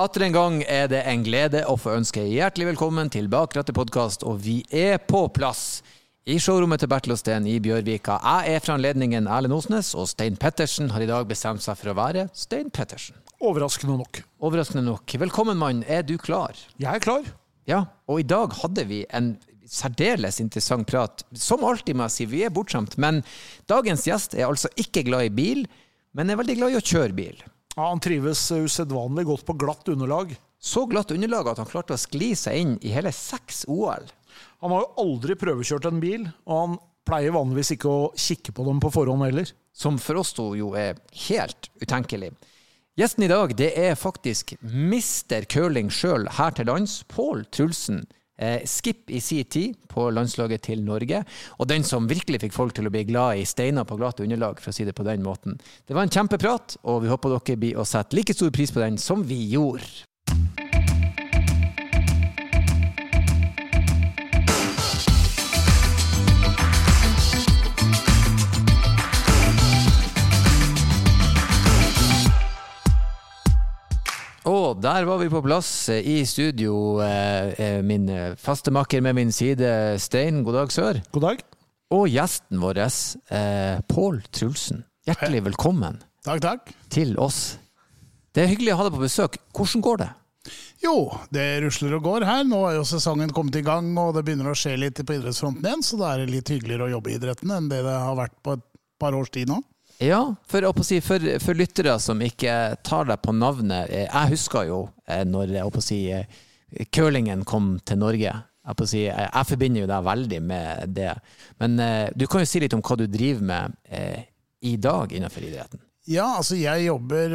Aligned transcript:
Atter 0.00 0.22
en 0.24 0.32
gang 0.32 0.54
er 0.64 0.86
det 0.88 1.02
en 1.10 1.20
glede 1.20 1.60
å 1.68 1.74
få 1.76 1.90
ønske 1.98 2.22
hjertelig 2.24 2.70
velkommen 2.70 3.10
til 3.12 3.26
Bakrattet 3.28 3.76
podkast, 3.76 4.22
og 4.24 4.38
vi 4.40 4.62
er 4.72 4.94
på 4.96 5.26
plass 5.28 5.82
i 6.24 6.38
showrommet 6.40 6.80
til 6.80 6.88
Bertil 6.88 7.12
og 7.12 7.18
Steen 7.20 7.44
i 7.44 7.58
Bjørvika. 7.60 8.16
Jeg 8.16 8.54
er 8.54 8.64
fra 8.64 8.78
anledningen 8.78 9.28
Erlend 9.28 9.58
Osnes, 9.58 9.90
og 9.92 10.08
Stein 10.08 10.38
Pettersen 10.40 10.88
har 10.94 11.04
i 11.04 11.10
dag 11.10 11.28
bestemt 11.28 11.60
seg 11.60 11.76
for 11.76 11.92
å 11.92 11.96
være 11.98 12.24
Stein 12.32 12.72
Pettersen. 12.72 13.20
Overraskende 13.44 13.98
nok. 14.00 14.22
Overraskende 14.40 14.86
nok. 14.88 15.18
Velkommen, 15.26 15.60
mann. 15.60 15.84
Er 15.84 16.08
du 16.08 16.16
klar? 16.16 16.56
Jeg 16.80 16.94
er 16.94 17.04
klar. 17.04 17.28
Ja, 17.68 17.84
og 18.08 18.24
i 18.24 18.28
dag 18.32 18.56
hadde 18.62 18.88
vi 18.88 19.04
en 19.12 19.34
særdeles 19.68 20.40
interessant 20.40 20.88
prat. 20.88 21.28
Som 21.36 21.68
alltid, 21.68 22.00
må 22.00 22.08
jeg 22.08 22.16
si, 22.16 22.32
vi 22.38 22.46
er 22.48 22.56
bortskjemt. 22.56 22.96
Men 22.96 23.20
dagens 23.68 24.08
gjest 24.08 24.40
er 24.40 24.48
altså 24.48 24.72
ikke 24.80 25.04
glad 25.12 25.28
i 25.28 25.38
bil, 25.44 25.66
men 26.16 26.32
er 26.32 26.40
veldig 26.40 26.62
glad 26.62 26.72
i 26.72 26.80
å 26.80 26.86
kjøre 26.88 27.20
bil. 27.20 27.50
Ja, 27.80 27.88
han 27.88 28.00
trives 28.00 28.52
usedvanlig 28.52 29.22
godt 29.24 29.46
på 29.48 29.54
glatt 29.56 29.88
underlag. 29.88 30.34
Så 30.60 30.82
glatt 30.84 31.10
underlag 31.14 31.46
at 31.48 31.62
han 31.62 31.68
klarte 31.70 31.96
å 31.96 32.00
skli 32.00 32.34
seg 32.36 32.58
inn 32.60 32.74
i 32.84 32.90
hele 32.92 33.08
seks 33.08 33.62
OL. 33.72 34.04
Han 34.60 34.74
har 34.74 34.82
jo 34.82 34.90
aldri 35.00 35.32
prøvekjørt 35.40 35.88
en 35.88 36.02
bil, 36.02 36.26
og 36.44 36.58
han 36.58 36.74
pleier 37.08 37.32
vanligvis 37.32 37.72
ikke 37.78 37.88
å 37.88 38.10
kikke 38.12 38.52
på 38.52 38.66
dem 38.66 38.82
på 38.84 38.90
forhånd 38.92 39.24
heller. 39.24 39.48
Som 39.72 39.96
for 39.96 40.20
oss 40.20 40.34
to 40.36 40.50
jo 40.58 40.74
er 40.76 41.00
helt 41.24 41.70
utenkelig. 41.80 42.34
Gjesten 43.00 43.24
i 43.24 43.32
dag 43.32 43.56
det 43.56 43.70
er 43.80 43.96
faktisk 43.96 44.52
mister 44.60 45.48
curling 45.48 45.88
sjøl 45.88 46.28
her 46.36 46.52
til 46.52 46.68
lands, 46.68 47.00
Pål 47.08 47.46
Trulsen. 47.48 48.02
Eh, 48.40 48.62
skip 48.64 49.10
i 49.12 49.20
sin 49.20 49.44
tid 49.44 49.74
på 49.88 50.06
landslaget 50.10 50.62
til 50.70 50.80
Norge, 50.84 51.24
og 51.58 51.68
den 51.68 51.84
som 51.84 52.08
virkelig 52.08 52.40
fikk 52.40 52.56
folk 52.56 52.72
til 52.76 52.88
å 52.88 52.92
bli 52.94 53.04
glad 53.04 53.36
i 53.36 53.44
steiner 53.44 53.84
på 53.84 53.98
glatt 54.00 54.22
underlag, 54.24 54.62
for 54.62 54.72
å 54.72 54.76
si 54.76 54.86
det 54.88 54.96
på 54.96 55.04
den 55.04 55.20
måten. 55.26 55.58
Det 55.84 55.96
var 55.96 56.08
en 56.08 56.14
kjempeprat, 56.14 56.78
og 56.88 57.02
vi 57.04 57.12
håper 57.12 57.36
dere 57.36 57.60
blir 57.60 57.76
å 57.76 57.84
sette 57.84 58.16
like 58.16 58.32
stor 58.32 58.48
pris 58.54 58.72
på 58.72 58.80
den 58.80 58.96
som 58.96 59.26
vi 59.28 59.42
gjorde. 59.52 60.69
Og 74.48 74.78
der 74.80 75.04
var 75.04 75.18
vi 75.20 75.28
på 75.28 75.42
plass 75.44 75.88
eh, 75.92 76.00
i 76.06 76.20
studio. 76.26 77.00
eh, 77.04 77.52
eh, 77.60 77.82
Min 77.84 78.08
eh, 78.08 78.34
faste 78.40 78.72
makker 78.72 79.02
med 79.04 79.14
min 79.18 79.32
side, 79.32 79.98
Stein. 80.00 80.42
God 80.44 80.54
dag, 80.56 80.72
sør. 80.72 81.00
God 81.12 81.22
dag. 81.26 81.42
Og 81.92 82.06
gjesten 82.08 82.60
vår, 82.62 82.78
Pål 83.90 84.22
Trulsen. 84.30 84.84
Hjertelig 85.08 85.42
velkommen 85.48 85.98
Takk, 86.24 86.40
takk. 86.44 86.70
til 86.92 87.16
oss. 87.18 87.58
Det 88.32 88.44
er 88.44 88.50
hyggelig 88.52 88.72
å 88.74 88.78
ha 88.78 88.84
deg 88.86 88.94
på 88.94 89.02
besøk. 89.02 89.38
Hvordan 89.56 89.82
går 89.82 89.98
det? 90.04 90.08
Jo, 90.84 90.94
det 91.34 91.46
rusler 91.64 91.96
og 91.98 92.04
går 92.06 92.24
her. 92.28 92.44
Nå 92.46 92.60
er 92.68 92.76
jo 92.78 92.84
sesongen 92.86 93.32
kommet 93.34 93.58
i 93.58 93.64
gang, 93.66 93.90
og 93.98 94.14
det 94.14 94.22
begynner 94.24 94.52
å 94.52 94.56
skje 94.56 94.76
litt 94.78 95.02
på 95.02 95.16
idrettsfronten 95.18 95.66
igjen, 95.66 95.82
så 95.84 95.98
da 96.00 96.12
er 96.14 96.22
det 96.22 96.30
litt 96.36 96.52
hyggeligere 96.54 96.86
å 96.86 96.92
jobbe 96.94 97.10
i 97.10 97.18
idretten 97.18 97.50
enn 97.56 97.68
det 97.72 97.82
det 97.84 97.96
har 98.06 98.16
vært 98.16 98.38
på 98.46 98.54
et 98.56 98.64
par 99.02 99.16
års 99.18 99.32
tid 99.34 99.50
nå. 99.50 99.58
Ja, 100.00 100.34
for, 100.48 100.64
si, 100.82 101.00
for, 101.04 101.20
for 101.44 101.58
lyttere 101.58 101.98
som 102.00 102.22
ikke 102.24 102.76
tar 102.86 103.04
deg 103.10 103.20
på 103.20 103.34
navnet. 103.36 103.90
eh, 103.92 104.06
Jeg 104.06 104.32
husker 104.32 104.64
jo 104.70 104.78
eh, 105.04 105.26
når 105.28 105.52
si, 105.84 106.06
eh, 106.08 106.24
curlingen 106.88 107.44
kom 107.44 107.74
til 107.84 108.00
Norge. 108.00 108.32
Jeg, 108.32 108.88
si, 108.88 109.02
jeg, 109.04 109.44
forbinder 109.48 109.84
jo 109.84 109.90
deg 109.90 110.06
veldig 110.06 110.40
med 110.40 110.94
det. 110.96 111.12
Men 111.60 111.76
du 112.16 112.24
kan 112.30 112.40
jo 112.40 112.48
si 112.48 112.62
litt 112.62 112.76
om 112.76 112.80
hva 112.84 112.96
du 112.96 113.04
driver 113.12 113.44
med 113.44 113.76
eh, 113.92 114.24
i 114.64 114.76
dag 114.80 115.12
innenfor 115.12 115.44
idretten. 115.44 115.82
Ja, 116.08 116.30
altså 116.38 116.56
jeg 116.56 116.86
jobber 116.86 117.34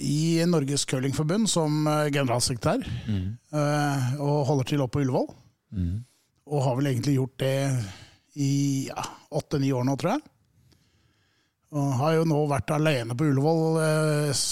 i 0.00 0.40
Norges 0.48 0.86
Curlingforbund 0.88 1.46
som 1.52 1.84
generalsekretær, 2.08 2.80
eh, 3.04 4.08
og 4.16 4.46
holder 4.48 4.70
til 4.72 4.80
oppe 4.82 4.96
på 4.96 5.04
Ullevål. 5.04 5.28
Og 6.48 6.64
har 6.64 6.80
vel 6.80 6.88
egentlig 6.94 7.18
gjort 7.18 7.36
det 7.44 7.54
i 8.40 8.52
ja, 8.88 9.04
åtte-ni 9.36 9.74
år 9.76 9.84
nå, 9.84 9.98
tror 10.00 10.16
jeg. 10.16 10.24
Og 11.76 11.88
har 12.00 12.16
jo 12.16 12.26
nå 12.28 12.38
vært 12.48 12.70
alene 12.72 13.16
på 13.16 13.26
Ullevål 13.28 13.80
eh, 13.82 14.42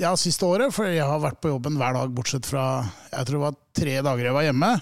ja, 0.00 0.12
siste 0.20 0.44
året, 0.44 0.74
for 0.76 0.88
jeg 0.90 1.06
har 1.06 1.22
vært 1.22 1.40
på 1.40 1.52
jobben 1.54 1.78
hver 1.80 1.96
dag, 1.96 2.12
bortsett 2.12 2.48
fra 2.48 2.64
jeg 3.10 3.28
tror 3.28 3.38
det 3.38 3.44
var 3.46 3.60
tre 3.80 3.94
dager 4.04 4.28
jeg 4.28 4.36
var 4.36 4.46
hjemme. 4.48 4.72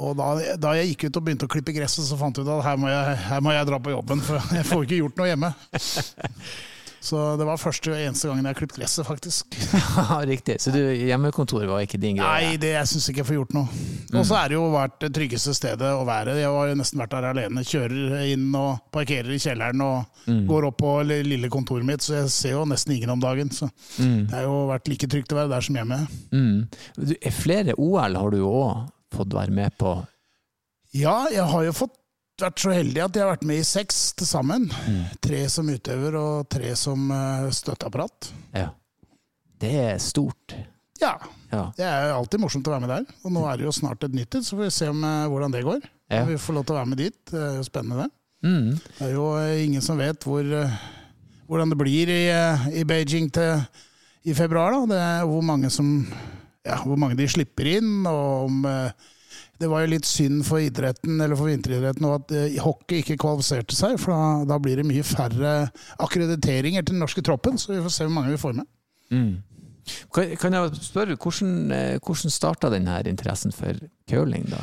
Og 0.00 0.12
da, 0.18 0.26
da 0.60 0.74
jeg 0.78 0.92
gikk 0.92 1.08
ut 1.08 1.18
og 1.18 1.24
begynte 1.26 1.48
å 1.48 1.50
klippe 1.50 1.74
gresset, 1.74 2.04
så 2.06 2.18
fant 2.20 2.36
jeg 2.36 2.46
ut 2.46 2.52
at 2.58 2.66
her 2.68 2.76
må 2.78 2.92
jeg, 2.92 3.16
her 3.26 3.40
må 3.42 3.54
jeg 3.56 3.70
dra 3.70 3.80
på 3.82 3.94
jobben, 3.94 4.22
for 4.26 4.38
jeg 4.58 4.68
får 4.68 4.84
ikke 4.86 5.00
gjort 5.00 5.22
noe 5.22 5.30
hjemme. 5.32 5.50
Så 7.00 7.16
det 7.40 7.46
var 7.48 7.56
første 7.56 7.94
og 7.94 7.96
eneste 7.96 8.28
gangen 8.28 8.44
jeg 8.50 8.56
klippet 8.58 8.80
gresset, 8.82 9.06
faktisk. 9.08 9.56
Ja, 9.96 10.18
Riktig. 10.28 10.58
Så 10.60 10.72
du, 10.74 10.78
hjemmekontor 10.78 11.64
var 11.70 11.84
ikke 11.84 11.98
din 12.00 12.18
greie? 12.18 12.50
Nei, 12.52 12.58
det, 12.60 12.74
jeg 12.74 12.90
syns 12.90 13.08
ikke 13.10 13.22
jeg 13.22 13.28
får 13.30 13.38
gjort 13.38 13.54
noe. 13.56 13.80
Og 14.12 14.26
så 14.28 14.36
er 14.36 14.52
det 14.52 14.56
jo 14.58 14.66
vært 14.74 14.98
det 15.02 15.10
tryggeste 15.16 15.54
stedet 15.56 15.90
å 15.96 16.04
være. 16.08 16.36
Jeg 16.40 16.52
har 16.52 16.70
jo 16.70 16.76
nesten 16.78 17.00
vært 17.00 17.14
der 17.16 17.28
alene. 17.30 17.64
Kjører 17.66 18.26
inn 18.34 18.46
og 18.58 18.82
parkerer 18.92 19.32
i 19.32 19.40
kjelleren 19.40 19.84
og 19.86 20.28
går 20.50 20.68
opp 20.68 20.78
på 20.82 20.92
lille 21.08 21.50
kontoret 21.52 21.88
mitt, 21.88 22.04
så 22.04 22.18
jeg 22.20 22.32
ser 22.36 22.56
jo 22.58 22.66
nesten 22.68 22.94
ingen 22.98 23.14
om 23.16 23.22
dagen. 23.22 23.52
Så 23.54 23.70
det 23.96 24.34
har 24.36 24.44
jo 24.44 24.66
vært 24.70 24.92
like 24.92 25.08
trygt 25.10 25.32
å 25.34 25.40
være 25.40 25.52
der 25.54 25.66
som 25.66 25.80
hjemme. 25.80 26.00
Mm. 26.36 26.56
Du, 27.00 27.14
flere 27.40 27.76
OL 27.80 28.20
har 28.20 28.34
du 28.34 28.42
jo 28.42 28.52
òg 28.60 28.90
fått 29.16 29.34
være 29.34 29.56
med 29.56 29.74
på. 29.80 29.96
Ja, 30.96 31.24
jeg 31.32 31.46
har 31.48 31.64
jo 31.64 31.74
fått 31.76 31.96
vært 32.44 32.62
så 32.62 32.72
heldig 32.74 33.02
at 33.04 33.16
jeg 33.16 33.24
har 33.24 33.30
vært 33.34 33.46
med 33.48 33.60
i 33.62 33.66
seks 33.66 34.00
til 34.18 34.28
sammen. 34.28 34.66
Tre 35.22 35.40
som 35.52 35.68
utøver 35.70 36.16
og 36.20 36.48
tre 36.52 36.72
som 36.78 37.10
eh, 37.14 37.48
støtteapparat. 37.54 38.30
Ja. 38.56 38.68
Det 39.60 39.72
er 39.86 39.98
stort. 40.02 40.54
Ja, 41.00 41.14
Ja. 41.50 41.64
det 41.76 41.84
er 41.86 42.12
alltid 42.14 42.40
morsomt 42.42 42.68
å 42.68 42.74
være 42.74 42.84
med 42.84 42.92
der. 42.92 43.06
Og 43.24 43.32
nå 43.34 43.42
er 43.48 43.58
det 43.60 43.66
jo 43.66 43.72
snart 43.74 44.04
et 44.06 44.14
nytt 44.16 44.34
et, 44.38 44.44
så 44.46 44.56
får 44.58 44.66
vi 44.68 44.70
se 44.78 44.88
om, 44.92 45.04
eh, 45.04 45.26
hvordan 45.32 45.54
det 45.56 45.64
går. 45.66 45.84
Ja. 46.10 46.24
Vi 46.28 46.36
får 46.40 46.56
lov 46.58 46.66
til 46.66 46.74
å 46.76 46.80
være 46.80 46.90
med 46.92 46.98
dit. 47.00 47.16
Det 47.30 47.40
er 47.40 47.56
jo 47.60 47.66
spennende, 47.68 48.04
det. 48.06 48.10
Mm. 48.40 48.70
Det 48.98 49.06
er 49.06 49.12
jo 49.14 49.26
eh, 49.40 49.64
ingen 49.66 49.84
som 49.84 49.98
vet 50.00 50.24
hvor, 50.24 50.46
hvordan 51.48 51.72
det 51.74 51.78
blir 51.80 52.08
i, 52.12 52.22
i 52.80 52.84
Beijing 52.88 53.30
til, 53.34 53.64
i 54.24 54.34
februar. 54.36 54.72
Da. 54.76 54.82
Det 54.94 55.00
er 55.04 55.24
hvor 55.28 55.42
mange, 55.44 55.70
som, 55.72 55.90
ja, 56.66 56.80
hvor 56.84 56.96
mange 57.00 57.16
de 57.20 57.28
slipper 57.28 57.68
inn, 57.78 58.04
og 58.08 58.48
om 58.48 58.64
Det 59.60 59.68
var 59.68 59.84
jo 59.84 59.90
litt 59.92 60.08
synd 60.08 60.40
for 60.48 60.62
idretten, 60.64 61.18
eller 61.20 61.36
for 61.36 61.50
vinteridretten 61.50 62.06
at 62.08 62.32
eh, 62.32 62.56
hockey 62.64 63.02
ikke 63.02 63.18
kvalifiserte 63.20 63.76
seg, 63.76 63.98
for 64.00 64.14
da, 64.14 64.54
da 64.54 64.56
blir 64.62 64.80
det 64.80 64.86
mye 64.88 65.04
færre 65.04 65.54
akkrediteringer 66.00 66.86
til 66.86 66.96
den 66.96 67.04
norske 67.04 67.24
troppen. 67.26 67.60
Så 67.60 67.74
vi 67.74 67.82
får 67.84 67.92
se 67.92 68.06
hvor 68.06 68.14
mange 68.14 68.32
vi 68.32 68.40
får 68.40 68.56
med. 68.56 68.68
Mm. 69.12 69.34
Kan, 70.14 70.32
kan 70.40 70.56
jeg 70.56 70.80
spørre, 70.86 71.18
hvordan, 71.20 71.52
eh, 71.76 71.98
hvordan 72.00 72.32
starta 72.32 72.72
denne 72.72 72.96
interessen 73.10 73.52
for 73.52 73.76
curling, 74.08 74.48
da? 74.48 74.62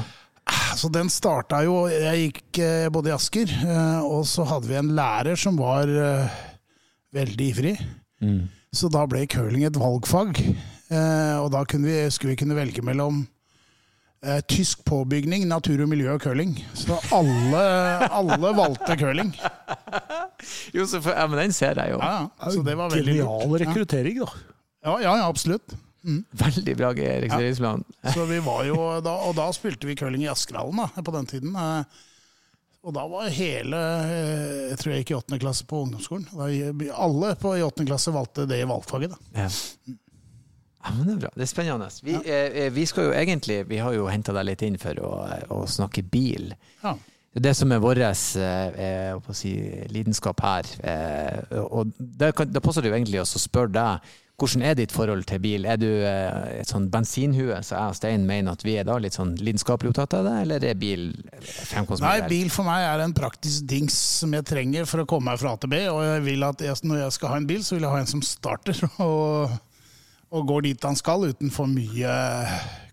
Så 0.79 0.87
den 0.93 1.09
starta 1.11 1.59
jo 1.65 1.89
Jeg 1.91 2.19
gikk 2.21 2.59
eh, 2.63 2.89
både 2.93 3.11
i 3.11 3.15
Asker, 3.15 3.53
og 4.07 4.25
så 4.29 4.47
hadde 4.49 4.71
vi 4.71 4.81
en 4.81 4.93
lærer 4.97 5.37
som 5.37 5.59
var 5.61 5.91
veldig 7.13 7.53
ivrig. 7.53 7.77
Mm. 8.23 8.47
Så 8.73 8.89
da 8.89 9.05
ble 9.09 9.27
curling 9.29 9.67
et 9.67 9.77
valgfag. 9.77 10.39
Og 10.87 11.49
da 11.51 11.65
kunne 11.67 11.89
vi, 11.89 11.97
skulle 12.13 12.33
vi 12.33 12.39
kunne 12.39 12.55
velge 12.55 12.81
mellom 12.85 13.25
eh, 14.27 14.41
tysk 14.51 14.83
påbygning, 14.87 15.47
natur 15.49 15.81
og 15.85 15.89
miljø 15.91 16.13
og 16.17 16.21
curling. 16.23 16.53
Så 16.77 16.97
alle, 17.15 17.63
alle 18.11 18.51
valgte 18.57 18.97
curling. 18.99 19.33
Jo, 20.75 20.85
så 20.87 21.01
for, 21.01 21.15
ja, 21.15 21.25
men 21.31 21.39
den 21.45 21.55
ser 21.55 21.79
jeg 21.79 21.95
jo. 21.95 21.99
Ja, 22.03 22.27
ja. 22.27 22.51
Så 22.53 22.63
det 22.67 22.75
var 22.77 22.91
veldig 22.93 23.15
Genial 23.17 23.47
lurt. 23.49 23.61
rekruttering, 23.65 24.19
da. 24.23 24.29
Ja, 24.87 24.97
ja, 25.03 25.13
ja 25.23 25.27
absolutt. 25.27 25.75
Veldig 26.07 26.73
bra 26.79 26.93
rekruteringsplan. 26.95 27.81
Så 28.13 28.23
vi 28.29 28.37
var 28.45 28.61
jo, 28.69 28.77
da, 29.03 29.15
og 29.27 29.33
da 29.35 29.49
spilte 29.55 29.89
vi 29.89 29.95
curling 29.99 30.23
i 30.23 30.29
Askerhallen 30.31 30.79
da, 30.85 31.03
på 31.03 31.11
den 31.17 31.25
tiden. 31.27 31.55
eh, 31.57 32.05
Og 32.87 32.93
da 32.95 33.03
var 33.11 33.27
hele 33.33 33.79
eh, 34.07 34.69
Jeg 34.69 34.77
tror 34.79 34.93
jeg 34.93 35.01
gikk 35.03 35.11
i 35.11 35.17
åttende 35.17 35.41
klasse 35.41 35.65
på 35.67 35.81
ungdomsskolen. 35.83 36.29
Da, 36.31 36.47
alle 36.95 37.33
på, 37.41 37.55
i 37.59 37.65
åttende 37.65 37.89
klasse 37.91 38.13
valgte 38.15 38.45
det 38.47 38.61
i 38.61 38.69
valgfaget. 38.69 39.17
da. 39.17 39.43
Ja. 39.43 39.97
Ja, 40.83 40.93
men 40.93 41.07
det 41.07 41.15
er 41.15 41.21
bra. 41.25 41.31
Det 41.35 41.43
er 41.43 41.51
spennende. 41.51 41.89
Vi, 42.05 42.15
eh, 42.15 42.67
vi 42.73 42.85
skal 42.85 43.09
jo 43.09 43.13
egentlig 43.17 43.63
Vi 43.67 43.79
har 43.81 43.95
jo 43.95 44.05
henta 44.07 44.35
deg 44.37 44.45
litt 44.51 44.63
inn 44.67 44.77
for 44.81 44.99
å, 45.03 45.13
å 45.55 45.63
snakke 45.67 46.03
bil. 46.05 46.53
Ja. 46.83 46.95
Det 47.37 47.53
som 47.53 47.71
er 47.73 47.81
vår 47.83 47.99
eh, 48.01 49.33
si, 49.35 49.51
lidenskap 49.93 50.41
her. 50.41 50.69
Eh, 50.81 51.59
og 51.61 51.91
da, 51.97 52.31
passer 52.33 52.81
det 52.81 52.93
jo 52.93 52.97
egentlig 52.97 53.21
å 53.21 53.27
spørre 53.27 53.73
deg 53.75 54.15
hvordan 54.37 54.61
er 54.69 54.75
ditt 54.77 54.91
forhold 54.93 55.23
til 55.25 55.39
bil? 55.41 55.63
Er 55.65 55.79
du 55.81 55.87
eh, 55.89 56.59
et 56.59 56.69
sånn 56.69 56.91
bensinhue, 56.93 57.55
så 57.65 57.73
jeg 57.73 57.93
og 57.93 57.95
Stein 57.97 58.27
mener 58.29 58.53
at 58.53 58.61
vi 58.65 58.75
er 58.77 58.85
da 58.85 58.99
litt 59.01 59.17
sånn 59.17 59.31
lidenskapelig 59.41 59.89
opptatt 59.89 60.13
av 60.19 60.27
det, 60.27 60.33
eller 60.43 60.65
er 60.67 60.77
bil 60.77 61.07
fremkomstmiddel? 61.41 62.21
Nei, 62.21 62.29
bil 62.29 62.51
for 62.53 62.69
meg 62.69 62.85
er 62.85 63.01
en 63.01 63.15
praktisk 63.17 63.65
dings 63.69 63.97
som 64.21 64.35
jeg 64.37 64.45
trenger 64.45 64.85
for 64.89 65.01
å 65.01 65.07
komme 65.09 65.31
meg 65.31 65.41
fra 65.41 65.55
A 65.55 65.61
til 65.61 65.73
B. 65.73 65.79
Og 65.89 66.03
jeg 66.05 66.21
vil 66.27 66.45
at 66.45 66.61
jeg, 66.61 66.77
når 66.85 67.01
jeg 67.01 67.15
skal 67.17 67.33
ha 67.33 67.39
en 67.41 67.49
bil, 67.49 67.65
så 67.65 67.75
vil 67.75 67.87
jeg 67.87 67.95
ha 67.95 68.03
en 68.03 68.11
som 68.13 68.21
starter 68.25 68.83
og, 69.07 69.57
og 70.31 70.47
går 70.49 70.65
dit 70.67 70.87
han 70.87 70.97
skal, 70.99 71.27
uten 71.31 71.51
for 71.53 71.69
mye 71.71 72.13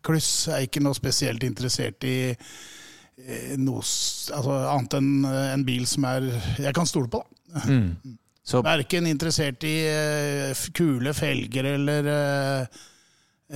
kluss. 0.04 0.46
Jeg 0.48 0.54
er 0.54 0.68
ikke 0.68 0.82
noe 0.84 0.96
spesielt 0.96 1.44
interessert 1.46 2.04
i 2.06 2.18
eh, 2.30 3.54
noe 3.58 3.80
altså, 3.82 4.58
annet 4.74 4.98
enn 5.00 5.24
en 5.24 5.64
bil 5.66 5.88
som 5.90 6.06
er 6.10 6.28
jeg 6.62 6.74
kan 6.76 6.88
stole 6.88 7.10
på. 7.10 7.24
da. 7.54 7.64
Mm. 7.66 8.18
Så 8.44 8.60
Verken 8.60 9.06
interessert 9.08 9.64
i 9.64 9.76
eh, 9.88 10.64
kule 10.76 11.14
felger 11.16 11.70
eller 11.70 12.08
eh, 12.12 12.82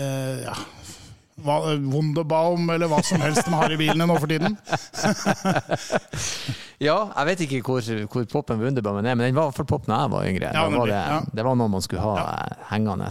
eh, 0.00 0.38
ja, 0.46 0.54
Wunderbaum 1.44 2.70
eller 2.74 2.90
hva 2.90 3.02
som 3.06 3.22
helst 3.22 3.46
de 3.46 3.54
har 3.54 3.72
i 3.74 3.78
bilene 3.80 4.06
nå 4.08 4.16
for 4.18 4.30
tiden. 4.30 4.56
Ja, 6.78 7.08
jeg 7.10 7.26
vet 7.26 7.40
ikke 7.42 7.58
hvor, 7.66 7.82
hvor 8.12 8.26
poppen 8.30 8.60
Wunderbaum 8.62 9.00
er, 9.00 9.16
men 9.18 9.24
den 9.26 9.34
var 9.34 9.48
i 9.48 9.50
hvert 9.50 9.56
fall 9.56 9.66
pop 9.66 9.88
da 9.88 9.96
jeg 10.04 10.12
var 10.12 10.26
yngre. 10.28 10.50
Ja, 10.54 10.62
Da 10.62 10.78
var 10.78 10.86
det, 10.86 10.98
ja. 11.10 11.16
det 11.34 11.44
var 11.48 11.56
noe 11.58 11.72
man 11.72 11.82
skulle 11.82 12.04
ha 12.04 12.12
ja. 12.20 12.28
hengende. 12.70 13.08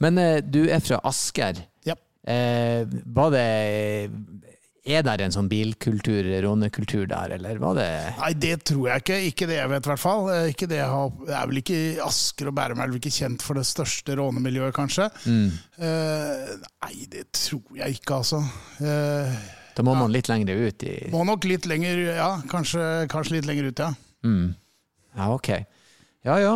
Men 0.00 0.20
eh, 0.22 0.38
du 0.40 0.62
er 0.64 0.80
fra 0.80 0.96
Asker. 1.04 1.60
Ja. 1.84 1.98
Eh, 2.24 2.88
var 3.12 3.34
det 3.34 3.44
Er 4.82 5.04
det 5.06 5.12
en 5.22 5.30
sånn 5.34 5.46
bilkultur, 5.46 6.26
rånekultur 6.42 7.04
der, 7.06 7.36
eller 7.36 7.58
var 7.62 7.76
det 7.78 7.84
Nei, 8.18 8.32
det 8.34 8.64
tror 8.66 8.88
jeg 8.88 9.02
ikke. 9.04 9.18
Ikke 9.28 9.46
det 9.46 9.58
jeg 9.60 9.70
vet, 9.70 9.86
i 9.86 9.90
hvert 9.92 10.02
fall. 10.02 10.24
Eh, 10.34 10.48
Ikke 10.50 10.66
det, 10.66 10.80
har, 10.82 11.12
det 11.28 11.36
er 11.38 11.46
vel 11.52 11.60
ikke 11.60 11.76
Asker 12.02 12.50
og 12.50 12.56
Bærum 12.58 12.82
er 12.82 12.90
vel 12.90 12.98
ikke 12.98 13.12
kjent 13.14 13.44
for 13.46 13.54
det 13.60 13.62
største 13.68 14.16
rånemiljøet, 14.18 14.74
kanskje. 14.74 15.06
Eh, 15.22 16.50
nei, 16.82 16.92
det 17.14 17.28
tror 17.38 17.78
jeg 17.78 18.00
ikke, 18.00 18.18
altså. 18.18 18.42
Eh, 18.82 19.38
Da 19.78 19.86
må 19.86 19.94
man 19.96 20.10
litt 20.12 20.26
lenger 20.28 20.58
ut 20.66 20.82
i 20.84 20.96
må 21.14 21.22
nok 21.30 21.46
litt 21.48 21.64
lenger, 21.70 22.02
ja. 22.18 22.32
Kanskje, 22.50 22.82
kanskje 23.08 23.38
litt 23.38 23.46
lenger 23.48 23.70
ut, 23.70 23.78
ja. 23.86 23.92
mm. 24.26 24.50
Ja, 25.14 25.30
ok. 25.30 25.48
Ja 26.26 26.40
ja. 26.42 26.52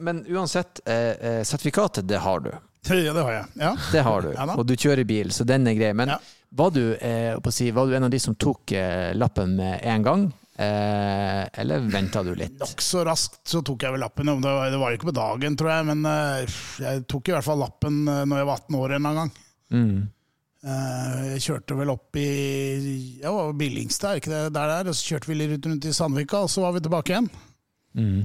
Men 0.00 0.24
uansett, 0.30 0.80
sertifikatet, 1.44 2.08
det 2.08 2.24
har 2.24 2.40
du. 2.40 2.52
Ja, 2.88 3.12
det 3.12 3.22
har 3.22 3.32
jeg. 3.34 3.46
Ja. 3.60 3.76
Det 3.92 4.02
har 4.06 4.22
du. 4.24 4.30
Ja 4.32 4.44
og 4.56 4.64
du 4.66 4.72
kjører 4.80 5.04
bil, 5.04 5.28
så 5.36 5.44
den 5.44 5.66
er 5.68 5.76
grei. 5.76 5.92
Men 5.92 6.16
Ja. 6.16 6.22
Var, 6.50 6.70
du, 6.74 6.82
eh, 6.96 7.50
si, 7.54 7.70
var 7.74 7.86
du 7.86 7.96
en 7.96 8.06
av 8.08 8.12
de 8.12 8.20
som 8.22 8.34
tok 8.34 8.72
eh, 8.76 9.10
lappen 9.16 9.56
med 9.58 9.80
en 9.86 10.06
gang? 10.06 10.28
Eh, 10.60 11.42
eller 11.62 11.86
venta 11.90 12.22
du 12.26 12.34
litt? 12.36 12.58
Nokså 12.60 13.04
raskt 13.08 13.42
så 13.48 13.62
tok 13.64 13.86
jeg 13.86 13.94
vel 13.96 14.04
lappen. 14.04 14.28
Det 14.30 14.54
var, 14.54 14.70
det 14.72 14.80
var 14.82 14.96
ikke 14.96 15.10
på 15.12 15.18
dagen, 15.20 15.58
tror 15.58 15.72
jeg, 15.76 15.90
men 15.92 16.08
jeg 16.84 17.04
tok 17.08 17.30
i 17.30 17.36
hvert 17.36 17.46
fall 17.46 17.62
lappen 17.62 18.02
når 18.04 18.42
jeg 18.42 18.50
var 18.50 18.64
18 18.64 18.80
år 18.80 18.88
en 18.90 18.98
eller 18.98 19.10
annen 19.10 19.22
gang. 19.22 19.36
Mm. 19.70 20.08
Eh, 20.60 21.20
Jeg 21.34 21.44
kjørte 21.46 21.76
vel 21.78 21.92
opp 21.94 22.16
i 22.20 22.26
ja, 23.22 23.32
var 23.32 23.54
Billingstad, 23.56 24.12
er 24.12 24.20
ikke 24.20 24.32
det 24.34 24.42
der 24.56 24.68
det 24.68 24.76
er? 24.76 24.90
Og 24.92 24.98
så 24.98 25.14
kjørte 25.14 25.30
vi 25.30 25.38
litt 25.38 25.66
rundt 25.66 25.88
i 25.88 25.94
Sandvika, 25.96 26.42
og 26.44 26.52
så 26.52 26.66
var 26.66 26.76
vi 26.76 26.82
tilbake 26.84 27.14
igjen. 27.14 27.30
Mm. 27.96 28.20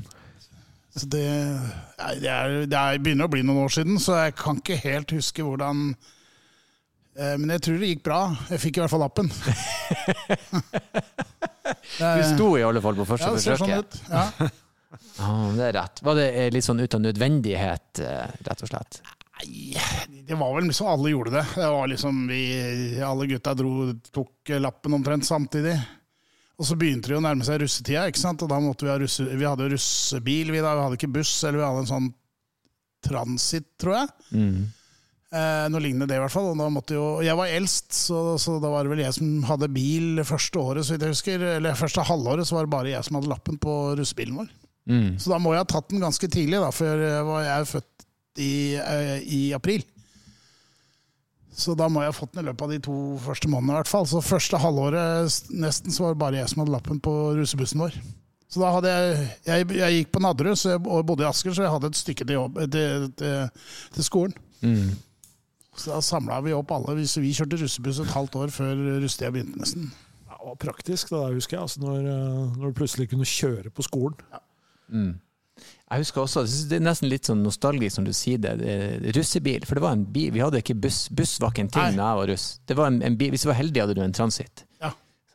Så 0.95 1.07
det, 1.12 1.24
det, 2.24 2.31
er, 2.31 2.57
det 2.71 2.80
er, 2.80 3.00
begynner 3.04 3.28
å 3.28 3.31
bli 3.31 3.44
noen 3.44 3.66
år 3.66 3.74
siden, 3.78 4.00
så 4.00 4.19
jeg 4.25 4.36
kan 4.39 4.60
ikke 4.62 4.80
helt 4.83 5.16
huske 5.16 5.44
hvordan 5.44 5.89
Men 7.15 7.53
jeg 7.56 7.62
tror 7.63 7.77
det 7.79 7.89
gikk 7.94 8.01
bra. 8.03 8.19
Jeg 8.51 8.59
fikk 8.59 8.77
i 8.77 8.81
hvert 8.83 8.91
fall 8.91 9.06
lappen. 9.06 9.29
Du 11.65 12.23
sto 12.35 12.51
i 12.59 12.63
alle 12.63 12.81
fall 12.83 12.97
på 12.97 13.06
første 13.09 13.31
ja, 13.31 13.35
det 13.35 13.44
ser 13.44 13.59
sånn 13.59 13.71
forsøket. 13.71 13.97
ut. 13.97 14.12
Ja. 14.12 14.50
oh, 15.25 15.51
det 15.56 15.67
er 15.69 15.75
rett. 15.79 16.01
Var 16.06 16.17
det 16.19 16.25
eh, 16.31 16.50
litt 16.53 16.67
sånn 16.67 16.81
ut 16.81 16.97
av 16.97 17.03
nødvendighet, 17.03 18.01
eh, 18.06 18.35
rett 18.45 18.65
og 18.65 18.71
slett? 18.71 19.00
Nei, 19.35 19.75
det 20.27 20.38
var 20.39 20.53
vel 20.56 20.69
liksom 20.69 20.89
alle 20.91 21.12
gjorde 21.12 21.33
det. 21.35 21.45
Det 21.57 21.69
var 21.75 21.89
liksom 21.91 22.21
vi, 22.29 22.44
Alle 23.03 23.27
gutta 23.27 23.56
dro, 23.57 23.89
tok 24.15 24.53
lappen 24.63 24.95
omtrent 24.95 25.27
samtidig. 25.27 25.75
Og 26.56 26.69
så 26.69 26.77
begynte 26.79 27.11
det 27.11 27.18
å 27.18 27.23
nærme 27.23 27.44
seg 27.44 27.59
russetida, 27.59 28.06
ikke 28.07 28.21
sant? 28.21 28.45
og 28.45 28.51
da 28.51 28.61
måtte 28.63 28.88
vi 28.88 28.94
ha 28.94 29.00
russe, 29.01 29.25
vi 29.27 29.47
hadde 29.47 29.68
russebil. 29.73 30.53
Vi, 30.56 30.61
da, 30.63 30.77
vi 30.77 30.85
hadde 30.85 31.00
ikke 31.01 31.11
buss, 31.18 31.33
eller 31.44 31.59
vi 31.59 31.68
hadde 31.68 31.83
en 31.83 31.91
sånn 31.91 32.13
transit, 33.06 33.68
tror 33.81 33.97
jeg. 34.00 34.13
Mm. 34.31 34.61
Eh, 35.35 35.65
noe 35.67 35.81
lignende 35.83 36.07
det, 36.07 36.15
i 36.15 36.21
hvert 36.23 36.31
fall. 36.31 36.45
Og 36.53 36.59
da 36.61 36.67
måtte 36.71 36.95
jo, 36.95 37.05
jeg 37.25 37.35
var 37.35 37.49
eldst, 37.51 37.91
så, 37.91 38.19
så 38.39 38.55
da 38.63 38.69
var 38.71 38.85
det 38.87 38.93
vel 38.93 39.01
jeg 39.03 39.15
som 39.17 39.31
hadde 39.49 39.67
bil 39.75 40.21
første 40.23 40.61
året, 40.61 40.85
så 40.87 40.95
vidt 40.95 41.03
jeg 41.07 41.15
husker. 41.15 41.43
Eller 41.57 41.75
første 41.75 42.05
halvåret 42.07 42.47
så 42.47 42.55
var 42.55 42.67
det 42.69 42.71
bare 42.75 42.93
jeg 42.93 43.03
som 43.07 43.17
hadde 43.19 43.31
lappen 43.33 43.57
på 43.59 43.73
russebilen 43.99 44.37
vår. 44.39 44.53
Mm. 44.87 45.09
Så 45.19 45.33
da 45.33 45.39
må 45.41 45.51
jeg 45.55 45.63
ha 45.65 45.67
tatt 45.73 45.89
den 45.91 46.03
ganske 46.05 46.29
tidlig, 46.31 46.61
da, 46.61 46.69
for 46.71 46.85
jeg 47.03 47.25
var- 47.27 47.43
jeg 47.43 47.55
er 47.59 47.69
født 47.73 48.07
i, 48.37 48.53
eh, 48.79 49.19
i 49.25 49.41
april. 49.57 49.83
Så 51.55 51.75
da 51.79 51.87
må 51.87 52.01
jeg 52.03 52.11
ha 52.11 52.15
fått 52.15 52.33
den 52.35 52.43
i 52.45 52.49
løpet 52.49 52.61
av 52.65 52.71
de 52.73 52.79
to 52.83 52.95
første 53.23 53.47
månedene. 53.51 53.75
i 53.75 53.79
hvert 53.81 53.91
fall. 53.91 54.05
Så 54.05 54.21
første 54.23 54.59
halvåret 54.59 55.49
nesten 55.55 55.91
så 55.91 56.03
var 56.03 56.13
det 56.13 56.19
bare 56.19 56.39
jeg 56.41 56.49
som 56.51 56.61
hadde 56.63 56.75
lappen 56.75 56.99
på 56.99 57.13
russebussen 57.37 57.79
vår. 57.79 57.95
Så 58.51 58.59
da 58.61 58.71
hadde 58.75 58.91
jeg 58.91 59.29
Jeg, 59.45 59.67
jeg 59.79 59.95
gikk 60.05 60.11
på 60.11 60.21
Nadderud 60.21 60.87
og 60.87 61.05
bodde 61.07 61.23
i 61.23 61.29
Asker, 61.29 61.51
så 61.55 61.63
jeg 61.63 61.71
hadde 61.71 61.87
et 61.91 61.99
stykke 61.99 62.25
til, 62.27 62.35
jobb, 62.35 62.59
til, 62.71 63.07
til, 63.17 63.49
til 63.95 64.03
skolen. 64.03 64.33
Mm. 64.61 64.91
Så 65.75 65.92
da 65.92 66.00
samla 66.04 66.39
vi 66.45 66.56
opp 66.56 66.72
alle. 66.75 66.98
Så 67.10 67.24
vi 67.24 67.33
kjørte 67.36 67.60
russebuss 67.62 68.01
et 68.04 68.16
halvt 68.16 68.39
år 68.39 68.54
før 68.56 68.74
russetida 69.04 69.33
begynte, 69.36 69.60
nesten. 69.60 69.92
Ja, 70.30 70.38
det 70.39 70.48
var 70.48 70.57
praktisk, 70.62 71.12
det 71.12 71.19
der, 71.19 71.36
husker 71.36 71.57
jeg. 71.57 71.68
Altså, 71.68 71.83
når, 71.83 72.10
eh, 72.13 72.57
når 72.57 72.66
du 72.72 72.80
plutselig 72.80 73.10
kunne 73.12 73.27
kjøre 73.30 73.72
på 73.75 73.86
skolen. 73.86 74.18
Mm. 74.88 75.13
Jeg 75.86 76.01
husker 76.01 76.22
også, 76.22 76.44
det 76.69 76.80
er 76.80 76.83
nesten 76.83 77.07
litt 77.12 77.27
sånn 77.30 77.44
nostalgisk 77.45 77.95
som 77.95 78.07
du 78.07 78.12
sier 78.16 78.39
det, 78.42 78.56
det 78.60 79.13
russebil. 79.16 79.68
For 79.68 79.77
det 79.77 79.83
var 79.86 79.95
en 79.95 80.06
bil, 80.16 80.31
vi 80.36 80.42
hadde 80.44 80.60
ikke 80.63 80.77
buss. 80.88 81.06
Buss 81.16 81.38
var 81.42 81.54
ikke 81.54 81.68
en 81.68 81.74
ting 81.75 82.00
da 82.00 82.10
jeg 82.10 82.21
var 82.21 82.31
russ. 82.33 82.48
Det 82.68 82.78
var 82.80 82.92
en, 82.92 83.01
en 83.06 83.18
bil, 83.19 83.31
hvis 83.36 83.45
du 83.45 83.51
var 83.51 83.60
heldig 83.60 83.83
hadde 83.83 83.98
du 83.98 84.01
en 84.04 84.16
Transit. 84.16 84.66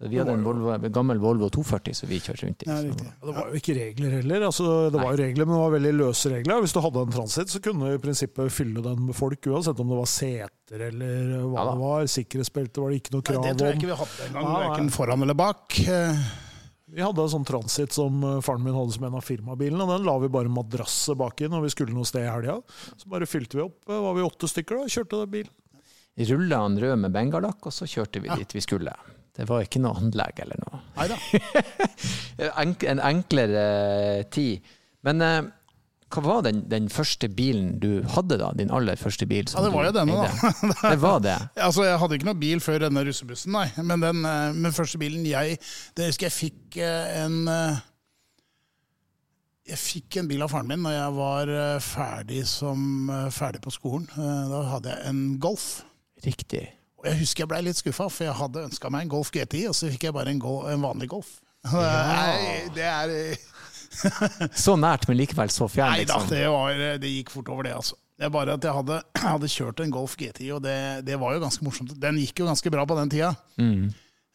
Så 0.01 0.09
vi 0.09 0.17
hadde 0.17 0.33
en, 0.33 0.45
Volvo, 0.47 0.71
en 0.73 0.93
gammel 0.97 1.19
Volvo 1.21 1.51
240 1.53 1.93
som 1.99 2.09
vi 2.09 2.17
kjørte 2.25 2.47
rundt 2.47 2.63
i. 2.65 2.69
Ja. 2.71 2.77
Ja, 2.81 3.11
Det 3.27 3.35
var 3.37 3.51
jo 3.53 3.59
ikke 3.61 3.75
regler 3.77 4.15
heller. 4.17 4.45
Altså, 4.47 4.69
det 4.89 4.97
var 5.03 5.11
jo 5.13 5.19
regler, 5.21 5.45
men 5.45 5.53
det 5.59 5.61
var 5.61 5.75
veldig 5.75 5.91
løse 5.99 6.31
regler. 6.33 6.63
Hvis 6.65 6.73
du 6.73 6.81
hadde 6.81 7.03
en 7.05 7.13
transit, 7.13 7.53
så 7.53 7.61
kunne 7.61 7.85
du 7.91 7.99
i 7.99 8.01
prinsippet 8.01 8.55
fylle 8.55 8.81
den 8.87 9.03
med 9.11 9.19
folk, 9.19 9.45
uansett 9.53 9.83
om 9.85 9.93
det 9.93 9.99
var 10.01 10.09
seter 10.09 10.87
eller 10.89 11.35
hva 11.45 11.59
Ja 11.61 11.67
det 11.69 11.81
var. 11.83 12.07
Sikkerhetsbelte 12.17 12.81
var 12.81 12.95
det 12.95 13.03
ikke 13.03 13.13
noe 13.19 13.27
Nei, 13.29 13.37
om. 13.37 13.45
det 13.45 13.53
tror 13.61 13.69
jeg 13.69 13.81
ikke 13.83 13.91
vi 13.93 13.99
hadde 14.01 14.31
engang. 14.31 14.49
Verken 14.65 14.91
foran 14.97 15.27
eller 15.29 15.37
bak. 15.45 15.77
Vi 16.91 17.05
hadde 17.05 17.23
en 17.23 17.31
sånn 17.37 17.45
transit 17.47 17.93
som 17.95 18.25
eh, 18.27 18.41
faren 18.43 18.65
min 18.65 18.75
hadde 18.75 18.97
som 18.97 19.05
en 19.07 19.21
av 19.21 19.23
firmabilene. 19.23 19.85
og 19.85 19.93
Den 19.93 20.09
la 20.09 20.17
vi 20.25 20.33
bare 20.33 20.51
madrasset 20.51 21.15
baki 21.21 21.47
når 21.53 21.69
vi 21.69 21.75
skulle 21.77 21.95
noe 21.95 22.09
sted 22.09 22.25
i 22.25 22.33
helga. 22.33 22.57
Så 22.97 23.07
bare 23.13 23.29
fylte 23.31 23.61
vi 23.61 23.63
opp. 23.69 23.77
Eh, 23.87 24.01
Var 24.09 24.17
vi 24.17 24.25
åtte 24.27 24.49
stykker 24.51 24.81
da, 24.81 24.89
kjørte 24.91 25.21
den 25.21 25.31
bilen. 25.37 25.55
Rulla 26.33 26.65
han 26.65 26.75
rød 26.83 26.99
med 27.05 27.13
bengalakk, 27.15 27.63
og 27.69 27.73
så 27.73 27.87
kjørte 27.89 28.21
vi 28.25 28.33
dit 28.41 28.57
vi 28.57 28.61
skulle. 28.65 28.93
Det 29.37 29.47
var 29.49 29.63
ikke 29.65 29.81
noe 29.83 29.99
anlegg 30.01 30.43
eller 30.43 30.61
noe. 30.65 30.83
En 32.91 33.03
enklere 33.05 33.63
eh, 33.63 34.23
tid. 34.33 34.67
Men 35.07 35.23
eh, 35.25 35.43
hva 36.11 36.23
var 36.25 36.41
den, 36.47 36.65
den 36.71 36.89
første 36.91 37.29
bilen 37.31 37.77
du 37.83 38.03
hadde, 38.17 38.41
da? 38.41 38.51
Din 38.59 38.73
aller 38.75 38.99
første 38.99 39.29
bil? 39.31 39.47
som 39.49 39.61
Ja, 39.61 39.69
det 39.69 39.75
var 39.77 39.87
jo 39.87 39.93
denne, 39.95 40.17
da. 40.25 40.63
Det 40.91 40.99
var 41.03 41.21
det. 41.23 41.37
Altså, 41.69 41.85
Jeg 41.87 42.01
hadde 42.03 42.19
ikke 42.19 42.31
noe 42.33 42.41
bil 42.41 42.65
før 42.65 42.83
denne 42.87 43.05
russebussen, 43.07 43.55
nei. 43.55 43.69
Men 43.79 44.03
den 44.03 44.27
eh, 44.27 44.51
men 44.57 44.75
første 44.77 44.99
bilen 45.01 45.23
jeg 45.29 45.61
Det 45.97 46.11
husker 46.11 46.27
jeg 46.27 46.37
fikk 46.37 46.81
en 46.81 47.39
Jeg 49.71 49.79
fikk 49.79 50.19
en 50.19 50.29
bil 50.33 50.43
av 50.43 50.51
faren 50.51 50.67
min 50.73 50.83
når 50.83 50.97
jeg 50.97 51.17
var 51.21 51.55
ferdig, 51.87 52.43
som, 52.51 52.83
ferdig 53.31 53.63
på 53.63 53.71
skolen. 53.71 54.09
Da 54.17 54.65
hadde 54.73 54.91
jeg 54.97 55.13
en 55.13 55.25
Golf. 55.39 55.69
Riktig. 56.27 56.65
Og 57.01 57.07
jeg 57.09 57.21
husker 57.23 57.45
jeg 57.47 57.49
ble 57.49 57.63
litt 57.65 57.79
skuffa, 57.81 58.11
for 58.13 58.27
jeg 58.29 58.37
hadde 58.37 58.65
ønska 58.69 58.91
meg 58.93 59.07
en 59.07 59.13
Golf 59.15 59.31
GTI, 59.33 59.63
og 59.71 59.77
så 59.77 59.89
fikk 59.89 60.09
jeg 60.11 60.17
bare 60.17 60.33
en, 60.35 60.41
Gol 60.43 60.67
en 60.69 60.83
vanlig 60.85 61.09
Golf. 61.13 61.39
Nei, 61.73 62.69
det 62.77 62.85
er 62.85 63.15
eh, 63.15 63.49
Så 64.65 64.77
nært, 64.81 65.09
men 65.09 65.19
likevel 65.19 65.51
så 65.53 65.67
fjern, 65.69 65.97
Nei 65.97 66.05
da, 66.09 66.21
liksom. 66.21 66.31
det, 66.37 66.45
var, 66.53 66.85
det 67.03 67.11
gikk 67.17 67.33
fort 67.35 67.49
over 67.53 67.67
det, 67.69 67.73
altså. 67.81 67.97
Det 68.21 68.29
er 68.29 68.33
bare 68.35 68.55
at 68.59 68.65
jeg 68.69 68.77
hadde, 68.77 69.01
hadde 69.25 69.49
kjørt 69.57 69.81
en 69.85 69.97
Golf 69.97 70.15
GTI, 70.21 70.51
og 70.57 70.63
det, 70.69 70.77
det 71.09 71.17
var 71.21 71.35
jo 71.37 71.43
ganske 71.47 71.65
morsomt. 71.65 71.97
Den 72.01 72.21
gikk 72.21 72.45
jo 72.45 72.49
ganske 72.51 72.73
bra 72.73 72.85
på 72.89 72.97
den 73.01 73.13
tida. 73.17 73.33
Mm. 73.57 73.89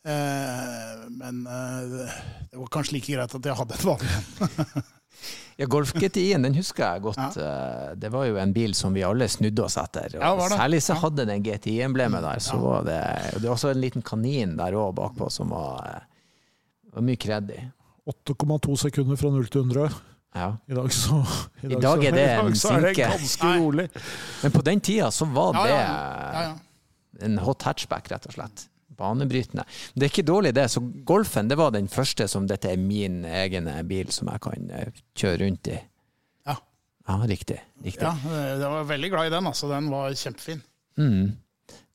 Eh, 0.05 1.05
men 1.21 1.45
eh, 1.49 1.79
det- 1.93 2.09
var 2.55 2.69
kanskje 2.71 2.95
like 2.97 3.13
greit 3.13 3.33
at 3.35 3.45
jeg 3.51 3.57
hadde 3.61 3.77
en 3.77 3.87
vanlig 3.89 4.11
en. 4.17 4.85
Ja, 5.57 5.65
Golf 5.71 5.93
GTI-en 6.01 6.43
den 6.43 6.55
husker 6.57 6.83
jeg 6.83 7.01
godt. 7.05 7.37
Ja. 7.39 7.93
Det 7.95 8.09
var 8.11 8.25
jo 8.27 8.35
en 8.41 8.51
bil 8.53 8.73
som 8.75 8.93
vi 8.93 9.03
alle 9.07 9.27
snudde 9.31 9.63
oss 9.63 9.77
etter. 9.79 10.17
Og 10.17 10.21
Ja, 10.25 10.33
var 10.35 10.49
det? 10.51 10.57
Særlig 10.59 10.81
så 10.83 10.97
hadde 10.99 11.25
den 11.29 11.43
GTI-emblemet 11.45 12.21
der. 12.25 12.39
Så 12.43 12.57
var 12.59 12.83
det, 12.87 12.99
og 13.35 13.39
det 13.41 13.47
var 13.49 13.55
også 13.55 13.71
en 13.71 13.81
liten 13.81 14.03
kanin 14.03 14.57
der 14.59 14.75
òg 14.75 14.91
bakpå 14.97 15.29
som 15.31 15.49
var, 15.55 15.79
eh, 15.93 16.03
var 16.97 17.01
mye 17.07 17.15
kreddig. 17.17 17.61
8,2 18.05 18.75
sekunder 18.77 19.15
fra 19.17 19.31
0 19.33 19.47
til 19.47 19.61
100. 19.63 19.89
Ja. 20.35 20.49
I 20.67 20.75
dag 20.75 20.91
så, 20.91 21.21
I 21.63 21.67
dag 21.79 22.01
det 22.03 22.07
i 22.11 22.11
dag 22.11 22.45
en 22.49 22.55
så 22.59 22.73
er 22.75 22.81
det 22.89 22.95
sinke. 22.95 23.07
ganske 23.15 23.53
rolig. 23.63 23.87
Men 24.43 24.51
på 24.51 24.61
den 24.67 24.81
tida 24.83 25.07
så 25.15 25.25
var 25.31 25.53
Ja, 25.55 25.63
det 25.63 25.71
ja, 25.71 25.79
ja, 25.79 26.41
ja. 26.49 27.25
en 27.25 27.37
hot 27.39 27.63
hatchback, 27.63 28.11
rett 28.11 28.27
og 28.27 28.35
slett. 28.35 28.65
Banebrytende. 28.97 29.65
Det 29.93 30.07
er 30.07 30.13
ikke 30.13 30.27
dårlig, 30.27 30.53
det. 30.55 30.67
Så 30.71 30.83
Golfen 31.07 31.49
det 31.51 31.57
var 31.59 31.73
den 31.75 31.89
første 31.91 32.27
som 32.31 32.47
dette 32.49 32.71
er 32.71 32.81
min 32.81 33.23
egen 33.25 33.69
bil 33.89 34.11
som 34.15 34.31
jeg 34.31 34.43
kan 34.45 34.69
eh, 34.71 35.01
kjøre 35.17 35.41
rundt 35.45 35.71
i. 35.73 35.79
Ja. 36.47 36.57
Ja, 37.07 37.17
riktig. 37.29 37.59
riktig. 37.83 38.05
ja, 38.05 38.37
jeg 38.55 38.69
var 38.77 38.91
veldig 38.91 39.11
glad 39.13 39.31
i 39.31 39.35
den. 39.35 39.51
altså. 39.51 39.71
Den 39.71 39.89
var 39.93 40.15
kjempefin. 40.15 40.63
Mm. 40.97 41.35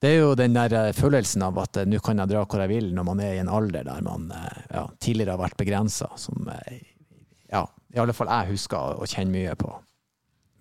Det 0.00 0.09
er 0.09 0.23
jo 0.23 0.33
den 0.38 0.57
der 0.57 0.73
eh, 0.78 0.95
følelsen 0.97 1.45
av 1.45 1.59
at 1.61 1.83
eh, 1.83 1.88
nå 1.88 2.00
kan 2.04 2.23
jeg 2.23 2.33
dra 2.33 2.45
hvor 2.47 2.62
jeg 2.62 2.73
vil 2.73 2.88
når 2.97 3.07
man 3.11 3.21
er 3.21 3.35
i 3.37 3.42
en 3.42 3.52
alder 3.52 3.85
der 3.85 4.00
man 4.04 4.30
eh, 4.33 4.62
ja, 4.73 4.87
tidligere 5.00 5.37
har 5.37 5.42
vært 5.42 5.59
begrensa, 5.61 6.09
som 6.21 6.49
eh, 6.54 6.80
ja, 7.52 7.66
i 7.92 8.00
alle 8.00 8.14
fall 8.16 8.30
jeg 8.33 8.54
husker 8.54 9.00
å, 9.02 9.09
kjenne 9.09 9.35
mye 9.35 9.57
på. 9.61 9.75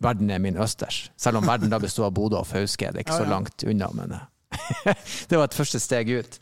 Verden 0.04 0.32
er 0.32 0.42
min 0.44 0.60
østers. 0.60 1.10
Selv 1.20 1.40
om 1.40 1.48
verden 1.48 1.72
da 1.72 1.80
består 1.80 2.08
av 2.08 2.16
Bodø 2.16 2.40
og 2.40 2.48
Fauske, 2.48 2.92
det 2.92 3.02
er 3.02 3.08
ikke 3.08 3.20
så 3.20 3.30
langt 3.30 3.64
unna, 3.68 3.90
men 3.96 4.16
eh, 4.18 4.28
det 5.30 5.38
var 5.40 5.48
et 5.50 5.58
første 5.58 5.80
steg 5.82 6.12
ut. 6.20 6.40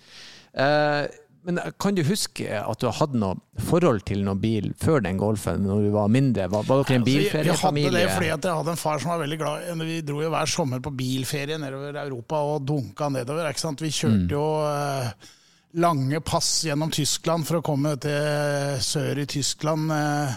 Eh, 0.58 1.06
Men 1.48 1.60
kan 1.80 1.96
du 1.96 2.02
huske 2.04 2.44
at 2.60 2.82
du 2.82 2.90
hadde 2.92 3.20
noe 3.22 3.38
forhold 3.70 4.02
til 4.10 4.20
noen 4.26 4.40
bil 4.42 4.66
før 4.82 5.00
den 5.06 5.16
Golfen, 5.22 5.62
når 5.64 5.86
du 5.86 5.92
var 5.94 6.10
mindre? 6.12 6.50
Var, 6.52 6.66
var 6.68 6.82
dere 6.82 6.98
en 6.98 7.06
Altså, 7.06 7.14
bilferiefamilie? 7.14 7.92
Vi 7.92 7.96
hadde 7.96 8.10
det 8.10 8.16
fordi 8.18 8.28
jeg 8.28 8.58
hadde 8.58 8.74
en 8.74 8.82
far 8.82 9.00
som 9.00 9.14
var 9.14 9.22
veldig 9.22 9.38
glad 9.40 9.86
Vi 9.88 10.02
dro 10.10 10.20
jo 10.26 10.32
hver 10.34 10.52
sommer 10.52 10.84
på 10.84 10.92
bilferie 11.00 11.58
nedover 11.62 12.02
Europa 12.04 12.42
og 12.52 12.66
dunka 12.68 13.08
nedover. 13.16 13.48
Vi 13.80 13.94
kjørte 13.96 14.36
jo 14.36 14.44
eh, 14.68 15.32
lange 15.80 16.20
pass 16.26 16.50
gjennom 16.68 16.92
Tyskland 16.92 17.48
for 17.48 17.62
å 17.62 17.64
komme 17.64 17.96
til 18.02 18.84
sør 18.84 19.24
i 19.24 19.26
Tyskland. 19.30 19.92
Eh, 19.96 20.36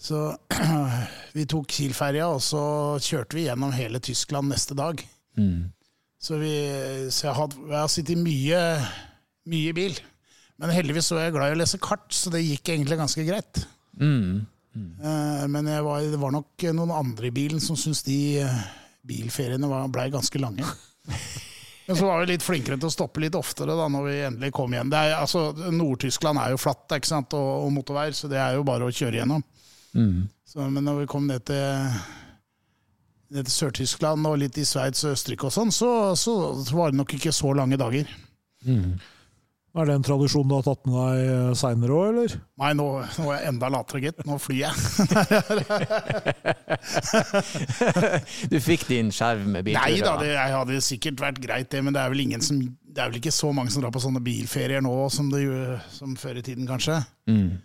så 0.00 0.24
vi 1.36 1.44
tok 1.46 1.68
Kiel-ferja, 1.70 2.32
og 2.34 2.40
så 2.42 2.62
kjørte 2.98 3.36
vi 3.38 3.46
gjennom 3.46 3.70
hele 3.76 4.00
Tyskland 4.02 4.50
neste 4.50 4.74
dag. 4.74 5.04
Så, 6.20 6.36
vi, 6.36 6.52
så 7.08 7.30
jeg, 7.30 7.36
har, 7.38 7.54
jeg 7.56 7.78
har 7.78 7.92
sittet 7.92 8.20
mye, 8.20 8.62
mye 9.48 9.72
i 9.72 9.76
bil. 9.76 10.00
Men 10.60 10.72
heldigvis 10.76 11.08
så 11.08 11.16
er 11.16 11.30
jeg 11.30 11.38
glad 11.38 11.52
i 11.52 11.56
å 11.56 11.60
lese 11.62 11.80
kart, 11.80 12.10
så 12.12 12.32
det 12.32 12.42
gikk 12.44 12.74
egentlig 12.74 12.98
ganske 13.00 13.24
greit. 13.24 13.62
Mm. 13.96 14.42
Mm. 14.76 14.90
Men 15.50 15.70
var, 15.86 16.04
det 16.04 16.20
var 16.20 16.34
nok 16.34 16.66
noen 16.76 16.92
andre 16.94 17.30
i 17.30 17.34
bilen 17.34 17.62
som 17.64 17.78
syntes 17.80 18.04
de 18.06 18.18
eh, 18.44 18.58
bilferiene 19.08 19.88
blei 19.92 20.10
ganske 20.12 20.42
lange. 20.42 20.66
Men 21.90 21.96
så 21.98 22.06
var 22.06 22.20
vi 22.20 22.28
litt 22.30 22.44
flinkere 22.44 22.76
til 22.78 22.86
å 22.86 22.92
stoppe 22.92 23.18
litt 23.24 23.34
oftere 23.34 23.74
da 23.74 23.88
når 23.90 24.04
vi 24.06 24.18
endelig 24.28 24.52
kom 24.54 24.76
igjen. 24.76 24.92
Er, 24.94 25.16
altså, 25.16 25.48
Nord-Tyskland 25.74 26.38
er 26.38 26.52
jo 26.52 26.60
flatt 26.60 26.92
ikke 26.94 27.08
sant? 27.08 27.34
Og, 27.34 27.48
og 27.64 27.72
motorveier, 27.74 28.14
så 28.14 28.30
det 28.30 28.38
er 28.38 28.54
jo 28.54 28.66
bare 28.68 28.86
å 28.86 28.94
kjøre 28.94 29.18
gjennom. 29.18 29.42
Mm. 29.96 30.28
Så, 30.46 30.60
men 30.68 30.86
når 30.86 31.00
vi 31.00 31.08
kom 31.10 31.26
ned 31.26 31.42
til 31.50 31.96
Sør-Tyskland 33.30 34.26
og 34.26 34.40
litt 34.42 34.58
i 34.58 34.66
Sveits 34.66 35.04
og 35.06 35.14
Østerrike 35.14 35.46
og 35.48 35.54
sånn, 35.54 35.70
så, 35.74 35.90
så, 36.18 36.34
så 36.66 36.76
var 36.76 36.90
det 36.90 37.00
nok 37.00 37.14
ikke 37.16 37.32
så 37.34 37.54
lange 37.56 37.78
dager. 37.80 38.10
Er 39.70 39.86
det 39.86 39.94
en 39.94 40.02
tradisjon 40.02 40.48
du 40.50 40.56
har 40.56 40.64
tatt 40.66 40.82
med 40.90 40.96
deg 40.98 41.54
seinere 41.60 41.94
òg, 41.94 42.08
eller? 42.10 42.32
Nei, 42.58 42.72
nå, 42.74 42.86
nå 43.06 43.28
er 43.30 43.36
jeg 43.36 43.52
enda 43.52 43.68
latere, 43.70 44.00
gitt. 44.02 44.24
Nå 44.26 44.34
flyr 44.42 44.64
jeg. 44.64 44.74
Du 48.50 48.56
fikk 48.62 48.88
din 48.88 49.12
skjerv 49.14 49.46
med 49.46 49.64
bilturer? 49.68 49.84
Nei 49.86 50.02
da, 50.02 50.16
det 50.18 50.32
jeg 50.32 50.54
hadde 50.56 50.80
sikkert 50.82 51.22
vært 51.22 51.38
greit 51.44 51.70
det, 51.70 51.84
men 51.86 51.94
det 51.94 52.02
er 52.02 52.10
vel 52.10 52.24
ingen 52.24 52.42
som 52.42 52.58
det 52.90 52.98
er 52.98 53.10
vel 53.10 53.20
ikke 53.20 53.34
så 53.34 53.52
mange 53.54 53.70
som 53.70 53.84
drar 53.84 53.94
på 53.94 54.02
sånne 54.02 54.22
bilferier 54.24 54.82
nå 54.82 54.92
som, 55.14 55.30
det, 55.30 55.44
som 55.94 56.16
før 56.18 56.40
i 56.40 56.44
tiden, 56.46 56.66
kanskje. 56.68 56.98
Mm. 57.30 57.60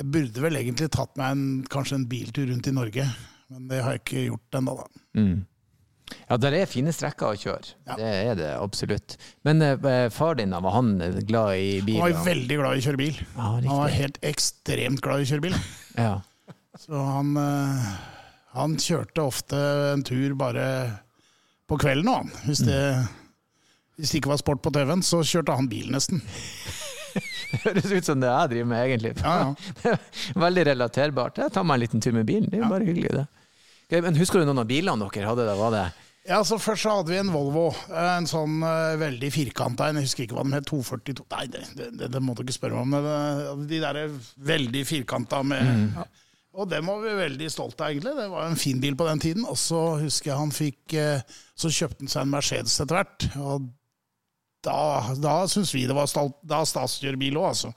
Jeg 0.00 0.08
burde 0.14 0.44
vel 0.46 0.58
egentlig 0.62 0.88
tatt 0.94 1.12
meg 1.20 1.34
en, 1.34 1.44
kanskje 1.70 1.98
en 2.00 2.08
biltur 2.08 2.48
rundt 2.48 2.70
i 2.70 2.74
Norge, 2.74 3.06
men 3.52 3.68
det 3.68 3.82
har 3.84 3.96
jeg 3.96 4.04
ikke 4.06 4.26
gjort 4.30 4.60
ennå, 4.62 4.78
da. 4.80 5.01
Mm. 5.18 5.42
Ja, 6.28 6.36
der 6.40 6.54
er 6.56 6.68
fine 6.68 6.92
strekker 6.94 7.32
å 7.32 7.38
kjøre. 7.38 7.74
Ja. 7.88 7.96
Det 7.98 8.08
er 8.08 8.36
det 8.38 8.50
absolutt. 8.58 9.16
Men 9.46 9.62
eh, 9.64 10.08
far 10.12 10.36
din, 10.38 10.52
var 10.52 10.74
han 10.76 10.94
glad 11.28 11.56
i 11.56 11.80
bil? 11.84 12.00
Han 12.00 12.12
var 12.16 12.26
veldig 12.26 12.58
glad 12.60 12.76
i 12.76 12.82
å 12.82 12.86
kjøre 12.86 13.00
bil. 13.00 13.20
Ja, 13.22 13.48
Han 13.54 13.70
var 13.82 13.94
helt 13.96 14.18
ekstremt 14.32 15.02
glad 15.04 15.22
i 15.22 15.26
å 15.26 15.32
kjøre 15.32 15.46
bil. 15.48 15.56
Ja. 15.92 16.12
Så 16.80 16.96
han, 16.96 17.34
eh, 17.36 17.88
han 18.56 18.78
kjørte 18.80 19.26
ofte 19.28 19.58
en 19.92 20.04
tur 20.08 20.32
bare 20.40 20.64
på 21.68 21.76
kvelden, 21.80 22.08
og 22.08 22.22
han. 22.22 22.30
Hvis 22.46 22.62
det, 22.64 22.78
hvis 24.00 24.14
det 24.14 24.22
ikke 24.22 24.32
var 24.32 24.40
sport 24.40 24.62
på 24.64 24.72
TV-en, 24.72 25.04
så 25.04 25.20
kjørte 25.20 25.56
han 25.58 25.68
bil 25.72 25.92
nesten. 25.92 26.24
Det 27.52 27.58
høres 27.66 27.90
ut 27.92 28.06
som 28.08 28.20
det 28.22 28.28
jeg 28.30 28.48
driver 28.48 28.68
med, 28.70 28.82
egentlig. 28.86 29.10
Ja, 29.20 29.52
ja. 29.84 29.96
Veldig 30.46 30.62
relaterbart. 30.70 31.36
Jeg 31.42 31.52
tar 31.52 31.66
meg 31.68 31.76
en 31.76 31.82
liten 31.82 32.00
tur 32.00 32.14
med 32.16 32.24
bilen. 32.24 32.46
Det 32.48 32.56
er 32.56 32.62
jo 32.62 32.70
bare 32.72 32.86
hyggelig, 32.88 33.10
det. 33.12 33.26
Ok, 33.92 33.98
men 34.06 34.16
Husker 34.16 34.40
du 34.40 34.46
noen 34.48 34.62
av 34.62 34.68
bilene 34.70 35.04
dere 35.12 35.28
hadde? 35.28 35.44
da? 35.44 35.54
Var 35.58 35.74
det 35.74 35.82
Ja, 36.30 36.38
så 36.46 36.56
Først 36.56 36.86
så 36.86 36.94
hadde 36.96 37.12
vi 37.12 37.18
en 37.20 37.32
Volvo, 37.34 37.66
eh, 37.90 38.10
en 38.16 38.28
sånn 38.30 38.62
uh, 38.64 38.94
veldig 38.96 39.28
firkanta 39.34 39.90
en. 39.90 39.98
Jeg 40.00 40.06
husker 40.08 40.24
ikke 40.24 40.38
hva 40.38 40.44
den 40.46 40.54
het. 40.56 40.64
242 40.70 41.26
Nei, 41.34 41.46
det, 41.52 41.90
det, 41.98 42.08
det, 42.14 42.22
må 42.22 42.32
du 42.38 42.44
ikke 42.46 42.54
spørre 42.56 42.78
meg 42.78 42.86
om. 42.86 42.94
men 42.94 43.04
det- 43.04 43.68
De 43.68 43.80
der 43.82 44.00
veldig 44.52 44.84
firkanta 44.88 45.42
med 45.44 45.98
Og 46.54 46.68
dem 46.68 46.86
var 46.86 47.00
vi 47.00 47.12
veldig 47.16 47.50
stolte 47.50 47.80
av, 47.84 47.90
egentlig. 47.90 48.14
Det 48.16 48.30
var 48.30 48.46
en 48.46 48.56
fin 48.60 48.80
bil 48.80 48.94
på 48.96 49.06
den 49.08 49.18
tiden. 49.18 49.44
Og 49.48 49.56
så 49.56 49.82
husker 50.00 50.30
jeg 50.32 50.38
han 50.38 50.50
fikk 50.52 50.96
uh, 50.96 51.20
Så 51.56 51.68
kjøpte 51.68 52.00
han 52.06 52.08
seg 52.14 52.22
en 52.22 52.32
Mercedes 52.32 52.80
etter 52.80 52.96
hvert. 53.02 53.28
Og 53.40 53.68
da, 54.62 54.78
da 55.18 55.36
syns 55.50 55.74
vi 55.74 55.84
det 55.90 55.96
var 55.96 56.06
stolt, 56.06 56.38
da 56.46 56.62
stas 56.64 57.00
å 57.02 57.16
bil 57.18 57.36
òg, 57.40 57.48
altså. 57.50 57.72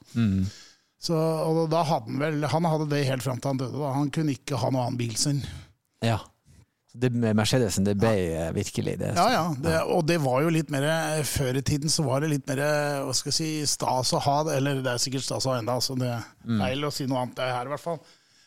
Så, 1.06 1.16
og 1.18 1.66
da 1.70 1.82
hadde 1.86 2.08
han 2.14 2.20
vel 2.22 2.46
Han 2.50 2.66
hadde 2.70 2.88
det 2.90 3.04
helt 3.10 3.24
fram 3.26 3.40
til 3.42 3.52
han 3.52 3.58
døde. 3.58 3.78
da. 3.78 3.92
Han 3.98 4.12
kunne 4.14 4.36
ikke 4.38 4.58
ha 4.62 4.70
noen 4.70 4.86
annen 4.86 5.00
bil 5.02 5.16
sin. 5.18 5.42
Ja. 6.04 6.20
Det 6.96 7.10
med 7.12 7.36
Mercedesen, 7.36 7.84
det 7.84 7.98
ble 8.00 8.12
ja. 8.16 8.52
virkelig 8.56 8.94
det. 9.02 9.14
Ja, 9.18 9.26
ja. 9.34 9.46
Det, 9.60 9.74
og 9.92 10.06
det 10.08 10.16
var 10.24 10.46
jo 10.46 10.54
litt 10.54 10.70
mer 10.72 10.86
Før 11.28 11.60
i 11.60 11.64
tiden 11.66 11.92
så 11.92 12.06
var 12.06 12.24
det 12.24 12.32
litt 12.32 12.46
mer 12.48 12.62
hva 13.04 13.16
skal 13.16 13.34
jeg 13.34 13.38
si, 13.40 13.50
stas 13.68 14.14
å 14.16 14.22
ha 14.24 14.38
det. 14.48 14.60
Eller 14.62 14.80
det 14.84 14.94
er 14.94 15.04
sikkert 15.04 15.28
stas 15.28 15.48
å 15.48 15.52
ha 15.52 15.60
ennå, 15.60 15.76
så 15.84 15.98
det 16.00 16.14
er 16.14 16.24
feil 16.62 16.88
å 16.88 16.94
si 16.96 17.08
noe 17.10 17.26
annet 17.26 17.44
her, 17.44 17.68
i 17.68 17.74
hvert 17.74 17.84
fall. 17.84 18.00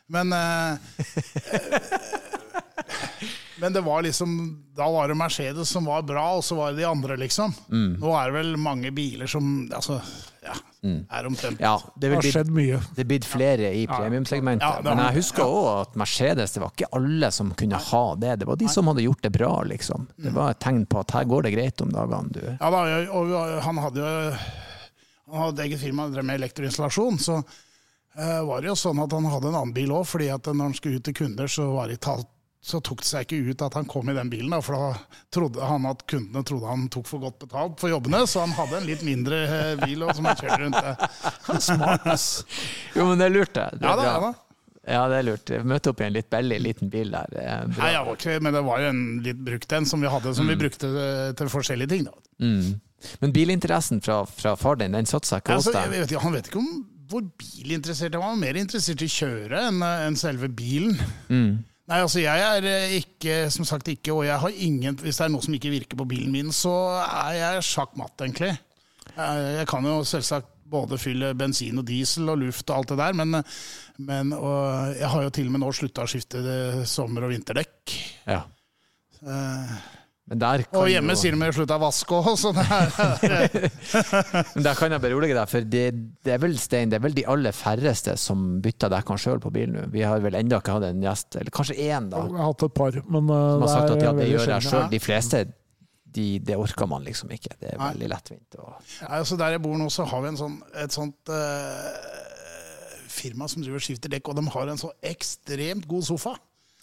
Men 0.09 0.33
eh, 0.33 0.73
Men 3.61 3.73
det 3.73 3.81
var 3.81 4.02
liksom 4.02 4.64
Da 4.76 4.90
var 4.90 5.09
det 5.09 5.14
Mercedes 5.19 5.69
som 5.69 5.85
var 5.85 6.02
bra, 6.02 6.31
og 6.38 6.45
så 6.45 6.55
var 6.55 6.73
det 6.73 6.83
de 6.83 6.88
andre, 6.88 7.17
liksom. 7.19 7.55
Nå 7.99 8.14
er 8.14 8.31
det 8.31 8.37
vel 8.38 8.57
mange 8.61 8.93
biler 8.95 9.26
som 9.31 9.69
altså, 9.75 10.00
ja, 10.80 11.18
er 11.18 11.26
omtrent 11.26 11.61
Ja, 11.61 11.75
det 11.97 12.08
Det 12.08 12.14
har 12.14 12.23
skjedd 12.23 12.50
mye. 12.54 12.78
det 12.94 13.02
er 13.02 13.08
blitt 13.11 13.26
flere 13.26 13.73
i 13.75 13.87
premiumsegmentet. 13.90 14.62
Ja, 14.62 14.94
men 14.94 15.02
jeg 15.08 15.18
husker 15.18 15.42
òg 15.44 15.68
at 15.80 15.99
Mercedes, 15.99 16.54
det 16.54 16.62
var 16.62 16.73
ikke 16.75 16.90
alle 16.99 17.30
som 17.35 17.50
kunne 17.58 17.80
ha 17.88 18.04
det. 18.14 18.37
Det 18.40 18.47
var 18.47 18.56
de 18.61 18.68
som 18.70 18.87
hadde 18.87 19.02
gjort 19.02 19.23
det 19.23 19.32
bra, 19.35 19.52
liksom. 19.66 20.08
Det 20.16 20.32
var 20.35 20.54
et 20.54 20.61
tegn 20.62 20.87
på 20.87 21.02
at 21.02 21.14
her 21.16 21.28
går 21.28 21.49
det 21.49 21.54
greit 21.56 21.82
om 21.82 21.90
dagene, 21.94 22.32
du. 22.32 22.42
Ja 22.61 22.70
da, 22.70 22.85
og 23.18 23.35
han 23.66 23.85
hadde 23.85 24.04
jo 24.04 24.35
Han 25.28 25.42
hadde 25.42 25.64
eget 25.66 25.80
firma, 25.82 26.06
han 26.06 26.12
drev 26.14 26.25
med 26.25 26.38
elektroinstallasjon. 26.38 27.18
Så 27.20 27.35
eh, 28.16 28.38
var 28.49 28.62
det 28.62 28.70
jo 28.70 28.76
sånn 28.80 29.02
at 29.02 29.12
han 29.12 29.26
hadde 29.28 29.50
en 29.50 29.58
annen 29.58 29.75
bil 29.76 29.92
òg, 29.92 30.06
fordi 30.08 30.30
at 30.32 30.47
når 30.49 30.70
han 30.70 30.76
skulle 30.78 31.02
ut 31.02 31.04
til 31.04 31.16
kunder, 31.18 31.50
så, 31.52 31.66
var 31.75 31.92
det 31.92 31.99
talt, 32.00 32.30
så 32.61 32.81
tok 32.85 33.00
det 33.05 33.07
seg 33.09 33.25
ikke 33.27 33.53
ut 33.53 33.62
at 33.62 33.77
han 33.79 33.87
kom 33.88 34.09
i 34.11 34.15
den 34.17 34.31
bilen. 34.33 34.50
Da, 34.50 34.59
for 34.65 34.75
da 34.75 35.21
trodde 35.35 35.62
han 35.65 35.87
at 35.88 36.03
kundene 36.11 36.43
trodde 36.45 36.67
han 36.69 36.88
tok 36.93 37.07
for 37.09 37.23
godt 37.23 37.38
betalt 37.45 37.79
for 37.81 37.93
jobbene, 37.93 38.25
så 38.27 38.43
han 38.45 38.57
hadde 38.57 38.81
en 38.81 38.88
litt 38.88 39.05
mindre 39.07 39.38
eh, 39.47 39.71
bil 39.85 40.03
og, 40.05 40.11
som 40.19 40.27
han 40.29 40.37
kjørte 40.41 40.59
rundt. 40.65 40.83
Det. 40.83 41.62
Smart, 41.62 42.07
ass. 42.11 42.27
Jo, 42.97 43.07
men 43.09 43.23
det 43.23 43.29
er 43.31 43.35
lurt, 43.37 43.55
det. 43.55 43.69
det 43.79 43.87
Ja 43.88 43.95
da, 43.97 44.11
ja 44.11 44.19
da. 44.27 44.35
Ja, 44.88 45.03
det 45.12 45.17
er 45.21 45.27
lurt. 45.29 45.50
Møte 45.69 45.93
opp 45.93 46.00
i 46.00 46.07
en 46.07 46.15
litt 46.17 46.31
billig 46.33 46.59
liten 46.65 46.88
bil 46.93 47.11
der. 47.12 47.33
Er 47.37 47.67
bra. 47.69 47.83
Nei, 47.85 47.88
jeg 47.93 48.05
var 48.09 48.19
ikke, 48.21 48.37
men 48.47 48.55
det 48.57 48.62
var 48.65 48.83
jo 48.83 48.91
en 48.91 49.00
litt 49.27 49.41
brukt 49.50 49.75
en 49.77 49.88
som 49.91 50.00
vi 50.05 50.12
hadde, 50.12 50.35
som 50.37 50.49
vi 50.49 50.57
brukte 50.59 50.88
eh, 50.88 51.25
til 51.38 51.50
forskjellige 51.53 51.93
ting. 51.93 52.07
Da. 52.09 52.15
Mm. 52.41 52.79
Men 53.23 53.35
bilinteressen 53.37 54.00
fra, 54.03 54.23
fra 54.27 54.55
far 54.59 54.81
din, 54.81 54.97
den 54.97 55.07
satsa 55.07 55.38
ikke 55.43 55.59
hos 55.59 55.69
Altså, 55.69 55.77
jeg 55.79 55.93
deg? 55.95 56.07
ikke- 56.09 56.23
han 56.25 56.35
vet 56.38 56.49
ikke 56.50 56.62
om 56.62 56.71
hvor 57.09 57.25
bilinteressert 57.41 58.17
han 58.17 58.21
var. 58.23 58.33
Han 58.33 58.41
var 58.41 58.47
mer 58.47 58.61
interessert 58.61 59.05
i 59.05 59.09
å 59.09 59.15
kjøre 59.19 59.61
enn 59.69 59.85
enn 59.87 60.17
selve 60.19 60.49
bilen. 60.53 60.97
Mm. 61.29 61.53
Nei, 61.88 62.02
altså 62.04 62.21
jeg 62.21 62.45
er 62.45 62.66
eh, 62.68 62.99
ikke, 62.99 63.37
som 63.52 63.64
sagt 63.68 63.88
ikke, 63.88 64.12
og 64.12 64.26
jeg 64.26 64.37
har 64.42 64.61
ingen 64.61 64.99
Hvis 65.00 65.21
det 65.21 65.25
er 65.25 65.33
noe 65.33 65.45
som 65.45 65.54
ikke 65.57 65.73
virker 65.73 65.97
på 65.97 66.07
bilen 66.11 66.35
min, 66.35 66.52
så 66.52 66.75
er 67.00 67.38
jeg 67.38 67.66
sjakk 67.71 67.97
matt, 67.97 68.16
egentlig. 68.21 68.52
Jeg, 69.14 69.45
jeg 69.57 69.68
kan 69.71 69.88
jo 69.88 70.02
selvsagt 70.07 70.52
både 70.68 70.99
fylle 71.00 71.33
bensin 71.38 71.80
og 71.80 71.87
diesel 71.88 72.28
og 72.28 72.42
luft 72.42 72.68
og 72.68 72.76
alt 72.76 72.90
det 72.92 72.99
der, 73.00 73.14
men, 73.16 73.38
men 74.04 74.35
og 74.37 74.99
jeg 74.99 75.09
har 75.14 75.25
jo 75.25 75.33
til 75.33 75.49
og 75.49 75.54
med 75.54 75.64
nå 75.64 75.71
slutta 75.73 76.04
å 76.04 76.11
skifte 76.12 76.42
eh, 76.45 76.83
sommer- 76.85 77.25
og 77.25 77.33
vinterdekk. 77.33 77.95
Ja. 78.28 78.42
Eh, 79.25 79.73
kan, 79.73 79.98
og 80.28 80.88
hjemme 80.90 81.14
jo, 81.14 81.20
sier 81.20 81.37
de 81.37 81.47
at 81.47 81.56
slutta 81.56 81.76
å 81.78 81.82
vaske 81.82 82.18
òg, 82.18 82.26
så 82.37 82.50
det 82.56 82.64
er 82.68 83.54
men 84.54 84.66
der 84.66 84.76
kan 84.76 84.92
jeg 84.92 85.02
berolige 85.02 85.37
deg, 85.38 85.49
for 85.49 85.68
det, 85.75 85.85
det 86.26 86.35
er 86.35 86.42
vel 86.42 86.58
Stein, 86.61 86.92
det 86.92 86.99
er 86.99 87.04
vel 87.06 87.16
de 87.16 87.25
aller 87.32 87.56
færreste 87.56 88.16
som 88.20 88.58
bytter 88.64 88.92
dekkene 88.92 89.23
sjøl 89.23 89.40
på 89.40 89.52
bilen 89.54 89.78
nå. 89.78 89.87
Vi 89.94 90.04
har 90.04 90.20
vel 90.25 90.37
ennå 90.37 90.61
ikke 90.61 90.76
hatt 90.76 90.88
en 90.90 91.04
gjest, 91.04 91.38
eller 91.40 91.54
kanskje 91.54 91.78
én, 91.88 92.11
da, 92.12 92.26
Jeg 92.28 92.40
har 92.40 92.50
hatt 92.50 92.66
et 92.66 92.76
par, 92.76 93.00
men 93.08 93.32
uh, 93.32 93.38
som 93.38 93.64
har 93.64 93.73
sagt 93.73 93.94
at 93.97 94.04
ja, 94.04 94.12
det 94.18 94.28
gjør 94.28 94.52
jeg 94.54 94.68
sjøl. 94.68 94.87
De 94.92 95.02
fleste 95.02 95.44
de, 96.18 96.26
det 96.44 96.56
orker 96.56 96.88
man 96.88 97.04
liksom 97.04 97.32
ikke. 97.35 97.54
Det 97.61 97.73
er 97.75 97.80
Nei. 97.80 97.92
veldig 97.94 98.08
lettvint. 98.14 98.58
Og, 98.62 98.76
Nei, 99.04 99.18
altså 99.20 99.37
Der 99.40 99.56
jeg 99.56 99.62
bor 99.64 99.76
nå, 99.80 99.88
så 99.92 100.06
har 100.08 100.25
vi 100.25 100.32
en 100.32 100.40
sånn, 100.40 100.58
et 100.80 100.94
sånt 100.94 101.32
uh, 101.32 102.28
firma 103.12 103.49
som 103.50 103.64
driver 103.64 103.82
skifter 103.82 104.12
dekk, 104.12 104.30
og 104.32 104.38
de 104.38 104.47
har 104.54 104.73
en 104.73 104.80
så 104.80 104.92
ekstremt 105.04 105.88
god 105.88 106.06
sofa. 106.08 106.37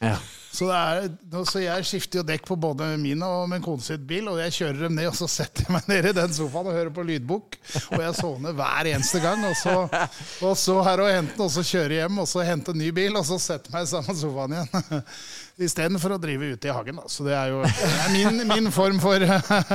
Ja. 0.03 0.17
Så, 0.55 0.69
er, 0.71 1.09
så 1.49 1.59
jeg 1.59 1.85
skifter 1.87 2.21
jo 2.21 2.25
dekk 2.27 2.45
på 2.47 2.55
både 2.59 2.87
min 2.99 3.19
og 3.27 3.49
min 3.51 3.63
kone 3.63 3.83
sitt 3.83 4.05
bil, 4.07 4.29
og 4.31 4.37
jeg 4.39 4.53
kjører 4.55 4.85
dem 4.85 4.93
ned, 4.95 5.09
og 5.09 5.17
så 5.17 5.27
setter 5.31 5.65
jeg 5.65 5.73
meg 5.75 5.89
ned 5.91 6.07
i 6.11 6.13
den 6.15 6.35
sofaen 6.35 6.69
og 6.71 6.77
hører 6.77 6.93
på 6.95 7.03
lydbok. 7.03 7.57
Og 7.89 8.03
jeg 8.05 8.15
sovner 8.15 8.55
hver 8.55 8.89
eneste 8.93 9.19
gang. 9.23 9.43
Og 9.49 9.57
så, 9.59 9.75
og 10.47 10.55
så 10.59 10.77
her 10.87 11.03
og 11.03 11.11
hente 11.11 11.35
den, 11.35 11.43
og 11.43 11.51
så 11.51 11.65
kjøre 11.67 11.99
hjem, 11.99 12.21
og 12.23 12.29
så 12.31 12.45
hente 12.47 12.71
en 12.71 12.79
ny 12.79 12.93
bil, 12.95 13.19
og 13.19 13.27
så 13.27 13.39
sette 13.41 13.73
meg 13.75 13.83
i 13.83 13.91
samme 13.91 14.15
sofaen 14.15 14.55
igjen. 14.55 15.03
Istedenfor 15.67 16.15
å 16.15 16.21
drive 16.23 16.53
ute 16.55 16.71
i 16.71 16.75
hagen. 16.77 17.03
Da. 17.03 17.11
Så 17.11 17.27
det 17.27 17.35
er 17.35 17.51
jo 17.51 17.61
det 17.67 17.91
er 18.05 18.15
min, 18.15 18.43
min 18.53 18.71
form 18.75 19.03
for 19.03 19.27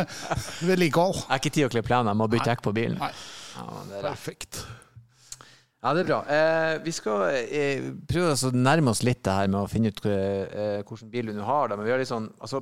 vedlikehold. 0.70 1.26
Det 1.26 1.28
er 1.28 1.44
ikke 1.44 1.56
tid 1.58 1.68
å 1.68 1.72
kle 1.76 1.84
plenen, 1.84 2.14
jeg 2.14 2.22
må 2.24 2.32
bytte 2.32 2.54
dekk 2.54 2.64
på 2.64 2.76
bilen. 2.76 3.00
Nei. 3.00 3.12
Ja, 3.56 3.68
er. 3.84 4.04
Perfekt. 4.12 4.64
Ja, 5.80 5.94
det 5.96 6.02
er 6.02 6.08
bra. 6.10 6.18
Eh, 6.28 6.74
vi 6.84 6.92
skal 6.92 7.22
eh, 7.40 7.86
prøve 8.08 8.34
å 8.36 8.50
nærme 8.52 8.92
oss 8.92 9.00
litt 9.06 9.22
det 9.24 9.32
her 9.32 9.48
med 9.48 9.62
å 9.62 9.68
finne 9.70 9.88
ut 9.88 10.02
eh, 10.10 10.82
hvilken 10.84 11.08
bil 11.12 11.30
du 11.30 11.38
nå 11.38 11.46
har. 11.48 11.70
Da. 11.72 11.78
Men 11.80 11.88
vi 11.88 11.94
har 11.94 12.02
litt 12.02 12.10
sånn, 12.10 12.28
altså, 12.42 12.60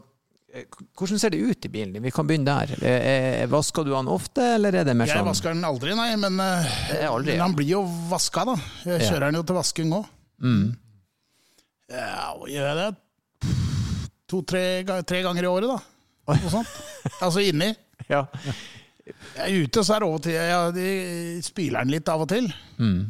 Hvordan 0.96 1.18
ser 1.20 1.34
det 1.34 1.42
ut 1.44 1.66
i 1.66 1.68
bilen 1.68 1.90
din? 1.92 2.02
Vi 2.06 2.12
kan 2.14 2.24
begynne 2.24 2.48
der. 2.48 2.70
Eh, 2.80 3.08
eh, 3.42 3.48
Vasker 3.52 3.84
du 3.84 3.90
den 3.92 4.08
ofte, 4.08 4.40
eller 4.54 4.78
er 4.80 4.86
det 4.88 4.94
mer 4.96 5.10
sånn 5.10 5.20
Jeg 5.20 5.26
vasker 5.26 5.52
den 5.52 5.66
aldri, 5.68 5.92
nei, 5.98 6.06
men, 6.16 6.38
eh, 6.40 7.02
aldri, 7.10 7.34
men 7.34 7.36
ja. 7.36 7.42
han 7.44 7.56
blir 7.58 7.68
jo 7.74 7.82
vaska, 8.08 8.46
da. 8.48 8.54
Jeg 8.86 9.02
Ja. 9.02 9.10
kjører 9.10 9.26
den 9.28 9.40
jo 9.42 9.42
til 9.50 9.58
vasking 9.58 9.92
òg. 9.98 10.06
Mm. 10.40 10.64
Ja, 11.92 12.32
gjør 12.48 12.70
jeg 12.70 12.78
det? 12.80 13.52
To-tre 14.28 14.62
tre 15.08 15.22
ganger 15.26 15.44
i 15.44 15.52
året, 15.52 15.68
da. 15.74 15.78
Noe 16.32 16.50
sånt. 16.54 16.72
Altså 17.20 17.44
inni. 17.44 17.74
Ja. 18.08 18.22
Jeg 19.36 19.44
er 19.46 19.64
ute, 19.66 19.84
så 19.84 19.94
er 19.96 20.04
det 20.04 20.08
over 20.08 20.22
til 20.24 20.36
jeg, 20.36 20.74
de 20.76 20.88
spyler 21.46 21.84
den 21.84 21.94
litt 21.96 22.08
av 22.12 22.24
og 22.26 22.30
til. 22.32 22.46
Mm. 22.78 23.00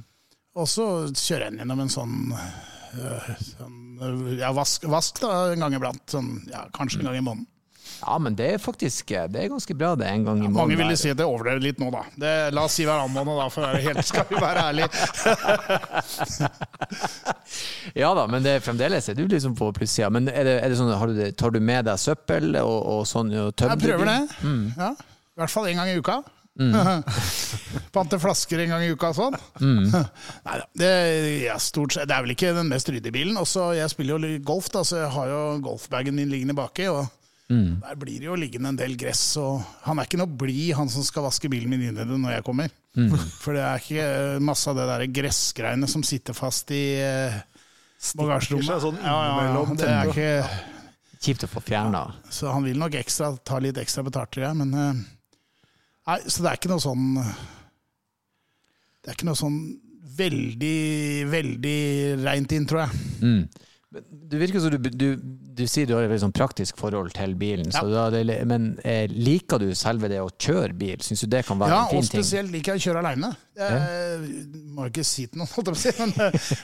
Og 0.58 0.66
så 0.70 0.86
kjører 1.12 1.44
jeg 1.48 1.52
den 1.52 1.60
gjennom 1.62 1.84
en 1.84 1.92
sånn, 1.92 2.16
øh, 2.34 3.28
sånn 3.52 3.78
øh, 4.02 4.24
ja, 4.40 4.50
vask, 4.56 4.88
vask 4.90 5.20
da, 5.22 5.30
en 5.52 5.62
gang 5.66 5.76
iblant. 5.78 6.02
Sånn, 6.10 6.32
ja, 6.50 6.64
kanskje 6.74 7.04
en 7.04 7.10
gang 7.12 7.20
i 7.20 7.24
måneden. 7.28 7.46
ja, 7.98 8.14
men 8.22 8.34
det 8.38 8.46
er 8.54 8.60
faktisk 8.62 9.10
eh, 9.16 9.24
det 9.30 9.40
er 9.42 9.48
ganske 9.52 9.74
bra 9.74 9.92
det 9.98 10.06
en 10.06 10.24
gang 10.26 10.38
i 10.38 10.42
måneden. 10.46 10.58
Mange 10.58 10.76
ville 10.78 10.96
si 10.98 11.10
at 11.10 11.18
jeg 11.18 11.26
overdrev 11.30 11.58
litt 11.62 11.78
nå, 11.82 11.88
da. 11.94 12.02
Det, 12.20 12.32
la 12.54 12.62
oss 12.68 12.76
si 12.78 12.84
hverandre 12.86 13.24
måned, 13.26 13.38
da, 13.42 13.48
for 13.54 13.62
å 13.64 13.70
være 13.70 13.82
helt, 13.86 14.04
skal 14.06 14.26
vi 14.30 14.42
være 14.42 14.66
ærlige. 14.70 14.90
Ja 17.96 18.10
da, 18.14 18.26
men 18.30 18.44
det 18.44 18.58
er 18.58 18.62
fremdeles 18.64 19.08
er 19.08 19.16
du 19.16 19.24
liksom 19.28 19.54
på 19.58 19.70
plussida. 19.76 20.10
Men 20.12 20.28
er 20.28 20.44
det, 20.46 20.56
er 20.62 20.68
det 20.70 20.76
sånn, 20.78 20.90
har 21.00 21.10
du 21.10 21.20
tar 21.38 21.54
du 21.54 21.58
med 21.64 21.86
deg 21.88 22.00
søppel 22.00 22.52
og, 22.60 22.76
og 22.92 23.06
sånn? 23.08 23.32
Og 23.40 23.52
Jeg 23.56 23.80
prøver 23.80 24.10
det. 24.10 24.18
det. 24.42 24.52
Ja, 24.76 24.90
I 25.38 25.44
hvert 25.44 25.54
fall 25.54 25.68
en 25.70 25.78
gang 25.78 25.92
i 25.92 25.98
uka. 26.02 26.18
Pante 27.94 28.18
flasker 28.18 28.64
en 28.64 28.72
gang 28.72 28.82
i 28.82 28.90
uka 28.90 29.12
og 29.12 29.18
sånn. 29.18 29.36
Neida, 30.46 30.64
det, 30.74 30.88
ja, 31.44 31.58
stort 31.62 31.94
sett, 31.94 32.08
det 32.10 32.16
er 32.16 32.24
vel 32.24 32.34
ikke 32.34 32.56
den 32.56 32.72
mest 32.72 32.90
ryddige 32.90 33.14
bilen. 33.14 33.38
Også, 33.38 33.68
jeg 33.78 33.92
spiller 33.92 34.18
jo 34.18 34.40
golf, 34.48 34.70
da, 34.74 34.82
så 34.82 35.04
jeg 35.04 35.12
har 35.14 35.30
jo 35.30 35.42
golfbagen 35.68 36.18
min 36.18 36.32
liggende 36.32 36.56
baki. 36.58 36.88
og 36.90 37.06
Der 37.48 38.00
blir 38.00 38.18
det 38.18 38.26
jo 38.26 38.38
liggende 38.38 38.72
en 38.74 38.80
del 38.80 38.96
gress. 38.98 39.22
Og 39.38 39.62
han 39.86 40.00
er 40.02 40.08
ikke 40.08 40.18
noe 40.18 40.38
blid, 40.40 40.72
han 40.80 40.90
som 40.90 41.06
skal 41.06 41.28
vaske 41.28 41.50
bilen 41.52 41.70
min 41.70 41.86
innvendig 41.92 42.18
når 42.24 42.34
jeg 42.40 42.46
kommer. 42.48 42.74
For 43.38 43.54
det 43.54 43.62
er 43.62 43.84
ikke 43.84 44.08
eh, 44.08 44.40
masse 44.42 44.66
av 44.72 44.80
det 44.80 44.88
der 44.90 45.04
gressgreiene 45.20 45.86
som 45.86 46.02
sitter 46.02 46.34
fast 46.34 46.72
i 46.74 46.82
eh, 46.98 47.38
bagasjerommet. 48.18 48.82
sånn 48.82 48.98
ja, 49.04 49.14
ja, 49.14 49.46
ja, 49.52 49.62
det 49.78 49.92
er 49.92 50.10
ikke... 50.10 50.32
Kjipt 51.18 51.42
å 51.42 51.48
få 51.50 51.58
fjerna. 51.66 52.04
Så 52.30 52.46
han 52.54 52.62
vil 52.62 52.78
nok 52.78 52.94
ekstra, 52.94 53.32
ta 53.42 53.56
litt 53.58 53.78
ekstra 53.80 54.04
betalt, 54.06 54.30
tror 54.34 54.44
jeg. 54.44 54.58
Men 54.60 54.74
eh, 54.78 55.00
Nei, 56.08 56.22
så 56.24 56.40
det 56.40 56.50
er 56.50 56.56
ikke 56.56 56.70
noe 56.72 56.80
sånn 56.80 57.08
Det 57.20 59.10
er 59.10 59.16
ikke 59.16 59.28
noe 59.28 59.38
sånn 59.38 59.58
veldig, 60.18 60.78
veldig 61.30 61.78
reint 62.24 62.52
inn, 62.56 62.64
tror 62.66 62.80
jeg. 62.82 63.02
Mm. 63.22 63.42
Det 63.88 64.36
virker 64.36 64.60
som 64.60 64.74
du, 64.74 64.90
du, 64.92 65.06
du 65.56 65.62
sier 65.64 65.86
du 65.88 65.94
har 65.96 66.04
et 66.04 66.10
veldig 66.10 66.20
sånn 66.26 66.34
praktisk 66.36 66.76
forhold 66.76 67.08
til 67.16 67.32
bilen. 67.40 67.70
Er 67.72 68.10
det, 68.12 68.34
men 68.44 68.66
eh, 68.84 69.06
liker 69.08 69.62
du 69.62 69.70
selve 69.72 70.10
det 70.12 70.18
å 70.20 70.26
kjøre 70.28 70.74
bil? 70.76 70.98
Syns 71.00 71.22
du 71.24 71.30
det 71.32 71.40
kan 71.48 71.56
være 71.56 71.72
Ja, 71.72 71.78
en 71.86 71.88
fin 71.94 72.04
ting? 72.04 72.18
Ja, 72.18 72.20
og 72.20 72.26
spesielt 72.26 72.52
liker 72.52 72.74
jeg 72.76 72.82
å 72.82 72.84
kjøre 72.84 73.00
aleine. 73.00 73.30
Jeg 73.56 74.50
må 74.76 74.84
jo 74.84 74.92
ikke 74.92 75.04
si 75.08 75.24
til 75.24 75.40
noen, 75.40 75.48
holdt 75.54 75.70
jeg 75.70 75.72
på 75.72 75.78
å 75.78 75.80
si, 75.80 75.92
men, 76.02 76.12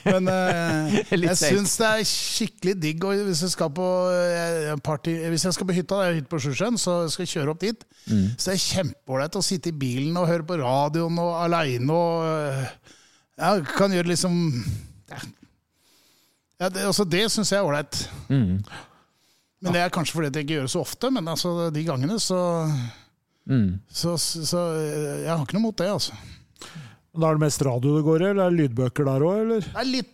men 0.05 0.29
eh, 0.35 0.99
jeg 1.25 1.37
syns 1.39 1.73
det 1.81 1.89
er 1.89 2.05
skikkelig 2.11 2.75
digg 2.83 3.07
og 3.09 3.23
hvis 3.31 3.41
jeg 3.47 3.55
skal 3.55 3.71
på, 3.79 3.87
eh, 4.13 4.69
party, 4.85 5.15
hvis 5.33 5.47
jeg 5.47 5.57
skal 5.57 5.69
på 5.71 5.77
hytta, 5.79 6.01
det 6.03 6.11
er 6.11 6.19
hytte 6.19 6.31
på 6.31 6.41
Sjusjøen, 6.45 6.77
så 6.79 6.99
skal 7.09 7.25
jeg 7.25 7.33
kjøre 7.39 7.55
opp 7.55 7.63
dit. 7.65 7.87
Mm. 8.05 8.27
Så 8.37 8.51
det 8.51 8.53
er 8.53 8.61
kjempeålreit 8.67 9.39
å 9.41 9.43
sitte 9.49 9.73
i 9.73 9.79
bilen 9.81 10.21
og 10.21 10.29
høre 10.29 10.45
på 10.45 10.59
radioen 10.61 11.17
og 11.25 11.33
aleine 11.41 11.97
og 11.97 12.29
eh, 12.29 12.93
Ja, 13.41 13.57
kan 13.75 13.91
gjøre 13.91 14.13
liksom 14.13 14.37
ja, 15.09 15.23
ja, 16.61 16.69
det, 16.71 16.83
altså 16.87 17.05
det 17.09 17.23
syns 17.33 17.51
jeg 17.51 17.59
er 17.61 17.67
ålreit. 17.67 18.01
Mm. 18.29 18.59
Men 19.65 19.73
det 19.75 19.81
er 19.81 19.93
kanskje 19.93 20.15
fordi 20.17 20.29
det 20.31 20.41
jeg 20.43 20.47
ikke 20.47 20.57
gjør 20.59 20.67
det 20.67 20.73
så 20.75 20.81
ofte, 20.85 21.09
men 21.15 21.27
altså 21.31 21.55
de 21.73 21.83
gangene 21.87 22.19
så, 22.21 22.41
Mm. 23.45 23.75
så, 23.93 24.15
så 24.17 24.41
så 24.41 24.59
Jeg 25.21 25.29
har 25.29 25.43
ikke 25.43 25.53
noe 25.59 25.67
mot 25.67 25.77
det, 25.77 25.85
altså. 25.93 26.15
Da 27.13 27.27
er 27.29 27.35
det 27.37 27.43
mest 27.43 27.61
radio 27.61 27.91
det 27.99 28.05
går 28.07 28.23
i, 28.23 28.29
eller 28.31 28.47
er 28.47 28.55
det 28.55 28.57
lydbøker 28.63 29.05
der 29.05 29.25
òg, 29.27 29.35
eller? 29.43 29.67
Det 29.67 29.77
er 29.83 29.85
litt 29.91 30.09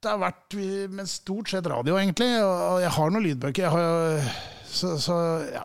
Det 0.00 0.08
har 0.12 0.20
vært 0.22 0.54
men 0.94 1.10
stort 1.10 1.50
sett 1.50 1.66
radio, 1.66 1.96
egentlig. 1.98 2.28
Og 2.40 2.78
jeg 2.84 2.92
har 2.94 3.10
noen 3.10 3.26
lydbøker. 3.26 3.66
Jeg 3.66 3.72
har, 3.74 4.30
så, 4.70 4.94
så 5.02 5.16
ja. 5.50 5.64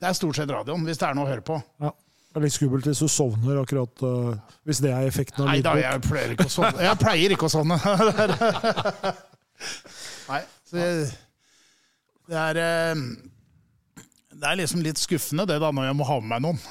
Det 0.00 0.08
er 0.08 0.16
stort 0.18 0.40
sett 0.40 0.50
radioen, 0.50 0.82
hvis 0.88 0.98
det 0.98 1.06
er 1.10 1.14
noe 1.14 1.28
å 1.28 1.30
høre 1.30 1.44
på. 1.46 1.60
Ja. 1.84 1.92
Det 2.36 2.42
er 2.42 2.44
litt 2.44 2.52
skummelt 2.52 2.84
hvis 2.84 2.98
du 3.00 3.08
sovner 3.08 3.62
akkurat 3.62 4.02
uh, 4.04 4.36
Hvis 4.68 4.82
det 4.84 4.90
er 4.92 5.08
effekten 5.08 5.40
av 5.40 5.46
Nei 5.48 5.64
da, 5.64 5.72
jeg 5.80 6.04
pleier 6.04 6.34
ikke 6.34 6.44
å 6.44 6.52
sovne. 6.52 6.84
Jeg 6.84 6.92
pleier 7.00 7.32
ikke 7.32 7.48
å 7.48 7.50
sovne. 7.54 7.80
Nei, 10.28 10.44
så 10.68 10.76
jeg, 10.82 11.08
det 12.28 12.36
er 12.42 12.60
uh, 12.60 12.92
Det 14.34 14.44
er 14.50 14.60
liksom 14.60 14.84
litt 14.84 15.00
skuffende 15.00 15.48
det 15.48 15.56
da, 15.64 15.72
når 15.72 15.88
jeg 15.88 15.96
må 15.96 16.04
ha 16.10 16.20
med 16.20 16.28
meg 16.34 16.40
noen. 16.44 16.60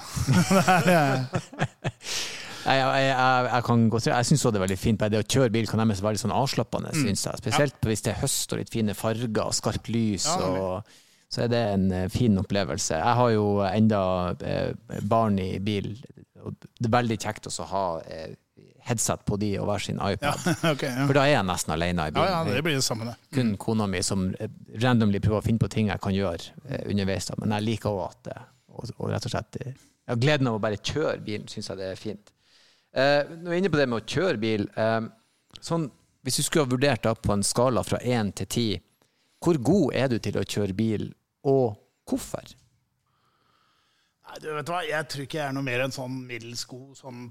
Er, 2.66 2.66
Jeg, 2.66 2.82
jeg, 2.82 3.06
jeg, 3.06 3.46
jeg, 3.46 3.62
kan 3.66 3.90
godt 3.94 4.08
jeg 4.10 4.26
syns 4.26 4.44
det 4.46 4.58
er 4.58 4.64
veldig 4.64 4.78
fint. 4.82 5.04
Det 5.14 5.20
å 5.22 5.26
kjøre 5.36 5.54
bil 5.54 5.68
kan 5.70 5.78
nærmest 5.82 6.02
være 6.02 6.14
litt 6.18 6.24
sånn 6.24 6.34
avslappende. 6.34 6.90
Mm. 6.94 6.98
Synes 7.04 7.22
jeg. 7.28 7.36
Spesielt 7.44 7.78
hvis 7.90 8.04
det 8.06 8.12
er 8.14 8.22
høst 8.24 8.54
og 8.54 8.58
litt 8.62 8.74
fine 8.74 8.94
farger 8.98 9.44
og 9.44 9.54
skarpt 9.54 9.88
lys. 9.94 10.26
Ja, 10.26 10.36
og, 10.50 10.76
så 11.36 11.44
er 11.46 11.52
det 11.52 11.62
en 11.74 11.86
eh, 11.92 12.08
fin 12.12 12.38
opplevelse. 12.40 12.96
Jeg 12.96 13.20
har 13.20 13.30
jo 13.34 13.46
enda 13.68 14.02
eh, 14.40 15.00
barn 15.04 15.38
i 15.42 15.52
bil. 15.64 15.92
Og 16.46 16.56
det 16.56 16.88
er 16.88 16.94
veldig 16.96 17.18
kjekt 17.20 17.50
også 17.50 17.66
å 17.66 17.72
ha 17.74 17.86
eh, 18.08 18.36
headset 18.86 19.26
på 19.28 19.38
de 19.42 19.56
og 19.60 19.68
hver 19.68 19.84
sin 19.84 20.00
iPad. 20.00 20.46
ok, 20.74 20.86
ja. 20.86 21.08
For 21.10 21.18
da 21.18 21.26
er 21.26 21.34
jeg 21.36 21.50
nesten 21.50 21.76
alene 21.76 22.08
i 22.08 22.14
ja, 22.16 22.28
ja, 22.38 22.44
det 22.48 22.62
blir 22.64 22.78
det 22.78 22.86
samme, 22.86 23.10
det. 23.10 23.18
kun 23.36 23.56
kona 23.60 23.90
mi 23.90 24.04
som 24.06 24.30
randomly 24.84 25.20
prøver 25.24 25.42
å 25.42 25.46
finne 25.46 25.64
på 25.64 25.72
ting 25.74 25.90
jeg 25.92 26.04
kan 26.04 26.16
gjøre 26.16 26.80
underveis. 26.86 27.28
Da. 27.32 27.40
Men 27.42 27.58
jeg 27.58 27.68
liker 27.72 27.92
òg 27.92 28.06
at 28.08 28.32
og, 28.76 28.96
og 29.00 29.12
rett 29.12 29.28
og 29.28 29.34
slett 29.34 29.60
jeg 29.62 29.76
ja, 30.06 30.16
Gleden 30.20 30.50
av 30.50 30.60
å 30.60 30.62
bare 30.62 30.78
kjøre 30.78 31.18
bilen 31.26 31.48
syns 31.50 31.72
jeg 31.72 31.80
det 31.80 31.92
er 31.92 32.00
fint. 32.00 32.32
Eh, 32.96 33.22
når 33.28 33.50
vi 33.50 33.56
er 33.56 33.62
inne 33.64 33.72
på 33.74 33.80
det 33.80 33.88
med 33.92 34.04
å 34.04 34.08
kjøre 34.08 34.40
bil 34.40 34.68
eh, 34.80 35.02
sånn, 35.60 35.90
Hvis 36.24 36.40
du 36.40 36.46
skulle 36.46 36.66
ha 36.66 36.72
vurdert 36.72 37.04
da 37.06 37.12
på 37.14 37.34
en 37.36 37.44
skala 37.46 37.84
fra 37.86 38.00
én 38.02 38.32
til 38.34 38.48
ti, 38.50 38.68
hvor 39.44 39.60
god 39.62 39.94
er 39.94 40.08
du 40.10 40.16
til 40.18 40.40
å 40.40 40.46
kjøre 40.46 40.74
bil, 40.74 41.04
og 41.46 41.76
hvorfor? 42.10 42.48
Nei, 44.26 44.40
du 44.42 44.48
vet 44.56 44.70
hva, 44.72 44.80
jeg 44.88 45.08
tror 45.12 45.26
ikke 45.28 45.38
jeg 45.38 45.48
er 45.48 45.54
noe 45.56 45.66
mer 45.68 45.84
enn 45.86 45.94
sånn 45.94 46.16
middels 46.28 46.64
god 46.70 46.96
sånn 46.98 47.28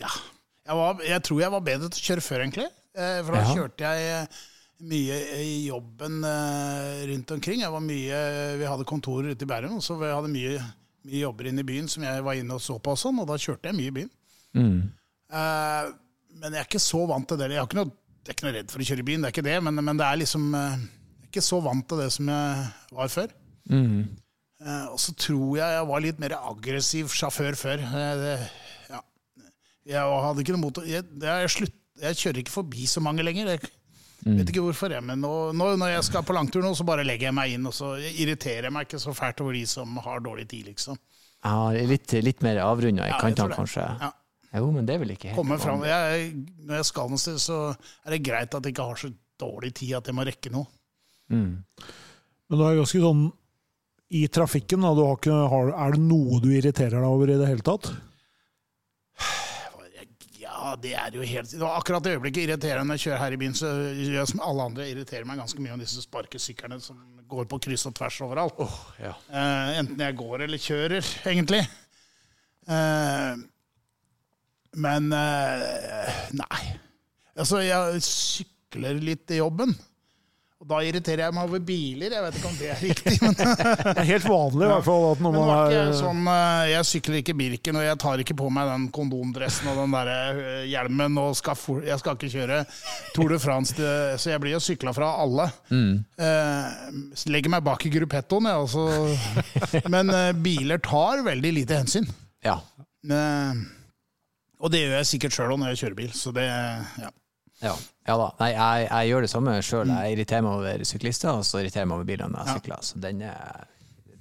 Ja. 0.00 0.10
Jeg, 0.66 0.74
var, 0.74 0.98
jeg 1.06 1.22
tror 1.22 1.40
jeg 1.44 1.52
var 1.54 1.62
bedre 1.62 1.88
til 1.94 2.02
å 2.02 2.06
kjøre 2.10 2.24
før, 2.26 2.42
egentlig. 2.42 2.66
Eh, 2.98 3.20
For 3.22 3.36
da 3.36 3.42
Ja. 3.44 3.52
kjørte 3.54 3.86
jeg 3.86 4.08
eh, 4.16 4.40
mye 4.90 5.18
i 5.44 5.52
jobben 5.68 6.16
eh, 6.26 7.04
rundt 7.12 7.30
omkring. 7.36 7.62
Jeg 7.62 7.70
var 7.72 7.84
mye, 7.86 8.18
vi 8.60 8.66
hadde 8.66 8.88
kontorer 8.90 9.30
ute 9.36 9.46
i 9.46 9.50
Bærum, 9.52 9.78
så 9.80 9.94
vi 10.00 10.10
hadde 10.10 10.32
mye, 10.34 10.56
mye 11.06 11.22
jobber 11.22 11.48
inne 11.52 11.62
i 11.62 11.68
byen 11.70 11.86
som 11.88 12.02
jeg 12.04 12.24
var 12.26 12.34
inne 12.40 12.58
og 12.58 12.64
så 12.66 12.80
på, 12.82 12.96
og 12.96 13.00
sånn, 13.00 13.22
og 13.22 13.30
da 13.30 13.38
kjørte 13.38 13.70
jeg 13.70 13.78
mye 13.78 13.92
i 13.92 13.96
byen. 14.00 14.10
Mm. 14.58 14.82
Men 16.36 16.50
jeg 16.52 16.60
er 16.60 16.66
ikke 16.68 16.82
så 16.82 17.06
vant 17.08 17.28
til 17.30 17.38
det. 17.40 17.48
Jeg, 17.54 17.62
har 17.62 17.70
ikke 17.70 17.78
noe, 17.78 17.94
jeg 18.26 18.32
er 18.34 18.36
ikke 18.36 18.46
noe 18.48 18.56
redd 18.58 18.74
for 18.74 18.82
å 18.82 18.88
kjøre 18.90 19.04
i 19.04 19.08
byen, 19.12 19.22
det 19.24 19.30
er 19.30 19.34
ikke 19.36 19.46
det, 19.46 19.56
men, 19.64 19.80
men 19.86 20.02
det 20.02 20.06
er 20.10 20.20
liksom 20.24 20.50
ikke 21.36 21.44
så 21.44 21.60
vant 21.64 21.84
til 21.88 22.00
det 22.00 22.08
som 22.16 22.30
jeg 22.32 22.68
var 22.96 23.12
før. 23.12 23.34
Mm. 23.70 24.06
Eh, 24.64 24.84
og 24.88 24.98
så 25.00 25.12
tror 25.20 25.58
jeg 25.58 25.78
jeg 25.78 25.88
var 25.90 26.04
litt 26.04 26.20
mer 26.22 26.34
aggressiv 26.38 27.12
sjåfør 27.12 27.58
før. 27.60 27.82
Eh, 27.84 28.12
det, 28.22 28.36
ja. 28.90 29.02
Jeg 29.92 30.20
hadde 30.26 30.44
ikke 30.44 30.56
noe 30.56 30.64
mot 30.64 30.80
jeg, 30.88 31.04
det 31.20 31.28
er 31.32 31.52
slutt, 31.52 31.74
jeg 32.00 32.20
kjører 32.22 32.42
ikke 32.42 32.54
forbi 32.54 32.86
så 32.88 33.02
mange 33.04 33.24
lenger. 33.26 33.52
Jeg 33.56 34.40
vet 34.40 34.50
ikke 34.50 34.64
hvorfor, 34.64 34.90
jeg, 34.96 35.04
men 35.06 35.20
nå, 35.22 35.32
nå 35.54 35.68
når 35.78 35.92
jeg 35.92 36.06
skal 36.08 36.24
på 36.26 36.34
langtur, 36.34 36.64
nå, 36.64 36.72
så 36.74 36.86
bare 36.88 37.04
legger 37.06 37.28
jeg 37.28 37.36
meg 37.36 37.52
inn. 37.54 37.68
Og 37.68 37.76
så 37.76 37.94
jeg 38.00 38.16
irriterer 38.24 38.70
jeg 38.70 38.74
meg 38.74 38.88
ikke 38.88 39.02
så 39.02 39.14
fælt 39.16 39.42
over 39.44 39.56
de 39.56 39.66
som 39.70 40.00
har 40.02 40.24
dårlig 40.24 40.48
tid, 40.50 40.72
liksom. 40.72 40.98
Ja, 41.44 41.68
litt, 41.86 42.10
litt 42.24 42.40
mer 42.42 42.58
avrunda 42.64 43.04
i 43.06 43.12
Ja, 43.12 43.20
kantene, 43.22 43.54
kanskje? 43.54 43.84
Ja. 44.00 44.10
Jo, 44.56 44.70
men 44.72 44.86
det 44.88 44.94
er 44.96 45.02
vel 45.02 45.12
ikke 45.12 45.34
helt 45.36 45.60
fram. 45.60 45.82
Jeg, 45.84 46.30
når 46.64 46.80
jeg 46.80 46.88
skal 46.88 47.10
noe 47.12 47.20
sted, 47.20 47.36
så 47.42 47.58
er 47.76 48.14
det 48.14 48.24
greit 48.24 48.54
at 48.56 48.64
jeg 48.64 48.72
ikke 48.72 48.88
har 48.88 49.00
så 49.02 49.10
dårlig 49.36 49.74
tid 49.76 49.98
at 49.98 50.08
jeg 50.08 50.16
må 50.16 50.24
rekke 50.26 50.52
noe. 50.54 50.64
Mm. 51.32 51.64
Men 52.46 52.60
du 52.60 52.64
er 52.66 52.78
ganske 52.78 53.02
sånn 53.02 53.24
i 54.16 54.26
trafikken, 54.30 54.84
da. 54.84 54.92
Du 54.94 55.02
har 55.02 55.16
ikke, 55.18 55.38
har, 55.52 55.72
er 55.86 55.96
det 55.96 56.04
noe 56.04 56.38
du 56.42 56.52
irriterer 56.54 57.00
deg 57.00 57.08
over 57.08 57.32
i 57.32 57.38
det 57.40 57.48
hele 57.50 57.66
tatt? 57.66 57.90
Ja, 60.40 60.74
det 60.80 60.94
er 60.98 61.14
jo 61.14 61.26
helt 61.26 61.50
det 61.52 61.60
var 61.60 61.76
Akkurat 61.78 62.06
i 62.08 62.14
øyeblikket 62.14 62.46
irriterende 62.46 62.80
jeg 62.80 62.86
når 62.88 62.96
jeg 62.96 63.04
kjører 63.04 63.20
her 63.20 63.34
i 63.34 63.40
byen, 63.40 63.56
så 63.58 63.72
gjør 63.72 64.16
jeg 64.20 64.30
som 64.30 64.44
alle 64.46 64.68
andre 64.70 64.86
irriterer 64.90 65.26
meg 65.28 65.40
ganske 65.42 65.62
mye 65.62 65.74
om 65.74 65.82
disse 65.82 66.04
sparkesyklene 66.04 66.78
som 66.82 67.02
går 67.26 67.48
på 67.50 67.58
kryss 67.66 67.86
og 67.90 67.96
tvers 67.98 68.20
overalt. 68.24 68.62
ja. 69.02 69.12
uh, 69.30 69.74
enten 69.80 70.00
jeg 70.00 70.16
går 70.18 70.46
eller 70.46 70.62
kjører, 70.62 71.10
egentlig. 71.26 71.62
Uh, 72.70 73.34
men 74.76 75.10
uh, 75.14 76.22
nei. 76.38 76.62
Altså, 77.36 77.60
jeg 77.64 78.02
sykler 78.06 79.02
litt 79.02 79.34
i 79.34 79.40
jobben. 79.40 79.74
Og 80.66 80.72
da 80.72 80.80
irriterer 80.82 81.20
jeg 81.22 81.34
meg 81.36 81.46
over 81.46 81.60
biler. 81.62 82.10
Jeg 82.16 82.22
vet 82.24 82.36
ikke 82.40 82.48
om 82.48 82.54
det 82.58 82.70
er 82.72 82.80
riktig. 82.82 83.12
Men, 83.22 83.36
Det 83.86 83.92
er 84.02 84.08
helt 84.08 84.24
vanlig 84.26 84.64
i 84.66 84.70
hvert 84.72 84.86
fall 84.88 85.04
at 85.12 85.20
når 85.22 85.34
man 85.36 85.50
er 85.54 85.74
jeg 85.76 85.92
sånn 86.00 86.24
eh, 86.32 86.62
Jeg 86.72 86.88
sykler 86.88 87.18
ikke 87.20 87.36
Birken, 87.38 87.78
og 87.78 87.84
jeg 87.86 88.00
tar 88.02 88.22
ikke 88.24 88.36
på 88.40 88.50
meg 88.56 88.72
den 88.72 88.88
kondomdressen 88.96 89.70
og 89.70 89.78
den 89.84 89.94
der 89.94 90.10
eh, 90.10 90.64
hjelmen. 90.72 91.20
Og 91.22 91.38
skal 91.38 91.58
for, 91.60 91.86
jeg 91.86 92.02
skal 92.02 92.18
ikke 92.18 92.32
kjøre 92.34 92.58
Tour 93.14 93.30
de 93.30 93.38
France, 93.46 93.78
så 94.18 94.32
jeg 94.34 94.42
blir 94.42 94.56
jo 94.56 94.62
sykla 94.66 94.96
fra 94.96 95.12
alle. 95.22 95.46
Eh, 95.70 97.00
legger 97.30 97.54
meg 97.54 97.62
bak 97.70 97.86
i 97.86 97.94
gruppettoen, 97.94 98.50
jeg, 98.50 98.66
også. 98.66 99.86
Men 99.94 100.10
eh, 100.10 100.32
biler 100.34 100.82
tar 100.82 101.22
veldig 101.30 101.54
lite 101.60 101.78
hensyn. 101.78 102.10
Ja. 102.42 102.58
Eh, 103.06 103.66
og 104.58 104.74
det 104.74 104.82
gjør 104.82 104.98
jeg 104.98 105.12
sikkert 105.14 105.38
sjøl 105.38 105.54
òg 105.54 105.62
når 105.62 105.76
jeg 105.76 105.84
kjører 105.84 106.00
bil. 106.02 106.14
Så 106.16 106.34
det, 106.34 106.50
ja. 107.06 107.14
Ja, 107.62 107.78
ja 108.06 108.16
da. 108.20 108.26
Nei, 108.40 108.50
jeg, 108.54 108.88
jeg 108.90 109.10
gjør 109.12 109.24
det 109.26 109.30
samme 109.32 109.54
sjøl. 109.66 109.92
Jeg 109.92 110.16
irriterer 110.16 110.44
meg 110.46 110.58
over 110.60 110.84
syklister, 110.88 111.32
og 111.40 111.46
så 111.48 111.62
irriterer 111.62 111.84
jeg 111.84 111.90
meg 111.90 111.98
over 112.00 112.10
bilene 112.10 112.32
når 112.34 112.44
jeg 112.52 112.60
sykler. 112.60 112.84
Så 112.86 113.00
den 113.02 113.22
er 113.26 113.64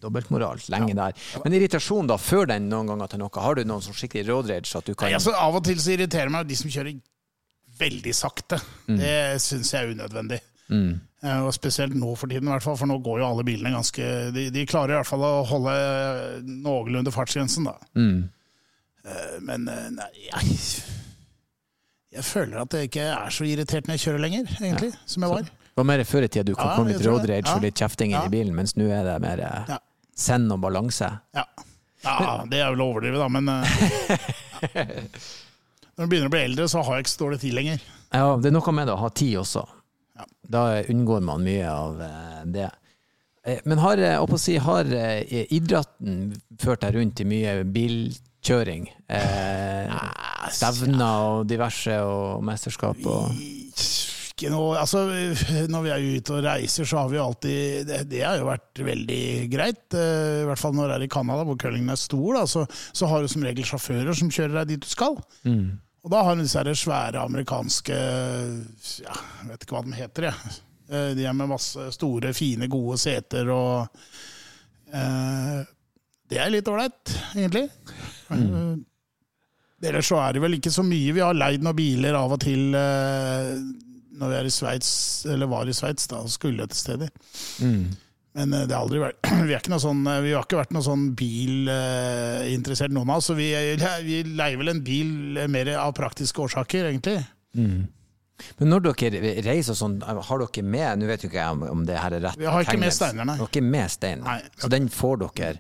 dobbeltmoral 0.05 0.61
lenge 0.73 0.93
der. 0.97 1.17
Men 1.43 1.55
irritasjon 1.57 2.09
da, 2.09 2.17
før 2.21 2.49
den 2.51 2.69
noen 2.69 2.89
ganger 2.91 3.13
til 3.13 3.21
noe? 3.23 3.31
Har 3.41 3.57
du 3.57 3.63
noen 3.65 3.83
som 3.85 3.95
skikkelig 3.97 4.27
road-rage 4.29 4.69
at 4.77 4.85
du 4.89 4.93
kan 4.93 5.09
Nei, 5.09 5.15
altså, 5.17 5.33
av 5.37 5.57
og 5.57 5.63
til 5.65 5.79
så 5.81 5.95
irriterer 5.95 6.33
meg 6.33 6.49
de 6.49 6.57
som 6.59 6.69
kjører 6.73 6.97
veldig 7.79 8.13
sakte. 8.15 8.59
Det 8.87 9.15
syns 9.43 9.73
jeg 9.73 9.81
er 9.83 9.95
unødvendig. 9.95 10.41
Mm. 10.71 10.93
Og 11.45 11.51
Spesielt 11.53 11.93
nå 11.97 12.11
for 12.17 12.29
tiden, 12.29 12.47
i 12.47 12.53
hvert 12.53 12.63
fall, 12.65 12.77
for 12.77 12.89
nå 12.89 12.99
går 13.05 13.19
jo 13.21 13.25
alle 13.27 13.43
bilene 13.45 13.71
ganske 13.73 14.05
De, 14.33 14.47
de 14.53 14.65
klarer 14.69 14.93
i 14.93 14.97
hvert 14.99 15.09
fall 15.09 15.25
å 15.25 15.43
holde 15.49 15.73
noenlunde 16.45 17.13
fartsgrensen, 17.13 17.65
da. 17.69 17.75
Mm. 17.97 18.19
Eh, 19.05 19.35
Men 19.45 19.67
eh, 19.71 19.87
nei, 19.97 20.09
jeg, 20.27 20.59
jeg 22.15 22.23
føler 22.25 22.61
at 22.63 22.73
jeg 22.77 22.89
ikke 22.89 23.05
er 23.11 23.33
så 23.35 23.45
irritert 23.47 23.87
når 23.89 23.97
jeg 23.97 24.03
kjører 24.07 24.21
lenger, 24.25 24.49
egentlig, 24.61 24.91
som 25.09 25.25
jeg 25.25 25.33
var. 25.35 25.47
Det 25.75 25.81
var 25.81 25.87
mer 25.89 26.03
før 26.07 26.23
i 26.23 26.29
tida 26.31 26.45
du 26.47 26.53
kan 26.55 26.69
Ja, 26.69 26.75
komme 26.77 26.93
litt 26.93 27.03
road-rage 27.03 27.51
og 27.51 27.63
litt 27.65 27.75
kjefting 27.81 28.13
inn 28.13 28.17
Ja. 28.21 28.25
i 28.29 28.31
bilen, 28.31 28.53
mens 28.55 28.75
nå 28.79 28.87
er 28.95 29.03
det 29.03 29.15
mer 29.23 29.41
eh, 29.43 29.71
Ja. 29.75 29.77
send 30.15 30.51
og 30.55 30.61
balanse. 30.63 31.09
Ja. 31.35 31.43
ja, 32.05 32.45
det 32.47 32.61
er 32.63 32.71
vel 32.71 32.83
å 32.85 32.87
overdrive, 32.93 33.19
da, 33.19 33.27
men 33.27 33.49
eh, 33.51 33.65
Når 35.95 36.05
du 36.05 36.11
begynner 36.11 36.27
å 36.27 36.33
bli 36.33 36.43
eldre, 36.43 36.67
så 36.71 36.81
har 36.83 36.97
jeg 36.97 37.05
ikke 37.05 37.13
så 37.13 37.21
dårlig 37.25 37.39
tid 37.43 37.53
lenger. 37.55 37.83
Ja, 38.15 38.25
det 38.39 38.49
er 38.49 38.55
noe 38.55 38.73
med 38.75 38.87
det 38.89 38.95
å 38.95 38.99
ha 39.03 39.09
tid 39.15 39.37
også. 39.39 39.63
Ja. 40.15 40.25
Da 40.55 40.63
unngår 40.91 41.21
man 41.27 41.43
mye 41.43 41.69
av 41.71 42.01
eh, 42.03 42.41
det. 42.55 42.69
Men 43.67 43.77
har, 43.83 43.99
si, 44.41 44.55
har 44.57 44.87
idretten 44.89 46.31
ført 46.59 46.81
deg 46.81 46.95
rundt 46.97 47.19
i 47.21 47.27
mye 47.29 47.59
bilkjøring? 47.75 48.87
Eh, 49.07 49.91
stevner 50.53 51.29
og 51.29 51.45
diverse 51.49 51.95
og 52.05 52.43
mesterskap 52.45 52.99
og 53.05 53.31
Ikke 54.35 54.49
noe, 54.51 54.75
altså, 54.81 55.05
når 55.71 55.83
vi 55.85 55.91
er 55.95 56.05
ute 56.17 56.33
og 56.35 56.43
reiser, 56.43 56.83
så 56.85 56.97
har 56.99 57.07
vi 57.11 57.15
jo 57.15 57.23
alltid 57.23 57.85
Det, 57.87 58.01
det 58.11 58.19
har 58.25 58.35
jo 58.41 58.49
vært 58.49 58.81
veldig 58.83 59.21
greit. 59.53 59.85
Uh, 59.95 60.41
I 60.43 60.45
hvert 60.49 60.59
fall 60.59 60.75
når 60.75 60.89
det 60.91 60.97
er 60.97 61.05
i 61.07 61.13
Canada, 61.15 61.45
hvor 61.47 61.55
curlingen 61.61 61.93
er 61.93 61.99
stor. 62.01 62.35
Da, 62.35 62.43
så, 62.51 62.65
så 62.91 63.07
har 63.07 63.23
du 63.23 63.31
som 63.31 63.45
regel 63.47 63.63
sjåfører 63.65 64.11
som 64.19 64.29
kjører 64.35 64.57
deg 64.59 64.73
dit 64.73 64.83
du 64.83 64.91
skal. 64.91 65.15
mm. 65.47 65.65
Og 66.05 66.11
da 66.13 66.19
har 66.21 66.35
du 66.37 66.43
disse 66.43 66.59
her 66.61 66.67
svære 66.77 67.17
amerikanske 67.25 67.95
ja, 67.95 69.13
Jeg 69.39 69.47
vet 69.49 69.63
ikke 69.65 69.73
hva 69.73 69.79
de 69.87 69.95
heter, 69.97 70.27
jeg. 70.27 70.57
Uh, 70.91 71.11
De 71.17 71.23
er 71.25 71.33
med 71.33 71.49
masse 71.49 71.87
store, 71.95 72.29
fine, 72.37 72.67
gode 72.69 72.99
seter 73.01 73.49
og 73.49 73.87
uh, 74.93 75.63
Det 76.29 76.37
er 76.43 76.51
litt 76.53 76.69
ålreit, 76.69 77.15
egentlig. 77.33 77.69
Eh, 78.35 78.75
Ellers 79.89 80.09
så 80.11 80.21
er 80.21 80.35
det 80.35 80.43
vel 80.43 80.57
ikke 80.57 80.73
så 80.73 80.85
mye. 80.85 81.13
Vi 81.15 81.23
har 81.23 81.37
leid 81.37 81.65
noen 81.65 81.77
biler 81.77 82.17
av 82.17 82.35
og 82.35 82.41
til 82.43 82.75
eh, 82.77 83.51
når 84.15 84.31
vi 84.31 84.39
er 84.39 84.47
i 84.47 84.53
Sveits, 84.53 84.89
eller 85.31 85.51
var 85.51 85.69
i 85.69 85.75
Sveits, 85.75 86.09
da, 86.11 86.23
og 86.23 86.31
skulle 86.31 86.67
til 86.71 86.79
steder. 86.79 87.11
Mm. 87.63 87.95
Men 88.35 88.53
eh, 88.53 88.67
det 88.67 88.75
har 88.75 88.85
aldri 88.85 89.01
vært 89.03 89.31
Vi, 89.49 89.55
er 89.55 89.81
sånn, 89.81 90.05
eh, 90.11 90.21
vi 90.25 90.35
har 90.35 90.47
ikke 90.47 90.61
vært 90.61 90.75
noe 90.75 90.85
sånn 90.85 91.09
bilinteressert, 91.19 92.95
noen 92.95 93.11
av 93.11 93.21
oss. 93.21 93.31
Så 93.31 93.37
vi, 93.37 93.51
vi 94.07 94.21
leier 94.31 94.61
vel 94.61 94.75
en 94.75 94.85
bil 94.85 95.43
mer 95.51 95.75
av 95.79 95.93
praktiske 95.97 96.47
årsaker, 96.47 96.89
egentlig. 96.91 97.19
Mm. 97.57 97.85
Men 98.59 98.67
når 98.73 98.89
dere 98.89 99.35
reiser 99.45 99.77
sånn, 99.79 100.01
har 100.03 100.41
dere 100.41 100.63
med 100.67 100.99
Nå 100.99 101.07
vet 101.07 101.21
jo 101.23 101.29
ikke 101.29 101.39
jeg 101.39 101.69
om, 101.71 101.85
det 101.87 101.95
her 101.95 102.17
er 102.17 102.25
rett 102.25 102.41
Vi 102.41 102.49
har 102.51 102.65
ikke 102.65 102.81
med 102.81 102.91
steiner, 102.91 103.27
nei. 103.29 103.37
Dere 103.39 103.61
er 103.61 103.69
med 103.77 103.93
stein. 103.93 104.25
Så 104.59 104.67
den 104.73 104.89
får 104.91 105.21
dere 105.23 105.53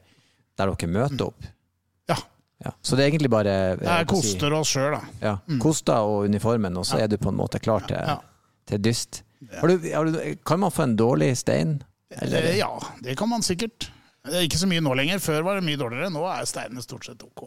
der 0.55 0.71
dere 0.71 0.89
møter 0.91 1.29
opp? 1.29 1.47
Ja. 2.63 2.71
Så 2.81 2.95
det 2.95 3.03
er 3.03 3.09
egentlig 3.11 3.29
bare 3.29 3.51
eh, 3.51 3.75
Det 3.81 3.87
er 3.87 4.05
hva 4.05 4.15
si- 4.21 4.31
koster 4.31 4.53
oss 4.55 4.69
sjøl, 4.71 4.93
da. 4.95 5.01
Ja. 5.21 5.33
koster 5.59 5.93
og 6.07 6.23
uniformen, 6.29 6.77
og 6.79 6.85
så 6.87 7.01
er 7.03 7.07
du 7.11 7.17
på 7.17 7.29
en 7.33 7.37
måte 7.37 7.59
klar 7.59 7.83
til, 7.87 7.97
Ja. 7.99 8.17
til 8.65 8.79
dyst. 8.79 9.23
Har 9.59 9.67
du, 9.67 9.75
har 9.91 10.05
du, 10.07 10.35
kan 10.45 10.59
man 10.59 10.71
få 10.71 10.83
en 10.83 10.95
dårlig 10.97 11.35
stein? 11.37 11.81
Eller? 12.21 12.41
Eh, 12.53 12.57
Ja, 12.57 12.71
det 13.03 13.17
kan 13.17 13.29
man 13.29 13.41
sikkert. 13.43 13.89
Det 14.25 14.33
er 14.33 14.47
ikke 14.47 14.57
så 14.57 14.67
mye 14.67 14.81
nå 14.81 14.95
lenger. 14.95 15.19
Før 15.19 15.43
var 15.43 15.59
det 15.59 15.65
mye 15.67 15.77
dårligere. 15.77 16.09
Nå 16.09 16.23
er 16.25 16.45
steinene 16.49 16.81
stort 16.81 17.05
sett 17.05 17.21
ok. 17.21 17.43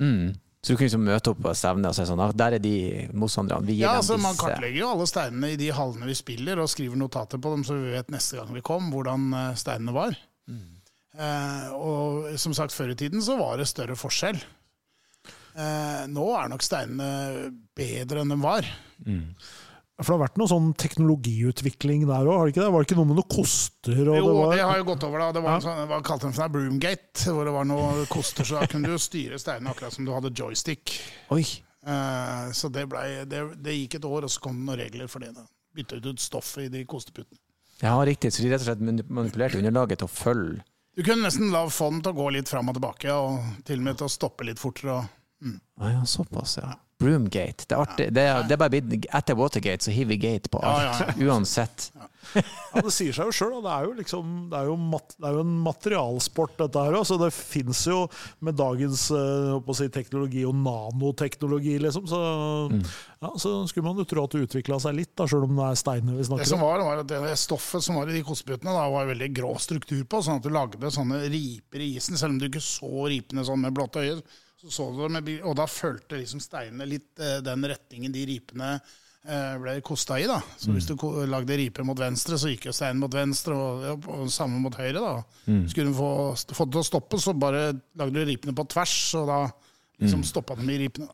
Mm. 0.00 0.36
Så 0.64 0.72
du 0.72 0.76
kunne 0.78 0.86
liksom 0.88 1.04
møte 1.04 1.28
opp 1.34 1.42
på 1.44 1.50
stevnet 1.52 1.90
og 1.90 1.94
si 1.94 2.06
sånn 2.08 2.20
ah, 2.24 2.30
Der 2.32 2.54
er 2.56 2.58
de 2.62 3.08
motstanderne. 3.12 3.66
Vi 3.66 3.74
gir 3.76 3.82
Ja, 3.84 3.90
dem 3.92 4.00
altså 4.00 4.16
Man 4.18 4.34
kartlegger 4.38 4.78
jo 4.80 4.88
alle 4.94 5.06
steinene 5.06 5.50
i 5.52 5.56
de 5.60 5.68
hallene 5.76 6.06
vi 6.08 6.14
spiller, 6.16 6.58
og 6.62 6.70
skriver 6.72 6.96
notater 6.96 7.36
på 7.42 7.52
dem, 7.52 7.64
så 7.68 7.74
vi 7.76 7.90
vet 7.92 8.08
neste 8.08 8.38
gang 8.38 8.54
vi 8.54 8.62
kom, 8.64 8.88
hvordan 8.94 9.26
eh, 9.34 9.54
steinene 9.60 9.92
var. 9.92 10.16
Eh, 10.48 10.62
og 11.14 12.32
som 12.42 12.54
sagt, 12.56 12.74
før 12.74 12.90
i 12.94 12.98
tiden 12.98 13.22
så 13.22 13.36
var 13.38 13.60
det 13.60 13.68
større 13.70 13.96
forskjell. 13.98 14.40
Eh, 15.54 16.06
nå 16.10 16.24
er 16.34 16.48
nok 16.50 16.64
steinene 16.66 17.52
bedre 17.78 18.24
enn 18.24 18.32
de 18.34 18.38
var. 18.42 18.66
For 19.94 20.08
det 20.10 20.14
har 20.16 20.22
vært 20.24 20.38
noe 20.40 20.50
sånn 20.50 20.72
teknologiutvikling 20.82 22.02
der 22.08 22.26
òg, 22.26 22.32
har 22.40 22.48
det 22.48 22.54
ikke 22.54 22.64
det? 22.64 22.70
Var 22.74 22.82
det 22.82 22.88
ikke 22.88 22.96
noe 22.98 23.10
med 23.12 23.18
noe 23.20 23.30
koster? 23.30 24.00
Og 24.02 24.16
Jo, 24.18 24.24
det 24.26 24.32
var, 24.34 24.56
det 24.56 24.64
har 24.66 24.80
jo 24.80 24.86
gått 24.88 25.06
over 25.06 25.22
da. 25.22 25.28
Det 25.36 25.42
var 25.44 25.60
en 25.60 25.62
sånn, 25.62 25.84
hva 25.92 26.00
kalte 26.08 26.26
de 26.26 26.34
for 26.34 26.42
det? 26.42 26.54
Broomgate, 26.56 27.28
hvor 27.36 27.46
det 27.46 27.54
var 27.54 27.68
noe 27.70 28.08
koster, 28.10 28.48
så 28.48 28.58
da 28.58 28.70
kunne 28.72 28.90
du 28.90 28.96
jo 28.96 29.04
styre 29.04 29.38
steinene 29.38 29.70
akkurat 29.70 29.94
som 29.94 30.08
du 30.08 30.10
hadde 30.16 30.34
joystick. 30.34 30.96
Oi! 31.34 31.44
Eh, 31.86 32.50
så 32.58 32.72
det, 32.74 32.88
ble, 32.90 33.04
det, 33.30 33.44
det 33.62 33.78
gikk 33.78 34.00
et 34.00 34.10
år, 34.10 34.26
og 34.26 34.34
så 34.34 34.42
kom 34.42 34.58
det 34.58 34.66
noen 34.66 34.82
regler 34.82 35.10
for 35.12 35.22
det. 35.22 35.30
da. 35.38 35.46
Bytta 35.78 36.02
ut 36.02 36.22
stoffet 36.22 36.66
i 36.66 36.72
de 36.74 36.82
kosteputtene. 36.90 37.38
Ja, 37.84 37.94
riktig. 38.06 38.32
Så 38.34 38.42
de 38.42 38.50
rett 38.50 38.62
og 38.64 38.70
slett 38.72 38.82
manipulerte 38.82 39.62
underlaget 39.62 40.02
til 40.02 40.10
å 40.10 40.14
følge 40.14 40.62
Du 40.96 41.02
kunne 41.02 41.26
nesten 41.26 41.50
la 41.50 41.64
fond 41.70 42.02
til 42.04 42.12
å 42.12 42.16
gå 42.16 42.28
litt 42.36 42.48
fram 42.48 42.68
og 42.70 42.76
tilbake, 42.78 43.10
og 43.12 43.64
til 43.66 43.80
og 43.80 43.86
med 43.88 43.98
til 43.98 44.06
å 44.06 44.12
stoppe 44.12 44.46
litt 44.46 44.60
fortere. 44.62 44.94
og 45.00 45.54
ah, 45.82 45.90
ja, 45.90 46.04
såpass, 46.06 46.58
ja. 46.62 46.74
Broomgate. 47.02 47.66
Det 47.66 47.74
er 47.74 47.80
artig. 47.82 48.06
Det 48.14 48.22
er, 48.22 48.44
det 48.46 48.54
er 48.54 48.60
bare 48.62 48.70
blitt 48.76 49.08
Etter 49.10 49.34
Watergate 49.34 49.82
så 49.84 49.90
hiver 49.90 50.14
vi 50.14 50.20
gate 50.22 50.48
på 50.52 50.60
Ja, 50.62 50.74
alt. 50.92 51.18
ja, 51.18 51.26
Uansett. 51.26 51.88
Ja, 52.74 52.82
Det 52.82 52.92
sier 52.94 53.14
seg 53.14 53.28
jo 53.30 53.34
sjøl. 53.34 53.56
Det, 53.62 53.70
er 53.70 53.88
jo 53.88 53.94
liksom, 53.98 54.30
det, 54.50 54.60
er 54.60 54.70
jo 54.70 54.76
mat, 54.80 55.14
det 55.18 55.28
er 55.28 55.36
jo 55.38 55.44
en 55.44 55.56
materialsport, 55.64 56.56
dette 56.58 56.84
her 56.86 56.98
òg. 56.98 57.06
Så 57.08 57.18
det 57.20 57.30
fins 57.36 57.84
jo 57.86 58.00
med 58.44 58.58
dagens 58.58 59.06
eh, 59.14 59.74
si, 59.78 59.88
teknologi 59.94 60.44
og 60.48 60.56
nanoteknologi, 60.58 61.76
liksom. 61.82 62.08
Så, 62.10 62.20
ja, 63.24 63.32
så 63.40 63.54
skulle 63.70 63.88
man 63.88 64.00
jo 64.02 64.08
tro 64.08 64.24
at 64.26 64.36
det 64.36 64.48
utvikla 64.48 64.80
seg 64.82 64.96
litt, 64.98 65.12
da, 65.18 65.28
sjøl 65.30 65.46
om 65.48 65.58
det 65.58 65.68
er 65.68 65.80
steiner 65.80 66.16
vi 66.16 66.22
Det 66.22 66.28
snakker 66.30 66.50
som 66.50 66.62
om. 66.62 66.68
var, 66.68 66.86
var 66.88 67.04
at 67.04 67.12
det 67.12 67.36
stoffet 67.40 67.84
som 67.84 68.00
var 68.00 68.10
i 68.10 68.16
de 68.18 68.24
kostebitene, 68.26 68.74
var 68.94 69.10
veldig 69.12 69.30
grå 69.36 69.54
struktur 69.62 70.02
på, 70.08 70.22
sånn 70.24 70.40
at 70.40 70.48
du 70.48 70.52
lagde 70.54 70.90
sånne 70.94 71.24
riper 71.32 71.84
i 71.84 71.94
isen. 71.98 72.18
Selv 72.20 72.34
om 72.34 72.40
du 72.42 72.48
ikke 72.50 72.64
så 72.64 73.06
ripene 73.10 73.46
sånn 73.46 73.62
med 73.64 73.76
blått 73.76 74.00
øye, 74.02 74.18
så 74.64 74.70
så 74.72 74.90
du 74.90 75.02
det 75.02 75.12
med 75.12 75.32
og 75.44 75.56
da 75.58 75.66
følte 75.68 76.20
liksom 76.20 76.40
steinene 76.40 76.86
litt 76.88 77.20
eh, 77.20 77.40
den 77.44 77.66
retningen 77.68 78.14
de 78.14 78.22
ripene 78.28 78.78
ble 79.24 79.80
kosta 79.80 80.18
i. 80.20 80.26
da. 80.28 80.40
Så 80.60 80.70
hvis 80.74 80.86
du 80.90 80.94
lagde 81.30 81.56
ripe 81.56 81.84
mot 81.86 81.98
venstre, 81.98 82.36
så 82.40 82.50
gikk 82.52 82.66
jo 82.68 82.76
steinen 82.76 83.00
mot 83.00 83.14
venstre, 83.14 83.56
og, 83.56 84.04
og 84.08 84.28
samme 84.32 84.60
mot 84.60 84.74
høyre. 84.76 85.00
da. 85.00 85.16
Skulle 85.70 85.90
du 85.92 85.96
få, 85.96 86.10
få 86.52 86.66
det 86.68 86.76
til 86.76 86.82
å 86.84 86.88
stoppe, 86.90 87.20
så 87.22 87.32
bare 87.34 87.70
lagde 87.96 88.14
du 88.20 88.24
ripene 88.28 88.54
på 88.56 88.66
tvers, 88.68 88.96
og 89.20 89.28
da 89.32 89.42
liksom 90.02 90.24
stoppa 90.28 90.56
de 90.60 90.68
i 90.74 90.80
ripene. 90.86 91.08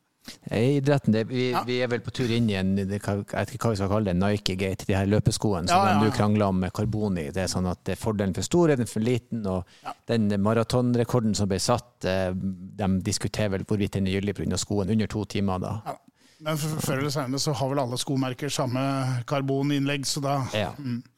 I 0.53 0.77
idretten, 0.77 1.15
det, 1.15 1.23
vi, 1.31 1.47
Ja. 1.51 1.63
vi 1.65 1.79
er 1.81 1.89
vel 1.89 2.03
på 2.05 2.13
tur 2.13 2.29
inn 2.31 2.49
i 2.51 2.55
en 2.55 2.75
jeg 2.77 2.89
vet 3.01 3.55
ikke 3.55 3.65
hva 3.65 3.71
vi 3.73 3.79
skal 3.81 3.89
kalle 3.89 4.11
det, 4.13 4.17
Nike-gate, 4.21 4.85
de 4.87 4.95
her 4.95 5.09
løpeskoene 5.09 5.67
som 5.71 5.81
Ja, 5.81 5.95
ja, 5.95 6.03
nå 6.03 6.11
krangler 6.15 6.51
om 6.53 6.61
med 6.61 6.75
karbon 6.77 7.17
i. 7.19 7.31
Det 7.33 7.47
er 7.47 7.49
sånn 7.51 7.67
at 7.71 7.81
det 7.89 7.95
er 7.97 8.03
fordelen 8.03 8.35
for 8.37 8.43
stor 8.47 8.71
er 8.71 8.77
den 8.77 8.87
for 8.91 9.01
liten, 9.01 9.41
og 9.49 9.65
den 10.11 10.29
maratonrekorden 10.45 11.35
som 11.35 11.49
ble 11.51 11.59
satt, 11.59 12.05
eh, 12.05 12.31
de 12.35 12.91
diskuterer 13.07 13.55
vel 13.57 13.65
hvorvidt 13.65 13.97
den 13.97 14.07
er 14.11 14.19
gyldig 14.21 14.37
pga. 14.43 14.59
skoen 14.61 14.91
under 14.93 15.07
to 15.11 15.25
timer 15.25 15.59
da. 15.59 15.97
Men 16.41 16.57
før 16.57 17.03
eller 17.03 17.13
senere 17.13 17.41
så 17.43 17.53
har 17.53 17.69
vel 17.69 17.81
alle 17.83 17.99
skomerker 18.01 18.49
samme 18.53 18.81
karboninnlegg, 19.29 20.07
så 20.09 20.23
da 20.25 20.39
Ja. 20.57 20.71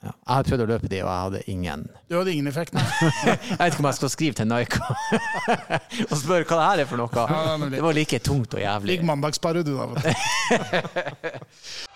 Ja. 0.03 0.11
Jeg 0.11 0.35
har 0.35 0.49
prøvd 0.49 0.65
å 0.65 0.67
løpe 0.73 0.91
de, 0.91 0.99
og 1.05 1.11
jeg 1.13 1.23
hadde 1.27 1.43
ingen. 1.53 1.85
Du 2.11 2.17
hadde 2.19 2.33
ingen 2.35 2.51
effekt. 2.51 2.75
Nei. 2.75 2.83
Jeg 3.23 3.59
vet 3.61 3.69
ikke 3.77 3.85
om 3.85 3.89
jeg 3.93 3.99
skal 4.01 4.13
skrive 4.17 4.39
til 4.41 4.49
Nike 4.51 4.81
og 4.83 6.17
spørre 6.25 6.43
hva 6.49 6.59
det 6.59 6.67
her 6.67 6.83
er 6.83 6.91
for 6.91 6.99
noe. 6.99 7.27
Ja. 7.31 7.71
Det 7.71 7.83
var 7.85 7.95
like 7.97 8.19
tungt 8.27 8.59
og 8.59 8.65
jævlig. 8.65 8.97
Ligg 8.97 9.07
mandagsparet, 9.07 9.67
du, 9.67 9.77
da. 9.79 9.87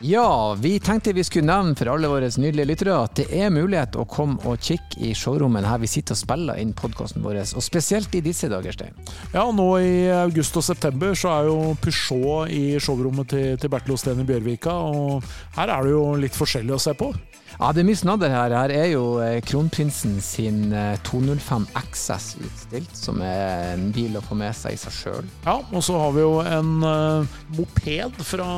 Ja, 0.00 0.54
vi 0.54 0.80
tenkte 0.80 1.12
vi 1.12 1.24
skulle 1.24 1.48
nevne 1.48 1.72
for 1.76 1.88
alle 1.88 2.08
våre 2.12 2.28
nydelige 2.28 2.68
lyttere 2.68 2.96
at 3.00 3.14
det 3.16 3.30
er 3.32 3.48
mulighet 3.48 3.94
å 3.96 4.02
komme 4.04 4.36
og 4.44 4.60
kikke 4.60 4.98
i 5.00 5.14
showrommet 5.16 5.64
her 5.64 5.80
vi 5.80 5.88
sitter 5.88 6.12
og 6.12 6.20
spiller 6.20 6.60
inn 6.60 6.74
podkasten 6.76 7.24
vår, 7.24 7.38
og 7.56 7.64
spesielt 7.64 8.12
i 8.12 8.20
disse 8.20 8.50
dager, 8.52 8.76
Stein. 8.76 8.92
Ja, 9.32 9.46
nå 9.56 9.70
i 9.80 9.94
august 10.12 10.58
og 10.60 10.66
september 10.68 11.16
så 11.16 11.32
er 11.38 11.48
jo 11.48 11.56
Peugeot 11.80 12.52
i 12.52 12.76
showrommet 12.76 13.32
til, 13.32 13.56
til 13.56 13.72
Bertil 13.72 13.96
Osten 13.96 14.20
i 14.20 14.28
Bjørvika, 14.28 14.76
og 14.76 15.24
her 15.56 15.72
er 15.72 15.88
det 15.88 15.96
jo 15.96 16.04
litt 16.26 16.36
forskjellig 16.36 16.76
å 16.76 16.82
se 16.90 16.92
på. 17.00 17.08
Ja, 17.56 17.72
det 17.72 17.80
er 17.80 17.88
mye 17.88 17.96
snadder 17.96 18.36
her. 18.36 18.52
Her 18.52 18.76
er 18.76 18.86
jo 18.90 19.04
eh, 19.24 19.38
kronprinsen 19.48 20.18
sin 20.20 20.74
205 21.08 21.70
eh, 21.70 21.82
XS 21.88 22.30
utstilt, 22.44 22.92
som 22.92 23.24
er 23.24 23.72
en 23.72 23.88
bil 23.96 24.20
å 24.20 24.26
få 24.28 24.36
med 24.36 24.52
seg 24.58 24.76
i 24.76 24.80
seg 24.84 25.00
sjøl. 25.00 25.34
Ja, 25.46 25.62
og 25.64 25.80
så 25.86 25.96
har 26.04 26.12
vi 26.12 26.26
jo 26.26 26.40
en 26.44 26.74
uh, 26.84 27.36
moped 27.56 28.24
fra 28.28 28.50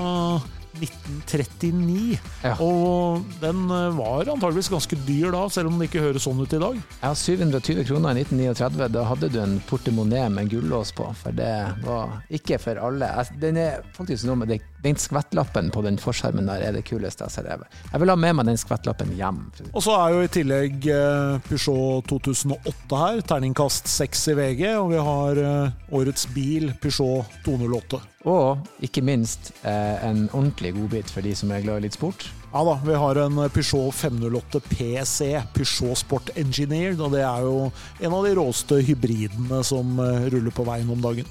1939. 0.85 2.19
Ja. 2.45 2.55
Og 2.65 3.25
den 3.43 3.65
eh, 3.75 3.99
var 3.99 4.31
antageligvis 4.33 4.71
ganske 4.73 4.99
dyr 5.07 5.33
da, 5.35 5.45
selv 5.53 5.73
om 5.73 5.79
det 5.81 5.91
ikke 5.91 6.05
høres 6.05 6.27
sånn 6.29 6.41
ut 6.41 6.55
i 6.55 6.63
dag. 6.63 6.81
Ja, 7.03 7.13
720 7.15 7.85
kroner 7.89 8.19
i 8.19 8.25
1939. 8.25 8.91
Da 8.95 9.05
hadde 9.11 9.31
du 9.35 9.41
en 9.43 9.59
portemonee 9.69 10.29
med 10.33 10.53
gullås 10.53 10.93
på, 10.97 11.09
for 11.23 11.37
det 11.37 11.53
var 11.85 12.19
ikke 12.35 12.61
for 12.63 12.81
alle. 12.89 13.11
Den 13.43 13.61
er 13.61 13.83
faktisk 13.97 14.29
noe 14.29 14.43
med 14.43 14.53
det, 14.55 14.63
den 14.83 14.99
skvettlappen 14.99 15.71
på 15.75 15.83
den 15.83 15.99
forskjermen 15.99 16.47
der 16.49 16.63
er 16.69 16.77
det 16.77 16.85
kuleste 16.87 17.25
jeg 17.27 17.33
har 17.33 17.35
sett. 17.35 17.79
Jeg 17.93 18.03
vil 18.03 18.13
ha 18.13 18.17
med 18.19 18.37
meg 18.39 18.49
den 18.51 18.61
skvettlappen 18.61 19.11
hjem. 19.19 19.41
Og 19.73 19.83
så 19.85 19.97
er 19.99 20.15
jo 20.15 20.23
i 20.23 20.31
tillegg 20.33 20.87
eh, 20.93 21.39
Peugeot 21.49 22.07
2008 22.11 23.01
her, 23.03 23.23
terningkast 23.27 23.91
6 23.91 24.27
i 24.33 24.37
VG, 24.39 24.65
og 24.79 24.93
vi 24.95 25.03
har 25.11 25.43
eh, 25.43 25.95
årets 25.99 26.29
bil 26.35 26.71
Peugeot 26.83 27.41
208. 27.47 28.01
Og 28.29 28.85
ikke 28.85 29.03
minst 29.07 29.53
eh, 29.63 29.97
en 30.07 30.27
ordentlig 30.31 30.75
godbit 30.77 31.11
for 31.11 31.27
de 31.27 31.35
som 31.39 31.51
er 31.55 31.65
glad 31.65 31.83
i 31.83 31.89
litt 31.89 31.99
sport. 31.99 32.29
Ja 32.49 32.63
da, 32.65 32.79
vi 32.85 32.95
har 32.97 33.19
en 33.25 33.43
Peugeot 33.53 33.95
508 33.95 34.63
PC, 34.71 35.35
Peugeot 35.57 35.99
Sport 36.01 36.33
Engineered. 36.39 37.03
Og 37.03 37.13
det 37.13 37.27
er 37.27 37.45
jo 37.45 37.69
en 37.69 38.15
av 38.15 38.25
de 38.25 38.33
råeste 38.39 38.81
hybridene 38.89 39.61
som 39.67 39.99
ruller 40.01 40.55
på 40.55 40.65
veien 40.69 40.89
om 40.95 41.03
dagen. 41.03 41.29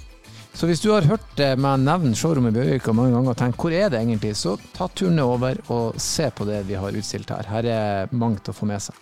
Så 0.57 0.65
hvis 0.65 0.79
du 0.81 0.87
har 0.89 1.05
hørt 1.05 1.41
meg 1.61 1.83
nevne 1.85 2.17
showrommet 2.17 2.49
i 2.49 2.57
Bjørvika 2.57 2.93
mange 2.97 3.13
ganger 3.13 3.35
og 3.35 3.37
tenkt 3.37 3.61
hvor 3.61 3.73
er 3.77 3.91
det 3.93 3.99
egentlig, 4.01 4.31
så 4.39 4.55
ta 4.73 4.87
turen 4.89 5.19
over 5.21 5.59
og 5.69 5.99
se 6.01 6.31
på 6.33 6.47
det 6.49 6.63
vi 6.65 6.79
har 6.81 6.97
utstilt 6.97 7.29
her. 7.29 7.45
Her 7.45 7.67
er 7.69 8.15
mangt 8.17 8.49
å 8.49 8.55
få 8.57 8.65
med 8.65 8.81
seg. 8.81 8.97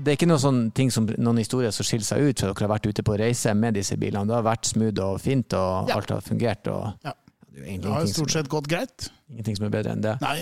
det 0.00 0.14
er 0.14 0.16
ikke 0.16 0.30
noen 0.30 0.40
sånn 0.40 0.60
ting 0.72 0.88
som 0.90 1.04
noen 1.06 1.38
historier 1.42 1.74
som 1.76 1.84
skiller 1.84 2.06
seg 2.06 2.24
ut 2.24 2.40
fra 2.40 2.48
dere 2.48 2.64
har 2.64 2.72
vært 2.72 2.86
ute 2.88 3.02
på 3.04 3.18
reise 3.20 3.52
med 3.54 3.76
disse 3.76 3.98
bilene. 4.00 4.24
Det 4.26 4.32
har 4.38 4.46
vært 4.46 4.70
smooth 4.70 5.02
og 5.04 5.18
fint, 5.20 5.52
og 5.52 5.90
ja. 5.90 5.98
alt 5.98 6.14
har 6.14 6.24
fungert. 6.24 6.70
Og 6.72 7.04
ja. 7.04 7.12
Det 7.50 7.90
har 7.90 8.06
stort 8.06 8.30
sett 8.30 8.48
gått 8.48 8.68
greit. 8.70 9.08
Ingenting 9.30 9.56
som 9.58 9.66
er 9.66 9.72
bedre 9.74 9.94
enn 9.96 10.04
det. 10.04 10.16
Nei. 10.22 10.38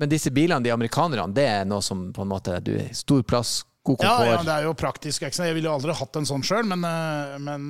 Men 0.00 0.12
disse 0.12 0.32
bilene, 0.34 0.64
de 0.64 0.72
amerikanerne, 0.72 1.28
det 1.36 1.44
er 1.50 1.66
noe 1.68 1.84
som 1.84 2.08
på 2.16 2.24
en 2.24 2.30
måte 2.30 2.56
du 2.64 2.74
Stor 2.96 3.20
plass, 3.28 3.58
god 3.84 4.00
komfort. 4.00 4.24
Ja, 4.24 4.38
ja, 4.38 4.40
det 4.46 4.54
er 4.54 4.68
jo 4.68 4.72
praktisk. 4.78 5.26
Jeg 5.28 5.58
ville 5.58 5.68
jo 5.68 5.76
aldri 5.76 5.94
hatt 5.96 6.16
en 6.16 6.28
sånn 6.28 6.44
sjøl, 6.46 6.64
men, 6.72 6.86
eh, 6.88 7.36
men 7.44 7.68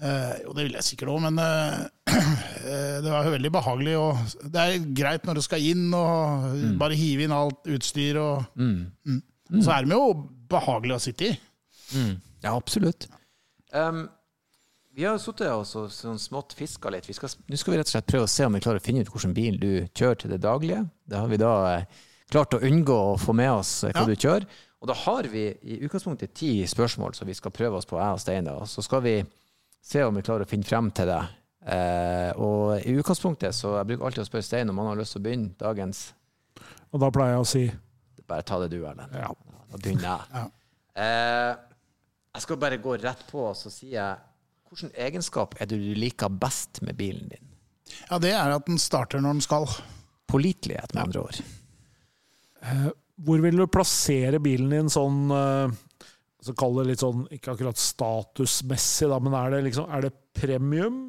Uh, 0.00 0.32
jo, 0.40 0.52
det 0.56 0.64
ville 0.64 0.78
jeg 0.80 0.86
sikkert 0.94 1.10
òg, 1.12 1.18
men 1.26 1.36
uh, 1.36 1.82
det 3.04 3.10
var 3.10 3.26
veldig 3.34 3.50
behagelig. 3.52 3.98
Og 4.00 4.46
det 4.48 4.62
er 4.62 4.86
greit 4.96 5.26
når 5.28 5.40
du 5.40 5.44
skal 5.44 5.66
inn 5.72 5.90
og 5.92 6.46
mm. 6.54 6.78
bare 6.80 6.96
hive 6.96 7.26
inn 7.26 7.34
alt 7.36 7.68
utstyr 7.68 8.16
og 8.20 8.46
mm. 8.56 8.78
Mm. 9.04 9.18
Mm. 9.50 9.60
Så 9.60 9.74
er 9.74 9.84
de 9.84 9.98
jo 9.98 10.06
behagelige 10.50 10.96
å 10.96 11.04
sitte 11.04 11.28
i. 11.28 11.34
Mm. 11.92 12.14
Ja, 12.46 12.54
absolutt. 12.54 13.10
Um, 13.76 14.06
vi 15.00 15.06
har 15.08 15.18
sittet 15.20 15.48
og 15.48 15.62
så, 15.64 15.86
sånn 15.88 16.18
smått 16.20 16.52
fiska 16.58 16.90
litt. 16.92 17.06
Nå 17.08 17.16
skal, 17.16 17.32
skal, 17.32 17.72
vi 17.72 17.78
rett 17.80 17.88
og 17.88 17.94
slett 17.94 18.08
prøve 18.10 18.26
å 18.26 18.30
se 18.30 18.44
om 18.44 18.56
vi 18.56 18.60
klarer 18.60 18.82
å 18.82 18.84
finne 18.84 19.00
ut 19.00 19.08
hvilken 19.08 19.32
bil 19.36 19.56
du 19.60 19.70
kjører 19.96 20.18
til 20.20 20.34
det 20.34 20.40
daglige. 20.44 20.82
Det 21.08 21.16
har 21.16 21.30
vi 21.30 21.38
da 21.40 21.52
eh, 21.70 22.02
klart 22.32 22.56
å 22.56 22.60
unngå 22.68 22.98
å 23.14 23.16
få 23.20 23.32
med 23.36 23.52
oss 23.54 23.72
eh, 23.88 23.94
hva 23.96 24.04
ja. 24.04 24.10
du 24.10 24.26
kjører. 24.26 24.44
Og 24.80 24.88
da 24.90 24.96
har 25.06 25.28
vi 25.32 25.46
i 25.48 25.80
utgangspunktet 25.86 26.34
ti 26.36 26.52
spørsmål 26.68 27.16
som 27.16 27.28
vi 27.28 27.36
skal 27.36 27.52
prøve 27.52 27.80
oss 27.80 27.88
på, 27.88 27.96
jeg 28.00 28.16
og 28.16 28.20
Stein. 28.20 28.52
Og 28.52 28.68
så 28.68 28.84
skal 28.84 29.04
vi 29.04 29.16
se 29.80 30.04
om 30.04 30.20
vi 30.20 30.24
klarer 30.24 30.44
å 30.44 30.50
finne 30.50 30.68
frem 30.68 30.92
til 30.96 31.08
det. 31.08 31.20
Eh, 31.60 32.30
og 32.40 32.84
i 32.84 32.96
utgangspunktet 33.00 33.56
så 33.56 33.78
jeg 33.78 33.90
bruker 33.90 34.08
alltid 34.08 34.24
å 34.24 34.28
spørre 34.28 34.48
Stein 34.52 34.72
om 34.72 34.80
han 34.80 34.92
har 34.92 35.00
lyst 35.00 35.16
til 35.16 35.24
å 35.24 35.26
begynne 35.28 35.56
dagens. 35.60 36.06
Og 36.92 37.00
da 37.00 37.12
pleier 37.14 37.38
jeg 37.38 37.44
å 37.44 37.52
si 37.56 37.66
bare 38.30 38.44
ta 38.46 38.60
det 38.62 38.70
du, 38.72 38.82
Erlend. 38.84 39.16
Ja. 39.16 39.32
Da 39.70 39.78
begynner 39.80 40.10
jeg. 40.12 40.32
Ja. 40.36 40.48
Eh, 41.00 41.52
jeg 42.36 42.44
skal 42.44 42.60
bare 42.62 42.78
gå 42.84 43.00
rett 43.00 43.24
på, 43.32 43.48
og 43.48 43.56
så 43.58 43.72
sier 43.72 43.96
jeg 43.96 44.29
Hvilken 44.70 44.92
egenskap 44.94 45.56
er 45.58 45.66
det 45.70 45.80
du 45.82 45.92
liker 45.98 46.30
best 46.30 46.82
med 46.86 46.98
bilen 46.98 47.30
din? 47.32 47.46
Ja, 48.08 48.18
Det 48.22 48.30
er 48.30 48.54
at 48.54 48.66
den 48.66 48.78
starter 48.78 49.22
når 49.22 49.38
den 49.38 49.44
skal. 49.44 49.66
Pålitelighet, 50.30 50.94
med 50.94 51.08
andre 51.08 51.24
ord. 51.26 51.40
Eh, 52.62 52.90
hvor 53.20 53.40
vil 53.42 53.58
du 53.58 53.66
plassere 53.66 54.38
bilen 54.42 54.70
din 54.70 54.92
sånn 54.92 55.24
eh, 55.34 55.78
så 56.40 56.54
Kall 56.56 56.78
det 56.78 56.86
litt 56.88 57.02
sånn, 57.02 57.26
ikke 57.34 57.52
akkurat 57.52 57.80
statusmessig, 57.80 59.10
da, 59.12 59.18
men 59.20 59.34
er 59.36 59.50
det, 59.52 59.64
liksom, 59.66 59.90
er 59.92 60.06
det 60.06 60.12
premium? 60.36 61.02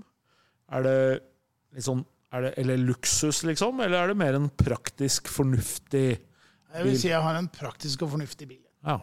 Er 0.72 0.84
det 0.84 0.98
litt 1.76 1.86
sånn 1.88 2.04
er 2.32 2.48
det, 2.48 2.52
Eller 2.60 2.80
luksus, 2.80 3.42
liksom? 3.48 3.80
Eller 3.84 4.02
er 4.02 4.12
det 4.12 4.18
mer 4.20 4.38
en 4.38 4.50
praktisk, 4.50 5.32
fornuftig 5.32 6.04
bil? 6.18 6.28
jeg 6.72 6.88
vil 6.88 7.00
si 7.00 7.10
jeg 7.10 7.20
har 7.20 7.36
en 7.36 7.50
praktisk 7.52 8.06
og 8.06 8.14
fornuftig 8.14 8.48
bil. 8.48 8.62
Ja. 8.88 9.02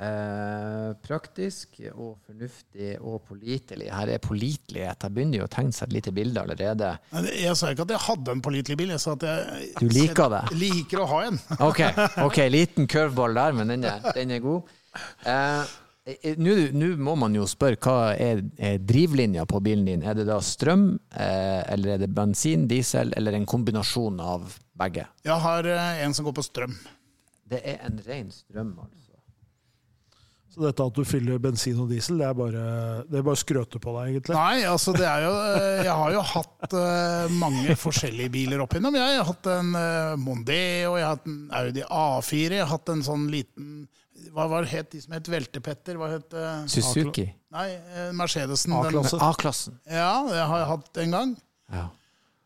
Eh, 0.00 0.92
praktisk 1.04 1.74
og 1.90 2.14
fornuftig 2.24 2.94
og 3.04 3.18
pålitelig. 3.28 3.90
Her 3.92 4.12
er 4.14 4.22
pålitelighet. 4.24 5.04
Jeg 5.04 5.12
begynner 5.12 5.42
jo 5.42 5.48
å 5.48 5.50
tegne 5.52 5.76
seg 5.76 5.90
et 5.90 5.96
lite 5.98 6.12
bilde 6.16 6.40
allerede. 6.40 6.94
Jeg 7.36 7.52
sa 7.58 7.68
ikke 7.74 7.84
at 7.84 7.92
jeg 7.92 8.02
hadde 8.06 8.32
en 8.32 8.40
pålitelig 8.46 8.78
bil, 8.80 8.94
jeg 8.94 9.02
sa 9.02 9.12
at 9.18 9.26
jeg, 9.28 9.66
du 9.76 9.92
liker 9.92 10.32
det. 10.32 10.40
liker 10.56 11.02
å 11.02 11.08
ha 11.10 11.18
en. 11.26 11.36
ok, 11.68 11.82
ok, 12.24 12.40
liten 12.48 12.88
curveball 12.88 13.36
der, 13.36 13.58
men 13.58 13.74
den 13.74 13.84
er, 13.90 14.06
den 14.16 14.32
er 14.38 14.40
god. 14.44 14.72
Eh, 15.28 15.76
nå 16.40 16.88
må 16.96 17.18
man 17.20 17.36
jo 17.36 17.44
spørre 17.50 17.76
hva 17.84 18.14
er, 18.14 18.40
er 18.56 18.80
drivlinja 18.80 19.44
på 19.50 19.60
bilen 19.66 19.84
din. 19.90 20.06
Er 20.06 20.16
det 20.16 20.24
da 20.30 20.38
strøm, 20.40 20.94
eh, 21.12 21.60
eller 21.74 21.98
er 21.98 22.02
det 22.06 22.08
bensin, 22.16 22.64
diesel, 22.72 23.12
eller 23.20 23.36
en 23.36 23.44
kombinasjon 23.44 24.16
av 24.24 24.56
begge? 24.80 25.04
Jeg 25.28 25.38
har 25.44 25.68
eh, 25.68 26.00
en 26.06 26.16
som 26.16 26.24
går 26.24 26.38
på 26.40 26.46
strøm. 26.48 26.80
Det 27.52 27.60
er 27.68 27.84
en 27.84 28.00
ren 28.08 28.32
strøm, 28.32 28.72
altså. 28.80 28.99
Så 30.60 30.66
dette 30.66 30.84
at 30.84 30.92
du 30.92 31.06
fyller 31.08 31.38
bensin 31.40 31.78
og 31.80 31.86
diesel, 31.88 32.18
det 32.20 32.26
er 32.28 32.34
bare, 32.36 32.62
det 33.08 33.16
er 33.16 33.22
bare 33.24 33.40
skrøte 33.40 33.78
på 33.80 33.94
deg, 33.94 34.10
egentlig? 34.10 34.34
Nei, 34.36 34.66
altså 34.68 34.92
det 34.92 35.06
er 35.08 35.22
jo 35.24 35.30
eh, 35.40 35.78
Jeg 35.86 35.94
har 36.02 36.12
jo 36.12 36.24
hatt 36.34 36.74
uh, 36.76 37.32
mange 37.40 37.76
forskjellige 37.80 38.32
biler 38.34 38.60
opp 38.60 38.76
igjennom. 38.76 38.98
Jeg 39.00 39.14
har 39.16 39.24
hatt 39.30 39.48
en 39.54 39.70
uh, 39.72 40.18
Mondeo, 40.20 40.98
jeg 41.00 41.06
har 41.06 41.14
hatt 41.14 41.30
en 41.32 41.38
Audi 41.62 41.86
A4, 41.86 42.58
jeg 42.58 42.60
har 42.66 42.68
hatt 42.74 42.92
en 42.92 43.06
sånn 43.08 43.24
liten 43.32 43.72
hva 44.34 44.44
var 44.52 44.66
det 44.66 44.74
het 44.74 44.90
de 44.92 45.00
som 45.00 45.14
het 45.16 45.30
Veltepetter? 45.32 45.96
Hva 45.96 46.10
het 46.12 46.36
uh, 46.36 46.50
Suzuki? 46.68 47.24
Nei, 47.56 47.70
Mercedesen. 48.14 48.76
A-klassen. 48.76 49.80
Ja, 49.88 50.12
det 50.28 50.44
har 50.44 50.60
jeg 50.60 50.68
hatt 50.74 51.00
en 51.06 51.16
gang. 51.16 51.32
Ja. 51.72 51.86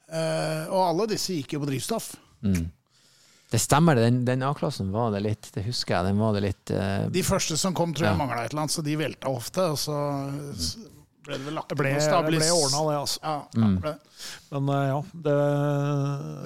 Uh, 0.07 0.71
og 0.71 0.81
alle 0.85 1.11
disse 1.17 1.35
gikk 1.35 1.57
jo 1.57 1.65
på 1.65 1.73
drivstoff. 1.73 2.13
Mm. 2.47 2.69
Det 3.55 3.61
stemmer, 3.63 3.95
den, 3.95 4.25
den 4.27 4.43
A-klassen 4.43 4.89
var 4.91 5.13
det 5.15 5.21
litt 5.23 5.47
Det 5.55 5.63
husker 5.63 5.95
jeg. 5.95 6.09
den 6.09 6.19
var 6.19 6.35
det 6.35 6.41
litt 6.43 6.71
uh, 6.75 7.07
De 7.15 7.23
første 7.23 7.55
som 7.61 7.75
kom, 7.77 7.93
tror 7.95 8.09
jeg 8.09 8.17
ja. 8.17 8.19
mangla 8.19 8.43
et 8.43 8.51
eller 8.51 8.65
annet, 8.65 8.75
så 8.75 8.83
de 8.83 8.97
velta 8.99 9.31
ofte. 9.31 9.67
Og 9.71 9.77
så 9.79 9.99
ble 11.25 11.37
det 11.39 11.47
vel 11.47 11.55
lagt 11.61 11.75
ble, 11.79 11.93
stabilis... 12.03 12.43
Det 12.43 12.49
ble 12.51 12.65
ordna, 12.65 12.81
det, 12.89 12.97
altså. 12.99 13.21
Ja, 13.23 13.37
mm. 13.63 13.77
ble. 13.85 13.93
Men 14.51 14.73
uh, 14.73 14.79
ja, 14.89 14.97
det 15.27 15.35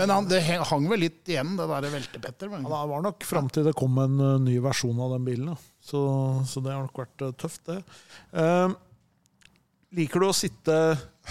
Men 0.03 0.12
han, 0.12 0.29
det 0.29 0.40
hang 0.68 0.90
vel 0.90 1.01
litt 1.07 1.33
igjen, 1.33 1.55
det 1.57 1.68
derre 1.71 1.92
veltepetter? 1.94 2.51
Men... 2.53 2.66
Ja, 2.68 2.83
det 2.83 2.92
var 2.92 3.07
nok 3.07 3.25
fram 3.31 3.49
til 3.57 3.64
det 3.71 3.73
kom 3.79 3.97
en 4.05 4.21
uh, 4.21 4.35
ny 4.44 4.59
versjon 4.68 5.01
av 5.07 5.14
den 5.16 5.25
bilen. 5.31 5.57
Så, 5.81 6.03
så, 6.44 6.61
det 6.61 6.75
har 6.75 6.85
nok 6.85 7.01
vært 7.01 7.25
tøft, 7.40 7.71
det. 7.71 7.79
liker 9.97 10.21
du 10.21 10.27
å 10.29 10.37
sitte 10.37 10.77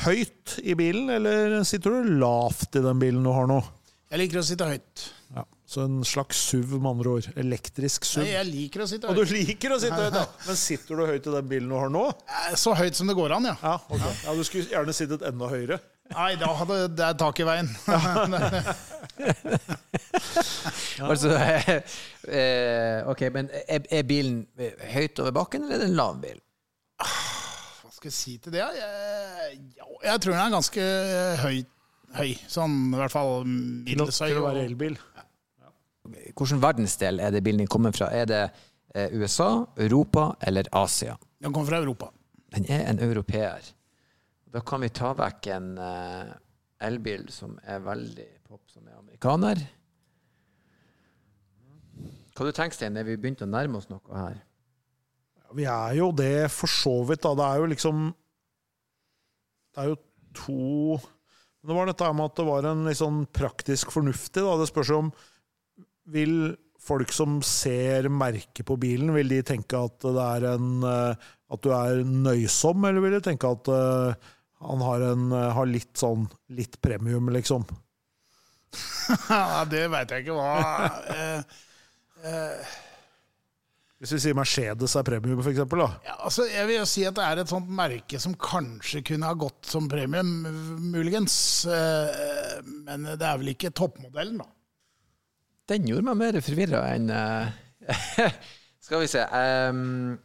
høyt 0.08 0.56
i 0.66 0.74
bilen, 0.80 1.14
eller 1.20 1.60
sitter 1.70 1.94
du 2.00 2.18
lavt 2.18 2.82
i 2.82 2.82
den 2.82 2.98
bilen 3.06 3.22
du 3.22 3.30
har 3.36 3.46
nå? 3.52 3.62
Jeg 4.10 4.24
liker 4.24 4.42
å 4.42 4.48
sitte 4.50 4.72
høyt. 4.74 5.06
Ja, 5.36 5.44
Så 5.68 5.82
en 5.84 6.06
slags 6.06 6.38
SUV, 6.50 6.78
med 6.80 6.90
andre 6.90 7.10
ord. 7.18 7.28
Elektrisk 7.36 8.06
SUV. 8.08 8.24
Nei, 8.24 8.32
jeg 8.32 8.48
liker 8.52 8.86
å 8.86 8.88
sitte 8.88 9.10
høyt. 9.10 9.18
Og 9.18 9.28
du 9.28 9.34
liker 9.36 9.76
å 9.76 9.80
sitte 9.84 10.00
høyt, 10.00 10.16
ja. 10.16 10.26
Men 10.48 10.60
sitter 10.62 10.96
du 10.96 11.06
høyt 11.10 11.28
i 11.28 11.36
den 11.36 11.52
bilen 11.52 11.70
du 11.74 11.78
har 11.78 11.92
nå? 11.94 12.06
Så 12.56 12.74
høyt 12.78 12.96
som 13.00 13.12
det 13.12 13.18
går 13.18 13.36
an, 13.38 13.50
ja. 13.52 13.58
Ja, 13.62 13.76
okay. 13.90 14.16
ja 14.24 14.36
Du 14.38 14.44
skulle 14.48 14.72
gjerne 14.72 14.96
sittet 14.96 15.26
enda 15.28 15.52
høyere? 15.52 15.82
Nei, 16.14 16.32
da 16.40 16.54
hadde 16.56 16.76
det 16.96 17.10
tak 17.20 17.40
i 17.44 17.48
veien. 17.48 17.68
altså, 21.10 21.34
eh, 21.36 23.08
ok, 23.12 23.22
men 23.34 23.50
er, 23.66 23.82
er, 23.92 24.04
bilen 24.08 24.46
høyt 24.94 25.20
over 25.24 25.36
bakken, 25.42 25.66
eller 25.66 25.76
er 25.76 25.84
det 25.84 25.90
en 25.92 25.98
lav 26.00 26.22
bil? 26.24 26.40
Hva 26.98 27.92
skal 27.92 28.10
jeg 28.10 28.18
si 28.18 28.38
til 28.42 28.56
det? 28.56 28.64
Jeg, 28.64 29.60
jeg 30.06 30.24
tror 30.24 30.34
den 30.34 30.44
er 30.46 30.56
ganske 30.56 30.88
høy. 31.44 31.60
høy. 32.18 32.32
Sånn 32.50 32.80
i 32.94 33.02
hvert 33.02 33.14
fall 33.14 33.44
middels 33.48 34.22
høy. 34.24 34.32
Til 34.32 34.42
å 34.42 34.48
være 34.48 34.66
elbil. 34.70 34.98
Hvilken 36.08 36.62
verdensdel 36.64 37.20
er 37.20 37.32
det 37.36 37.44
bilen 37.46 37.64
din 37.64 37.72
kommer 37.72 37.96
fra? 37.96 38.10
Er 38.14 38.26
det 38.30 38.42
Eh, 38.98 39.14
USA, 39.14 39.66
Europa 39.76 40.36
eller 40.40 40.68
Asia? 40.72 41.18
Den 41.40 41.54
kommer 41.54 41.68
fra 41.68 41.78
Europa. 41.78 42.12
Den 42.56 42.66
er 42.70 42.90
en 42.90 43.00
europeer. 43.00 43.62
Da 44.54 44.62
kan 44.66 44.82
vi 44.82 44.90
ta 44.90 45.12
vekk 45.14 45.50
en 45.54 45.68
eh, 45.78 46.32
elbil 46.88 47.28
som 47.34 47.60
er 47.62 47.84
veldig 47.86 48.28
pop, 48.48 48.64
som 48.72 48.88
er 48.88 48.96
amerikaner. 48.98 49.62
Hva 52.34 52.48
du 52.48 52.54
tenker 52.56 52.78
Stein? 52.78 52.98
Er 52.98 53.06
vi 53.06 53.20
begynt 53.20 53.44
å 53.46 53.50
nærme 53.50 53.78
oss 53.78 53.90
noe 53.92 54.02
her? 54.16 54.40
Vi 55.58 55.68
er 55.70 56.00
jo 56.00 56.10
det 56.16 56.50
for 56.54 56.72
så 56.72 56.96
vidt, 57.06 57.22
da. 57.26 57.36
Det 57.38 57.46
er 57.46 57.62
jo 57.62 57.70
liksom 57.72 58.02
Det 59.74 59.84
er 59.84 59.94
jo 59.94 60.02
to 60.38 60.98
det 61.68 61.76
var 61.76 61.90
dette 61.90 62.08
med 62.16 62.30
at 62.30 62.38
det 62.38 62.44
var 62.48 62.66
en 62.70 62.86
litt 62.88 63.00
sånn 63.00 63.26
praktisk 63.36 63.90
fornuftig, 63.92 64.40
da. 64.40 64.54
Det 64.56 64.70
spørs 64.70 64.92
jo 64.94 65.00
om 65.02 65.10
Vil 66.14 66.56
folk 66.88 67.12
som 67.12 67.42
ser 67.44 68.08
merket 68.14 68.66
på 68.68 68.78
bilen, 68.80 69.12
vil 69.16 69.28
de 69.32 69.42
tenke 69.46 69.80
at 69.90 70.00
det 70.06 70.24
er 70.24 70.46
en 70.54 70.70
eh, 70.88 71.28
At 71.52 71.64
du 71.64 71.72
er 71.76 72.02
nøysom, 72.04 72.86
eller 72.88 73.04
vil 73.04 73.18
de 73.18 73.22
tenke 73.24 73.50
at 73.52 73.70
eh, 73.72 74.32
han 74.68 74.82
har, 74.84 75.04
en, 75.14 75.28
eh, 75.32 75.52
har 75.56 75.70
litt 75.70 75.94
sånn 76.00 76.26
litt 76.58 76.80
premium, 76.84 77.30
liksom? 77.36 77.68
Det 79.72 79.86
veit 79.92 80.12
jeg 80.12 80.26
ikke 80.26 80.36
hva 80.36 80.90
eh, 81.14 81.56
eh, 82.28 82.74
Hvis 84.02 84.12
vi 84.18 84.20
sier 84.26 84.36
Mercedes 84.38 84.98
er 85.00 85.08
premium, 85.08 85.40
da. 85.40 85.88
ja, 86.06 86.18
altså, 86.20 86.46
Jeg 86.52 86.68
vil 86.68 86.82
jo 86.82 86.90
si 86.90 87.06
at 87.08 87.16
det 87.18 87.30
er 87.30 87.42
et 87.44 87.54
sånt 87.54 87.72
merke 87.80 88.20
som 88.22 88.36
kanskje 88.36 89.06
kunne 89.08 89.30
ha 89.30 89.38
gått 89.40 89.72
som 89.72 89.88
premium, 89.90 90.36
muligens. 90.92 91.38
Eh, 91.72 92.60
men 92.84 93.08
det 93.14 93.24
er 93.24 93.40
vel 93.42 93.56
ikke 93.56 93.72
toppmodellen, 93.76 94.44
da. 94.44 94.52
Den 95.68 95.88
gjorde 95.90 96.08
meg 96.08 96.20
mer 96.22 96.38
forvirra 96.44 96.84
enn 96.96 97.10
eh, 97.12 97.50
Skal 98.88 99.04
vi 99.04 99.10
se 99.12 99.24
um, 99.28 100.16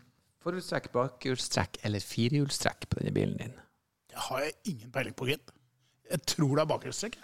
Forhjulstrekk, 0.42 0.88
bakhjulstrekk 0.94 1.80
eller 1.86 2.02
firehjulstrekk 2.02 2.86
på 2.90 3.00
denne 3.00 3.14
bilen 3.14 3.34
din? 3.40 3.56
Det 4.10 4.18
har 4.28 4.42
jeg 4.44 4.54
ingen 4.72 4.92
peiling 4.94 5.14
på, 5.18 5.26
gitt. 5.30 5.52
Jeg 6.10 6.22
tror 6.34 6.56
det 6.56 6.62
er 6.64 6.70
bakhjulstrekk, 6.70 7.18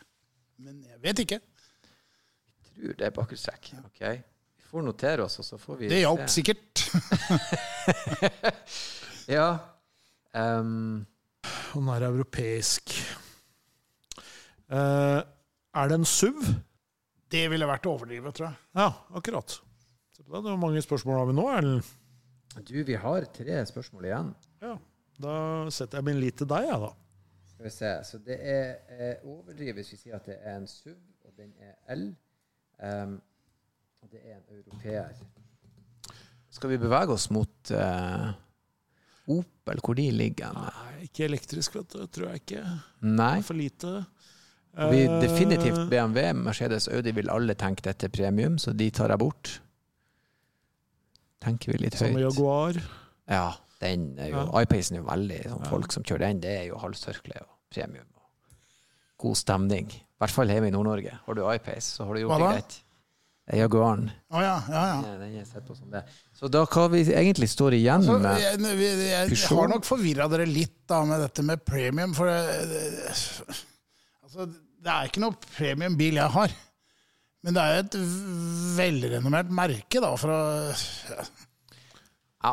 men 0.65 0.81
jeg 0.87 1.01
vet 1.03 1.23
ikke. 1.25 1.39
Jeg 1.39 2.69
tror 2.69 2.99
det 2.99 3.07
er 3.09 3.15
bakhjulstrekk. 3.17 3.71
Ok. 3.85 4.03
Vi 4.59 4.71
får 4.71 4.87
notere 4.87 5.27
oss, 5.27 5.39
og 5.43 5.47
så 5.47 5.59
får 5.61 5.81
vi 5.83 5.91
Det 5.93 6.01
hjalp 6.03 6.31
sikkert. 6.33 6.85
Ja. 9.29 9.59
Um, 10.33 11.05
Han 11.75 11.89
er 11.93 12.07
europeisk. 12.07 12.95
Uh, 14.73 15.21
er 15.75 15.89
det 15.91 15.99
en 15.99 16.09
SUV? 16.09 16.41
Det 17.29 17.45
ville 17.53 17.69
vært 17.69 17.87
å 17.89 17.95
overdrive, 17.97 18.33
tror 18.37 18.49
jeg. 18.49 18.61
Ja, 18.79 18.89
akkurat. 19.21 19.59
Se 20.17 20.23
på 20.25 20.33
det. 20.33 20.45
Hvor 20.49 20.61
mange 20.61 20.83
spørsmål 20.85 21.21
har 21.21 21.29
vi 21.29 21.37
nå? 21.37 21.49
Erlend? 21.53 21.91
du, 22.65 22.79
vi 22.83 22.95
har 22.99 23.27
tre 23.35 23.59
spørsmål 23.69 24.09
igjen. 24.09 24.31
Ja, 24.65 24.73
da 25.23 25.35
setter 25.75 26.01
jeg 26.01 26.09
min 26.09 26.21
lit 26.23 26.39
til 26.41 26.49
deg, 26.51 26.67
jeg, 26.67 26.81
da. 26.83 26.91
Skal 27.53 27.67
vi 27.67 27.73
se. 27.75 27.93
Så 28.07 28.21
det 28.25 28.39
er 28.39 28.65
eh, 28.95 29.27
overdrivet 29.27 29.81
hvis 29.81 29.93
vi 29.95 30.01
sier 30.01 30.19
at 30.19 30.27
det 30.27 30.39
er 30.41 30.57
en 30.57 30.67
SUV, 30.71 30.97
og 31.27 31.35
den 31.39 31.53
er 31.63 31.77
L. 31.95 32.09
Um, 32.79 33.17
og 34.03 34.13
det 34.13 34.21
er 34.23 34.39
en 34.39 34.45
europeer. 34.55 35.17
Skal 36.55 36.73
vi 36.73 36.79
bevege 36.81 37.15
oss 37.15 37.29
mot 37.35 37.73
uh, 37.75 38.31
Opel, 39.29 39.83
hvor 39.85 39.99
de 39.99 40.07
ligger? 40.15 40.55
Nei, 40.55 41.09
ikke 41.09 41.27
elektrisk, 41.27 41.75
vet 41.77 41.93
du. 41.93 42.07
Tror 42.07 42.31
jeg 42.33 42.45
ikke. 42.45 42.63
Nei. 43.03 43.35
Det 43.37 43.43
er 43.43 43.49
For 43.51 43.59
lite. 43.59 43.93
Vi, 44.77 45.05
Eh, 45.05 45.21
definitivt 45.21 45.89
BMW, 45.91 46.33
Mercedes, 46.35 46.89
Audi 46.89 47.11
vil 47.13 47.31
alle 47.31 47.55
tenke 47.55 47.83
dette 47.83 48.09
premium, 48.09 48.59
så 48.59 48.73
de 48.77 48.91
tar 48.91 49.09
jeg 49.11 49.19
bort. 49.19 49.61
Tenker 51.43 51.73
vi 51.73 51.79
litt 51.85 51.95
høyt. 51.99 52.13
Som 52.13 52.19
Jaguar. 52.21 52.79
Ja, 53.29 53.53
den 53.81 54.19
er 54.19 54.29
jo, 54.31 54.37
Ja. 54.53 54.63
iPacen 54.63 54.97
er 54.97 55.01
jo 55.03 55.09
veldig 55.09 55.43
sånn, 55.45 55.65
Ja. 55.65 55.71
Folk 55.71 55.93
som 55.93 56.03
kjører 56.03 56.19
den, 56.19 56.41
det 56.41 56.51
er 56.61 56.67
jo 56.69 56.77
halvtørkle 56.79 57.41
og 57.41 57.49
premium. 57.71 58.07
Og 58.17 58.23
god 59.19 59.37
stemning. 59.37 59.91
I 59.91 60.19
hvert 60.21 60.31
fall 60.31 60.47
hjemme 60.49 60.67
i 60.69 60.71
Nord-Norge. 60.71 61.19
Har 61.27 61.35
du 61.35 61.43
iPace, 61.53 61.97
så 61.99 62.05
har 62.07 62.15
du 62.15 62.21
gjort 62.21 62.39
det 62.39 62.49
greit. 62.55 62.83
Jaguaren. 63.51 64.11
Å 64.31 64.41
ja, 64.43 64.63
ja, 64.69 64.83
ja. 65.01 65.17
Den 65.19 65.39
er 65.41 65.45
sett 65.45 65.65
på 65.65 65.75
som 65.75 65.89
det. 65.91 66.03
Så 66.37 66.51
da 66.51 66.67
hva 66.67 66.91
vi 66.91 67.05
egentlig 67.05 67.49
står 67.49 67.73
igjen 67.79 68.05
altså, 68.05 68.19
med 68.21 68.41
jeg, 68.43 68.61
jeg, 68.61 69.31
jeg 69.31 69.57
har 69.57 69.69
nok 69.69 69.85
forvirra 69.85 70.29
dere 70.29 70.45
litt 70.45 70.87
da 70.87 71.03
med 71.05 71.21
dette 71.21 71.43
med 71.43 71.65
premium, 71.65 72.13
for 72.13 72.27
det, 72.27 72.69
det, 72.69 73.57
altså, 74.29 74.49
det 74.79 74.95
er 74.95 75.09
ikke 75.09 75.23
noe 75.25 75.37
premiumbil 75.57 76.21
jeg 76.21 76.35
har. 76.37 76.55
Men 77.47 77.55
det 77.55 77.63
er 77.65 77.77
jo 77.77 77.83
et 77.85 77.99
velrenommert 78.79 79.53
merke, 79.55 80.01
da, 80.03 80.11
fra 80.19 80.39
Ja, 82.45 82.53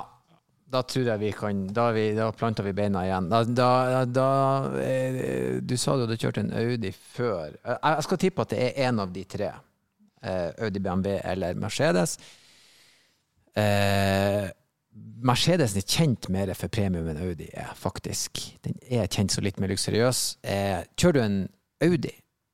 da 0.71 0.81
tror 0.85 1.07
jeg 1.09 1.21
vi 1.23 1.31
kan 1.33 1.63
Da, 1.73 1.87
vi, 1.95 2.03
da 2.17 2.29
planter 2.37 2.67
vi 2.67 2.73
beina 2.77 3.01
igjen. 3.07 3.29
Da, 3.31 3.41
da, 3.43 3.69
da 4.05 4.27
eh, 4.81 5.57
Du 5.65 5.73
sa 5.81 5.97
du 5.97 6.05
hadde 6.05 6.19
kjørt 6.21 6.39
en 6.41 6.53
Audi 6.61 6.93
før. 6.93 7.57
Jeg 7.65 8.05
skal 8.07 8.21
tippe 8.21 8.45
at 8.45 8.53
det 8.53 8.61
er 8.61 8.89
en 8.89 9.01
av 9.03 9.13
de 9.13 9.25
tre. 9.29 9.51
Eh, 10.21 10.51
Audi, 10.67 10.81
BMW 10.85 11.17
eller 11.23 11.57
Mercedes. 11.59 12.19
Eh, 13.57 14.45
Mercedesen 15.25 15.81
er 15.81 15.89
kjent 15.89 16.29
mer 16.31 16.53
for 16.55 16.71
premium 16.71 17.09
enn 17.11 17.19
Audi 17.25 17.49
er, 17.51 17.73
faktisk. 17.75 18.39
Den 18.63 18.77
er 18.85 19.09
kjent 19.11 19.33
så 19.33 19.43
litt 19.43 19.57
mer 19.59 19.73
luksuriøs. 19.73 20.25
Eh, 20.45 20.85
kjører 20.95 21.17
du 21.17 21.23
en 21.25 21.39
Audi? 21.85 22.11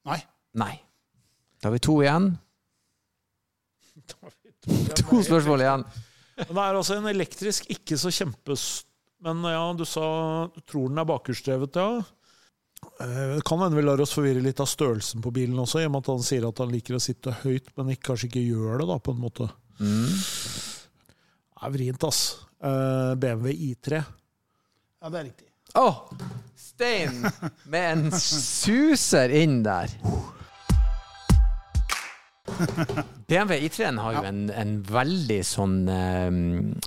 Nei. 0.09 0.19
Nei. 0.59 0.73
Da 1.61 1.69
har 1.69 1.75
vi 1.77 1.83
to 1.83 1.97
igjen. 2.03 2.31
To 5.01 5.21
spørsmål 5.25 5.63
igjen. 5.63 5.83
Men 6.41 6.53
det 6.57 6.63
er 6.63 6.77
altså 6.77 6.95
en 6.99 7.07
elektrisk, 7.11 7.67
ikke 7.73 7.97
så 8.01 8.11
kjempes... 8.13 8.65
Men 9.21 9.43
ja, 9.45 9.61
du 9.77 9.83
sa 9.85 10.03
du 10.49 10.59
tror 10.65 10.87
den 10.89 10.97
er 11.01 11.05
bakhjulsdrevet, 11.05 11.77
ja. 11.77 12.01
Eh, 13.01 13.35
Det 13.35 13.43
kan 13.45 13.61
hende 13.61 13.77
vi 13.77 13.83
lar 13.85 14.01
oss 14.01 14.13
forvirre 14.17 14.41
litt 14.41 14.61
av 14.63 14.69
størrelsen 14.69 15.21
på 15.21 15.29
bilen 15.35 15.59
også, 15.61 15.83
i 15.83 15.85
og 15.85 15.93
med 15.93 16.01
at 16.01 16.09
han 16.13 16.23
sier 16.25 16.47
at 16.47 16.61
han 16.63 16.73
liker 16.73 16.97
å 16.97 17.01
sitte 17.03 17.35
høyt, 17.43 17.69
men 17.77 17.91
ikke, 17.93 18.07
kanskje 18.11 18.31
ikke 18.31 18.41
gjør 18.47 18.81
det, 18.81 18.87
da, 18.89 18.97
på 19.05 19.13
en 19.13 19.21
måte. 19.21 19.49
Mm. 19.77 20.09
Det 21.51 21.67
er 21.67 21.75
vrient, 21.77 22.07
ass. 22.09 22.21
Eh, 22.65 23.11
BMW 23.21 23.53
I3. 23.69 24.01
Ja, 24.01 25.09
det 25.13 25.21
er 25.21 25.27
riktig. 25.29 25.49
Å! 25.77 25.85
Stein 26.81 27.27
med 27.69 27.91
en 27.91 28.07
suser 28.17 29.29
inn 29.37 29.59
der. 29.61 29.91
BMW 33.29 33.59
I3-en 33.67 33.99
har 34.01 34.15
jo 34.15 34.23
en, 34.25 34.39
en 34.49 34.71
veldig 34.89 35.37
sånn 35.45 35.75
um, 35.85 36.39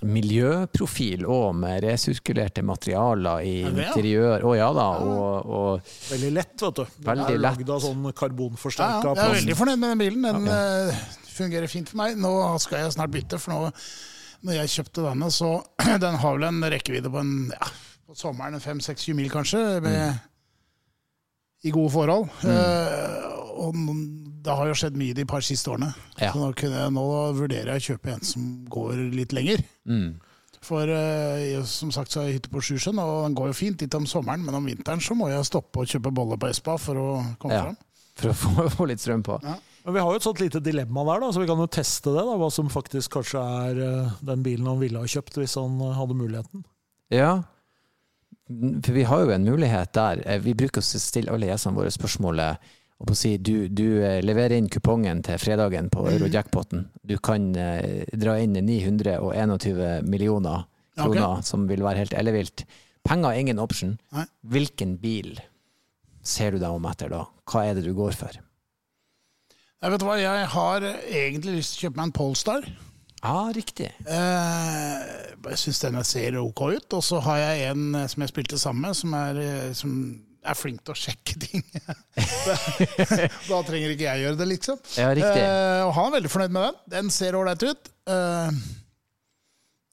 miljøprofil 0.03 1.23
òg, 1.31 1.55
med 1.63 1.87
resirkulerte 1.87 2.65
materialer 2.67 3.47
i 3.47 3.55
Er 3.69 3.79
interiør. 3.85 4.49
Å 4.51 4.57
ja 4.59 4.73
da. 4.75 4.89
Og, 5.07 5.55
og 5.61 5.95
Veldig 6.11 6.33
lett, 6.41 6.57
vet 6.59 6.81
du. 6.81 6.83
Den 6.99 7.09
Veldig 7.13 7.29
er 7.29 7.39
lett. 7.39 7.47
lagd 7.47 7.73
av 7.77 7.87
sånn 7.87 8.11
Ja, 8.11 8.11
ja, 8.19 9.15
jeg 9.15 9.15
er 9.15 9.39
veldig 9.39 9.59
fornøyd 9.63 9.79
med 9.85 9.95
den 9.95 10.03
bilen. 10.03 10.27
Den 10.27 10.53
eh, 10.59 11.07
fungerer 11.37 11.71
fint 11.71 11.95
for 11.95 12.03
meg. 12.03 12.19
Nå 12.19 12.35
skal 12.67 12.83
jeg 12.83 12.99
snart 12.99 13.15
bytte, 13.15 13.39
for 13.39 13.55
nå 13.55 13.71
når 14.45 14.59
jeg 14.59 14.75
kjøpte 14.75 15.07
denne, 15.07 15.31
så 15.33 15.55
den 16.03 16.19
har 16.21 16.35
vel 16.37 16.51
en 16.51 16.65
rekkevidde 16.75 17.15
på 17.15 17.23
en 17.23 17.37
ja, 17.55 17.73
på 18.15 18.21
sommeren 18.23 18.61
5-6-20 18.63 19.17
mil, 19.19 19.31
kanskje, 19.33 19.61
med, 19.83 20.19
i 21.67 21.73
gode 21.75 21.91
forhold. 21.95 22.29
Eh, 22.47 23.33
og 23.55 23.75
det 24.45 24.55
har 24.55 24.69
jo 24.69 24.77
skjedd 24.79 24.99
mye 25.01 25.15
de 25.17 25.25
par 25.29 25.43
siste 25.47 25.71
årene. 25.73 25.89
Ja. 26.21 26.31
Så 26.35 26.41
nå, 26.43 26.51
kunne 26.59 26.83
jeg, 26.83 26.93
nå 26.95 27.05
vurderer 27.39 27.73
jeg 27.75 27.83
å 27.83 27.87
kjøpe 27.93 28.13
en 28.15 28.25
som 28.29 28.47
går 28.71 29.03
litt 29.15 29.35
lenger. 29.37 29.65
mm. 29.89 30.15
For 30.65 30.89
uh, 30.89 31.37
jeg- 31.45 31.67
som 31.69 31.91
sagt 31.93 32.09
så 32.11 32.23
har 32.23 32.31
jeg 32.31 32.39
hytte 32.39 32.49
på 32.49 32.61
Sjusjøen, 32.65 32.97
og 32.97 33.27
den 33.27 33.35
går 33.37 33.51
jo 33.51 33.57
fint 33.59 33.83
litt 33.85 33.95
om 33.99 34.07
sommeren, 34.09 34.41
men 34.47 34.55
om 34.57 34.65
vinteren 34.65 35.03
så 35.05 35.13
må 35.13 35.27
jeg 35.29 35.45
stoppe 35.45 35.83
og 35.83 35.91
kjøpe 35.91 36.09
boller 36.17 36.39
på 36.41 36.49
Espa 36.49 36.79
for 36.81 36.97
å 36.97 37.09
komme 37.43 37.53
Ja. 37.59 37.65
fram. 37.67 37.77
For 38.17 38.31
å 38.31 38.37
få, 38.41 38.65
få 38.73 38.87
litt 38.89 39.03
strøm 39.03 39.21
på. 39.27 39.37
Men 39.45 39.93
vi 39.93 40.01
har 40.01 40.09
jo 40.09 40.17
et 40.17 40.25
sånt 40.25 40.41
lite 40.41 40.63
dilemma 40.65 41.05
der, 41.11 41.21
da, 41.21 41.29
så 41.37 41.43
vi 41.43 41.51
kan 41.51 41.61
jo 41.61 41.67
teste 41.69 42.15
det. 42.17 42.25
da, 42.25 42.39
Hva 42.41 42.49
som 42.51 42.71
faktisk 42.73 43.13
kanskje 43.19 43.43
er 43.69 43.83
eh, 43.85 44.15
den 44.25 44.47
bilen 44.47 44.71
han 44.73 44.81
ville 44.81 45.03
ha 45.05 45.05
kjøpt 45.05 45.37
hvis 45.43 45.59
han 45.61 45.77
hadde 45.99 46.17
muligheten. 46.17 46.65
Ja, 47.13 47.43
for 48.49 48.93
vi 48.93 49.05
har 49.09 49.25
jo 49.25 49.31
en 49.35 49.45
mulighet 49.47 49.93
der. 49.97 50.23
Eh, 50.27 50.39
Vi 50.45 50.55
bruker 50.55 50.83
å 50.83 50.85
stille 50.85 51.33
alle 51.33 51.47
gjestene 51.49 51.79
våre 51.79 51.93
spørsmålet 51.95 52.73
og 53.01 53.09
på 53.09 53.15
å 53.17 53.19
si 53.19 53.33
du, 53.43 53.69
du 53.69 54.03
eh, 54.05 54.21
leverer 54.23 54.55
inn 54.59 54.69
kupongen 54.71 55.23
til 55.27 55.41
fredagen 55.43 55.89
på 55.91 56.05
Eurojackpoten. 56.13 56.85
Du 57.03 57.17
kan 57.19 57.51
eh, 57.59 58.05
dra 58.15 58.37
inn 58.41 58.55
921 58.55 60.05
millioner 60.07 60.67
kroner, 60.95 61.41
som 61.43 61.67
vil 61.67 61.83
være 61.83 62.05
helt 62.05 62.15
ellevilt. 62.15 62.67
Penger 63.05 63.33
er 63.35 63.41
ingen 63.43 63.59
option. 63.61 63.97
Nei. 64.15 64.25
Hvilken 64.47 64.95
bil 65.03 65.35
ser 66.25 66.55
du 66.55 66.61
deg 66.63 66.71
om 66.73 66.87
etter 66.89 67.11
da? 67.13 67.25
Hva 67.51 67.65
er 67.67 67.75
det 67.77 67.83
du 67.89 67.93
går 67.99 68.15
for? 68.17 68.39
Jeg 69.85 69.93
vet 69.93 70.05
hva, 70.07 70.15
jeg 70.17 70.47
har 70.55 70.87
egentlig 70.87 71.59
lyst 71.59 71.75
til 71.75 71.83
å 71.83 71.89
kjøpe 71.89 71.99
meg 72.01 72.07
en 72.09 72.15
Polestar. 72.17 72.69
Ja, 73.25 73.49
riktig. 73.57 73.89
Eh, 74.05 75.03
jeg 75.49 75.59
syns 75.61 75.81
den 75.81 75.97
ser 76.05 76.37
ok 76.43 76.61
ut. 76.77 76.97
Og 76.99 77.03
så 77.07 77.21
har 77.25 77.39
jeg 77.41 77.71
en 77.73 77.87
eh, 77.97 78.07
som 78.13 78.25
jeg 78.25 78.33
spilte 78.35 78.59
sammen 78.61 78.85
med, 78.85 78.99
som 78.99 79.17
er, 79.17 79.41
eh, 79.41 79.73
som 79.77 79.95
er 80.45 80.59
flink 80.59 80.83
til 80.85 80.93
å 80.93 80.99
sjekke 80.99 81.39
ting. 81.41 81.65
da 83.49 83.63
trenger 83.65 83.95
ikke 83.95 84.05
jeg 84.11 84.25
gjøre 84.27 84.41
det, 84.43 84.49
liksom. 84.53 84.81
Ja, 85.01 85.09
riktig. 85.17 85.41
Eh, 85.41 85.81
og 85.87 85.95
han 85.97 86.11
er 86.11 86.17
veldig 86.19 86.33
fornøyd 86.35 86.57
med 86.59 86.67
den. 86.69 86.81
Den 86.99 87.13
ser 87.17 87.39
ålreit 87.41 87.65
ut. 87.69 87.93
Eh, 88.13 88.65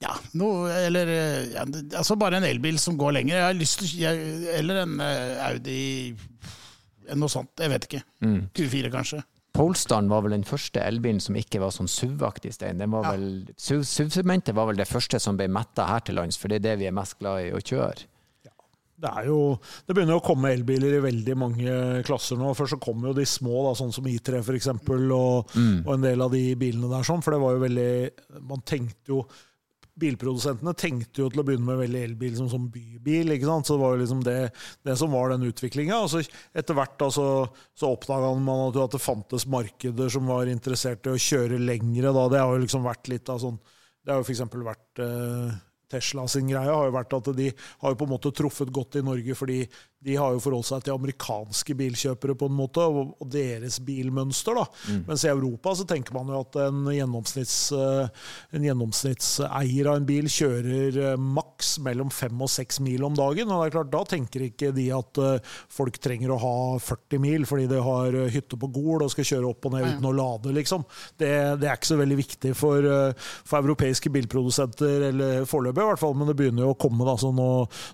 Ja, 0.02 0.16
noe, 0.34 0.66
eller 0.88 1.10
ja, 1.54 1.62
altså 2.00 2.16
bare 2.18 2.40
en 2.40 2.46
elbil 2.48 2.80
som 2.82 2.96
går 2.98 3.14
lenger. 3.20 3.36
Jeg 3.38 3.46
har 3.46 3.54
lyst 3.60 3.84
til, 3.84 3.92
jeg, 4.02 4.32
eller 4.58 4.80
en 4.82 4.96
Audi 5.46 6.16
Noe 7.12 7.30
sånt. 7.30 7.52
Jeg 7.62 7.70
vet 7.70 7.86
ikke. 7.86 8.00
Q4, 8.58 8.90
kanskje. 8.94 9.20
Polestar 9.54 10.06
var 10.08 10.22
vel 10.24 10.32
den 10.38 10.46
første 10.48 10.80
elbilen 10.80 11.20
som 11.22 11.36
ikke 11.36 11.60
var 11.60 11.74
sånn 11.76 11.90
SUV-aktig, 11.92 12.54
Stein. 12.56 12.78
Den 12.80 12.92
var 12.92 13.04
Ja. 13.04 13.12
vel, 13.18 13.46
SUV- 13.58 13.84
SUV-segmentet 13.84 14.56
var 14.56 14.68
vel 14.68 14.78
det 14.78 14.88
første 14.88 15.20
som 15.20 15.36
ble 15.38 15.48
metta 15.52 15.86
her 15.88 16.00
til 16.00 16.16
lands, 16.16 16.38
for 16.38 16.48
det 16.48 16.62
er 16.62 16.70
det 16.72 16.80
vi 16.80 16.88
er 16.88 16.96
mest 16.96 17.20
glad 17.20 17.48
i 17.48 17.52
å 17.52 17.60
kjøre. 17.62 18.06
Det, 19.02 19.10
er 19.18 19.26
jo, 19.26 19.60
det 19.88 19.96
begynner 19.96 20.20
å 20.20 20.24
komme 20.24 20.52
elbiler 20.54 20.94
i 21.00 21.02
veldig 21.02 21.36
mange 21.36 22.04
klasser 22.06 22.38
nå. 22.38 22.52
Først 22.54 22.76
så 22.76 22.80
kom 22.80 23.02
jo 23.02 23.14
de 23.18 23.24
små, 23.26 23.64
da, 23.66 23.74
sånn 23.74 23.92
som 23.92 24.06
I3 24.06 24.44
f.eks., 24.46 24.68
og, 24.68 25.50
og 25.88 25.94
en 25.96 26.02
del 26.06 26.22
av 26.22 26.30
de 26.32 26.54
bilene 26.56 26.88
der. 26.88 27.02
sånn, 27.02 27.24
For 27.24 27.32
det 27.34 27.42
var 27.42 27.56
jo 27.58 27.64
veldig 27.66 28.44
Man 28.48 28.62
tenkte 28.62 29.08
jo 29.08 29.26
Bilprodusentene 30.02 30.74
tenkte 30.78 31.24
jo 31.24 31.30
til 31.32 31.44
å 31.44 31.46
begynne 31.48 31.68
med 31.68 31.80
veldig 31.84 32.04
elbil 32.10 32.38
som, 32.40 32.50
som 32.52 32.68
bybil. 32.74 33.36
ikke 33.36 33.50
sant? 33.50 33.70
Så 33.70 33.78
det 33.78 33.84
var 33.84 33.96
jo 33.96 34.02
liksom 34.04 34.24
det, 34.26 34.38
det 34.88 34.98
som 35.00 35.16
var 35.16 35.34
den 35.34 35.48
utviklinga. 35.50 36.02
Etter 36.58 36.78
hvert 36.78 36.98
da, 37.02 37.10
så, 37.14 37.28
så 37.78 37.94
oppdaga 37.94 38.34
man 38.38 38.70
at 38.72 38.96
det 38.96 39.04
fantes 39.04 39.48
markeder 39.50 40.12
som 40.12 40.30
var 40.30 40.52
interessert 40.52 41.08
i 41.08 41.16
å 41.16 41.26
kjøre 41.30 41.62
lengre. 41.62 42.14
Da. 42.14 42.28
Det 42.34 42.44
har 42.44 42.56
jo 42.56 42.64
liksom 42.66 42.88
vært 42.88 43.12
litt 43.12 43.30
av 43.32 43.42
sånn 43.44 43.60
Det 44.02 44.14
har 44.14 44.22
jo 44.22 44.26
f.eks. 44.26 44.46
vært 44.66 45.04
eh, 45.06 45.60
Tesla 45.92 46.28
sin 46.32 46.48
greie 46.50 46.72
har 46.72 46.88
jo 46.88 46.96
vært 46.96 47.16
at 47.18 47.32
de 47.38 47.50
har 47.52 47.94
jo 47.94 48.00
på 48.00 48.08
en 48.08 48.14
måte 48.14 48.32
truffet 48.36 48.72
godt 48.74 48.98
i 49.00 49.06
Norge, 49.06 49.36
fordi 49.38 49.60
de 50.02 50.16
har 50.18 50.34
jo 50.34 50.42
forholdt 50.42 50.66
seg 50.66 50.86
til 50.86 50.96
amerikanske 50.96 51.76
bilkjøpere 51.78 52.36
på 52.38 52.48
en 52.50 52.56
måte, 52.58 52.82
og, 52.82 53.14
deres 53.32 53.78
bilmønster. 53.86 54.58
da. 54.58 54.66
Mens 55.08 55.24
i 55.26 55.30
Europa 55.30 55.76
så 55.78 55.86
tenker 55.88 56.16
man 56.16 56.32
jo 56.32 56.40
at 56.42 56.58
en, 56.64 56.88
gjennomsnitts, 56.90 57.58
eh, 57.78 58.30
en 58.58 58.66
gjennomsnittseier 58.66 59.90
av 59.92 60.00
en 60.00 60.08
bil 60.08 60.30
kjører 60.32 60.98
eh, 61.14 61.22
maks 61.22 61.76
mellom 61.86 62.10
fem 62.14 62.42
og 62.42 62.50
seks 62.52 62.82
mil 62.84 63.06
om 63.06 63.16
dagen. 63.18 63.52
og 63.52 63.62
det 63.62 63.70
er 63.70 63.76
klart, 63.78 63.92
Da 63.94 64.02
tenker 64.16 64.48
ikke 64.48 64.72
de 64.76 64.88
at 64.96 65.22
eh, 65.22 65.54
folk 65.72 66.00
trenger 66.02 66.34
å 66.34 66.40
ha 66.42 66.56
40 66.82 67.22
mil 67.22 67.46
fordi 67.48 67.68
de 67.70 67.84
har 67.86 68.18
hytte 68.34 68.58
på 68.60 68.72
Gol 68.74 69.06
og 69.06 69.14
skal 69.14 69.28
kjøre 69.28 69.54
opp 69.54 69.70
og 69.70 69.76
ned 69.78 69.88
uten 69.92 70.10
å 70.10 70.16
lade. 70.18 70.56
liksom. 70.58 70.86
Det, 71.14 71.32
det 71.62 71.70
er 71.70 71.78
ikke 71.78 71.92
så 71.94 72.00
veldig 72.02 72.20
viktig 72.20 72.56
for, 72.58 72.90
for 73.46 73.62
europeiske 73.62 74.10
bilprodusenter, 74.14 75.08
eller 75.12 75.46
foreløpig 75.50 75.84
i 75.84 75.90
hvert 75.92 76.02
fall, 76.02 76.18
men 76.18 76.30
det 76.30 76.38
begynner 76.40 76.66
jo 76.66 76.74
å 76.74 76.80
komme. 76.80 77.06
da, 77.08 77.16
så 77.22 77.30
Nå, 77.32 77.48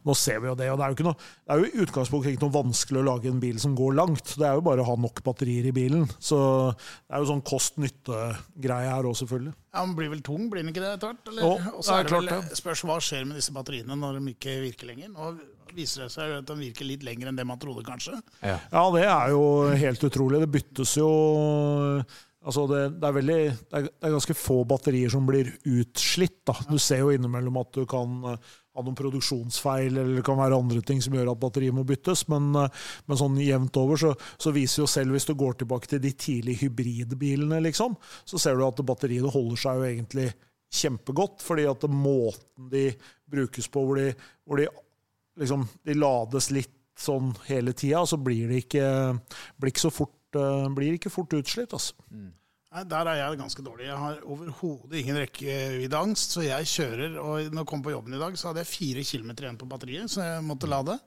nå 0.08 0.16
ser 0.18 0.40
vi 0.42 0.50
jo 0.50 0.58
det. 0.58 0.72
og 0.72 0.80
Det 0.80 0.86
er 0.86 0.94
jo 0.94 0.98
ikke 0.98 1.08
noe, 1.10 1.20
det 1.20 1.54
er 1.54 1.62
jo 1.62 1.84
utgangspunktet 1.98 2.36
ikke 2.36 2.46
noe 2.46 2.56
vanskelig 2.56 3.02
å 3.02 3.06
lage 3.08 3.30
en 3.32 3.42
bil 3.42 3.58
som 3.62 3.74
går 3.78 3.96
langt. 3.98 4.36
Det 4.38 4.46
er 4.46 4.58
jo 4.58 4.64
bare 4.66 4.84
å 4.84 4.88
ha 4.92 4.96
nok 5.02 5.22
batterier 5.26 5.68
i 5.70 5.74
bilen. 5.76 6.06
Så 6.22 6.38
det 6.78 7.16
er 7.16 7.24
jo 7.24 7.30
sånn 7.32 7.44
kost-nytte-greie 7.48 8.92
her 8.94 9.08
òg, 9.10 9.18
selvfølgelig. 9.18 9.54
Ja, 9.74 9.84
Den 9.84 9.96
blir 9.98 10.12
vel 10.14 10.24
tung, 10.26 10.48
blir 10.52 10.64
den 10.64 10.74
ikke 10.74 10.84
det 10.84 10.94
etter 10.98 11.14
hvert? 11.14 11.32
Og 11.74 11.84
så 11.84 11.98
det 11.98 12.00
er 12.00 12.10
det 12.10 12.16
vel 12.18 12.32
vel, 12.32 12.58
spørs 12.62 12.86
hva 12.88 13.00
skjer 13.04 13.28
med 13.30 13.40
disse 13.42 13.54
batteriene 13.56 13.98
når 13.98 14.20
de 14.20 14.34
ikke 14.36 14.58
virker 14.64 14.92
lenger. 14.92 15.12
Nå 15.14 15.34
viser 15.78 16.06
det 16.06 16.14
seg 16.14 16.38
at 16.40 16.48
de 16.48 16.58
virker 16.62 16.88
litt 16.88 17.04
lenger 17.06 17.32
enn 17.32 17.38
det 17.38 17.46
man 17.48 17.60
trodde, 17.62 17.84
kanskje. 17.88 18.18
Ja. 18.42 18.58
Ja, 18.72 18.86
det 18.96 19.06
er 19.06 19.34
jo 19.34 19.44
helt 19.78 20.08
utrolig. 20.08 20.42
Det 20.46 20.54
byttes 20.54 20.96
jo 21.00 21.10
Altså 22.48 22.64
det, 22.72 22.84
det, 23.02 23.08
er 23.08 23.16
veldig, 23.18 23.42
det, 23.52 23.76
er, 23.76 23.90
det 23.92 24.08
er 24.08 24.14
ganske 24.14 24.36
få 24.38 24.62
batterier 24.70 25.12
som 25.12 25.26
blir 25.28 25.50
utslitt. 25.68 26.40
Da. 26.48 26.56
Du 26.70 26.78
ser 26.80 27.02
jo 27.04 27.12
innimellom 27.12 27.60
at 27.60 27.74
du 27.76 27.84
kan 27.90 28.14
eh, 28.32 28.54
ha 28.78 28.84
noen 28.86 28.96
produksjonsfeil, 28.96 29.90
eller 29.90 30.14
det 30.16 30.24
kan 30.26 30.40
være 30.40 30.56
andre 30.56 30.80
ting 30.86 31.02
som 31.04 31.18
gjør 31.18 31.34
at 31.34 31.42
batteriet 31.42 31.76
må 31.76 31.84
byttes. 31.88 32.24
Men, 32.32 32.48
eh, 32.62 32.88
men 33.10 33.20
sånn 33.20 33.36
jevnt 33.44 33.80
over 33.82 34.00
så, 34.00 34.14
så 34.40 34.54
viser 34.56 34.86
jo 34.86 34.90
selv, 34.92 35.18
hvis 35.18 35.28
du 35.28 35.36
går 35.36 35.60
tilbake 35.60 35.92
til 35.92 36.04
de 36.04 36.14
tidlige 36.16 36.64
hybridbilene, 36.64 37.60
liksom, 37.68 38.00
så 38.24 38.40
ser 38.40 38.56
du 38.56 38.64
at 38.70 38.80
batteriene 38.88 39.34
holder 39.34 39.64
seg 39.66 39.82
jo 39.82 39.92
egentlig 39.92 40.30
kjempegodt. 40.80 41.44
Fordi 41.44 41.68
at 41.68 41.84
måten 41.92 42.72
de 42.72 42.88
brukes 43.28 43.68
på, 43.74 43.84
hvor 43.90 44.00
de, 44.00 44.14
hvor 44.48 44.64
de, 44.64 44.72
liksom, 45.44 45.68
de 45.84 46.00
lades 46.00 46.52
litt 46.56 46.72
sånn 46.98 47.34
hele 47.48 47.76
tida, 47.78 48.06
så 48.10 48.18
blir 48.18 48.48
det 48.50 48.64
ikke, 48.64 48.88
blir 49.60 49.74
ikke 49.74 49.84
så 49.84 49.94
fort, 49.94 50.16
blir 50.32 50.98
ikke 50.98 51.12
fort 51.14 51.34
utslitt. 51.38 51.72
Altså. 51.74 51.94
Nei, 52.12 52.84
Der 52.84 53.08
er 53.08 53.16
jeg 53.22 53.38
ganske 53.40 53.64
dårlig. 53.64 53.86
Jeg 53.88 53.98
har 53.98 54.18
overhodet 54.28 55.00
ingen 55.00 55.18
rekkeviddeangst, 55.22 56.36
så 56.36 56.44
jeg 56.46 56.68
kjører. 56.68 57.16
Og 57.22 57.48
når 57.54 57.64
jeg 57.64 57.70
kom 57.72 57.82
på 57.86 57.94
jobben 57.96 58.14
i 58.14 58.20
dag, 58.22 58.36
så 58.38 58.50
hadde 58.52 58.60
jeg 58.66 58.68
fire 58.74 59.04
kilometer 59.08 59.48
igjen 59.48 59.58
på 59.62 59.70
batteriet, 59.72 60.12
så 60.12 60.22
jeg 60.26 60.44
måtte 60.44 60.68
lade. 60.70 60.98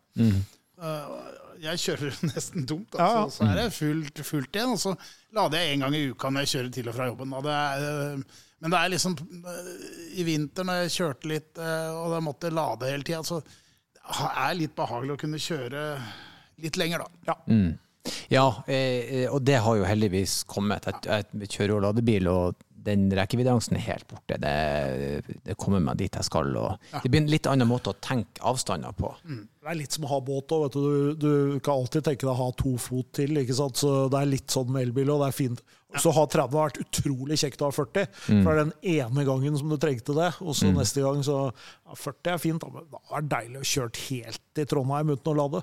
Uh, 0.81 1.37
Jeg 1.61 1.77
kjører 1.77 2.15
nesten 2.31 2.65
tomt, 2.67 2.95
Ja, 2.97 3.05
ja. 3.05 3.25
altså. 3.27 3.43
så 3.45 3.49
er 3.51 3.59
det 3.59 3.73
fullt, 3.77 4.23
fullt 4.25 4.57
igjen. 4.57 4.71
Og 4.73 4.81
så 4.81 4.95
lader 5.37 5.61
jeg 5.61 5.75
en 5.75 5.85
gang 5.85 5.95
i 5.99 6.07
uka 6.09 6.31
når 6.33 6.47
jeg 6.47 6.53
kjører 6.55 6.71
til 6.79 6.89
og 6.89 6.97
fra 6.97 7.09
jobben. 7.11 7.35
Og 7.37 7.45
det 7.45 7.53
er, 7.53 7.85
uh, 8.17 8.47
men 8.65 8.73
det 8.73 8.79
er 8.81 8.93
liksom 8.95 9.19
uh, 9.45 9.69
I 10.17 10.25
vinter 10.25 10.65
når 10.65 10.81
jeg 10.87 10.95
kjørte 10.97 11.29
litt, 11.29 11.53
uh, 11.61 11.91
og 12.01 12.15
da 12.17 12.23
måtte 12.25 12.49
jeg 12.49 12.57
lade 12.57 12.89
hele 12.95 13.05
tida, 13.05 13.21
så 13.29 13.43
det 13.45 14.33
er 14.47 14.57
litt 14.57 14.73
behagelig 14.75 15.13
å 15.15 15.21
kunne 15.21 15.39
kjøre 15.39 15.85
litt 16.65 16.77
lenger, 16.81 17.05
da. 17.05 17.35
Ja. 17.35 17.37
Ja, 18.33 18.47
eh, 18.71 19.27
og 19.29 19.43
det 19.45 19.59
har 19.61 19.77
jo 19.77 19.87
heldigvis 19.89 20.43
kommet. 20.49 20.87
Jeg 21.05 21.51
kjører 21.51 21.75
jo 21.75 21.83
ladebil, 21.85 22.29
og 22.31 22.55
den 22.87 23.09
rekkeviddeangsten 23.17 23.77
er 23.79 23.85
helt 23.87 24.07
borte. 24.11 24.39
Det, 24.41 25.39
det 25.47 25.57
kommer 25.61 25.83
meg 25.85 25.99
dit 26.01 26.17
jeg 26.17 26.27
skal. 26.27 26.53
Og 26.57 26.93
det 27.03 27.11
blir 27.11 27.23
en 27.25 27.31
litt 27.33 27.49
annen 27.51 27.69
måte 27.69 27.93
å 27.93 27.99
tenke 28.03 28.43
avstander 28.47 28.95
på. 28.97 29.13
Det 29.25 29.69
er 29.69 29.77
litt 29.77 29.93
som 29.97 30.07
å 30.09 30.13
ha 30.15 30.21
båt 30.25 30.55
òg. 30.57 30.71
Du, 30.73 31.13
du 31.21 31.59
kan 31.61 31.83
alltid 31.83 32.07
tenke 32.07 32.25
deg 32.25 32.33
å 32.33 32.39
ha 32.39 32.49
to 32.57 32.77
fot 32.81 33.11
til. 33.21 33.37
ikke 33.43 33.57
sant? 33.59 33.77
Så 33.81 34.09
Det 34.13 34.23
er 34.23 34.31
litt 34.33 34.51
sånn 34.55 34.73
med 34.73 34.89
elbil, 34.89 35.13
og 35.13 35.25
det 35.25 35.29
er 35.33 35.37
fint. 35.37 35.63
Så 35.99 36.13
har 36.15 36.29
30 36.31 36.53
vært 36.55 36.77
utrolig 36.79 37.37
kjekt 37.41 37.63
å 37.65 37.67
ha 37.67 37.75
40. 37.75 38.05
For 38.29 38.47
det 38.47 38.53
er 38.53 38.61
den 38.61 38.75
ene 38.93 39.25
gangen 39.27 39.57
som 39.59 39.73
du 39.73 39.77
trengte 39.83 40.15
det. 40.15 40.29
Og 40.39 40.55
så 40.55 40.71
neste 40.71 41.03
gang 41.03 41.19
så 41.27 41.39
ja, 41.51 41.97
40 41.99 42.31
er 42.37 42.39
fint. 42.45 42.67
Men 42.71 42.87
da 42.93 43.01
er 43.19 43.25
det 43.27 43.33
deilig 43.35 43.63
å 43.65 43.69
kjøre 43.73 44.05
helt 44.07 44.43
til 44.55 44.69
Trondheim 44.71 45.11
uten 45.17 45.33
å 45.33 45.37
lade. 45.41 45.63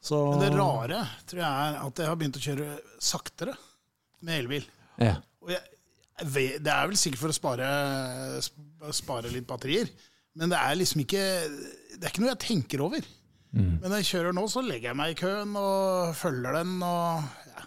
Så 0.00 0.22
Men 0.30 0.44
det 0.46 0.52
rare 0.54 1.02
tror 1.26 1.42
jeg 1.42 1.50
er 1.66 1.80
at 1.82 2.02
jeg 2.04 2.10
har 2.12 2.20
begynt 2.22 2.38
å 2.38 2.44
kjøre 2.46 2.70
saktere 3.02 3.56
med 4.22 4.44
elbil. 4.44 4.68
Ja. 5.02 5.16
Og 5.42 5.50
jeg, 5.50 5.62
det 6.26 6.72
er 6.72 6.88
vel 6.88 6.98
sikkert 6.98 7.22
for 7.22 7.32
å 7.32 7.36
spare, 7.36 7.68
spare 8.94 9.32
litt 9.32 9.48
batterier. 9.48 9.90
Men 10.38 10.52
det 10.52 10.60
er 10.60 10.78
liksom 10.78 11.02
ikke 11.02 11.20
Det 11.20 12.06
er 12.06 12.08
ikke 12.08 12.22
noe 12.22 12.32
jeg 12.32 12.44
tenker 12.46 12.84
over. 12.84 13.04
Men 13.52 13.90
når 13.90 14.00
jeg 14.00 14.08
kjører 14.14 14.36
nå, 14.36 14.46
så 14.48 14.62
legger 14.64 14.90
jeg 14.90 14.98
meg 14.98 15.12
i 15.12 15.18
køen 15.18 15.56
og 15.60 16.14
følger 16.16 16.56
den. 16.56 16.78
og 16.86 17.50
ja. 17.52 17.66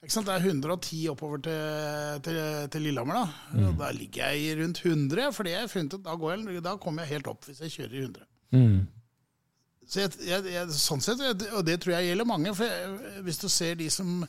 Ikke 0.00 0.14
sant? 0.14 0.28
Det 0.28 0.36
er 0.36 0.46
110 0.46 1.00
oppover 1.12 1.42
til, 1.44 2.20
til, 2.24 2.38
til 2.72 2.86
Lillehammer. 2.86 3.18
Da 3.50 3.66
Og 3.68 3.80
da 3.80 3.90
ligger 3.96 4.30
jeg 4.30 4.44
i 4.44 4.54
rundt 4.62 4.80
100, 4.84 5.32
for 5.34 5.48
det 5.48 5.56
har 5.58 5.72
funnet 5.72 5.98
ut. 5.98 6.04
Da, 6.06 6.14
går 6.14 6.36
jeg, 6.36 6.62
da 6.64 6.76
kommer 6.80 7.04
jeg 7.04 7.16
helt 7.18 7.32
opp 7.32 7.48
hvis 7.48 7.60
jeg 7.66 7.74
kjører 7.74 7.98
i 7.98 8.04
100. 8.06 8.28
Mm. 8.54 8.78
Så 9.90 10.04
jeg, 10.04 10.14
jeg, 10.22 10.46
jeg, 10.54 10.78
sånn 10.78 11.02
sett, 11.02 11.20
og 11.50 11.64
det 11.66 11.80
tror 11.82 11.96
jeg 11.96 12.12
gjelder 12.12 12.28
mange, 12.30 12.54
for 12.54 12.70
jeg, 12.70 13.22
hvis 13.26 13.42
du 13.42 13.48
ser 13.50 13.74
de 13.80 13.88
som, 13.90 14.20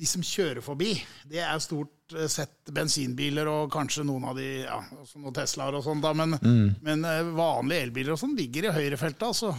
de 0.00 0.06
som 0.10 0.22
kjører 0.26 0.62
forbi, 0.64 0.92
det 1.30 1.38
er 1.44 1.60
stort 1.62 2.14
eh, 2.16 2.26
sett 2.30 2.72
bensinbiler 2.74 3.46
og 3.50 3.68
kanskje 3.72 4.02
noen 4.08 4.24
av 4.30 4.38
de, 4.38 4.48
ja, 4.64 4.80
noen 5.20 5.36
Teslaer 5.36 5.76
og 5.78 5.84
sånn, 5.86 6.02
da, 6.02 6.10
men, 6.18 6.34
men 6.82 7.04
eh, 7.06 7.22
vanlige 7.36 7.86
elbiler 7.88 8.16
og 8.16 8.20
sånn 8.24 8.34
ligger 8.38 8.68
i 8.70 8.74
høyrefeltet, 8.74 9.22
altså. 9.28 9.54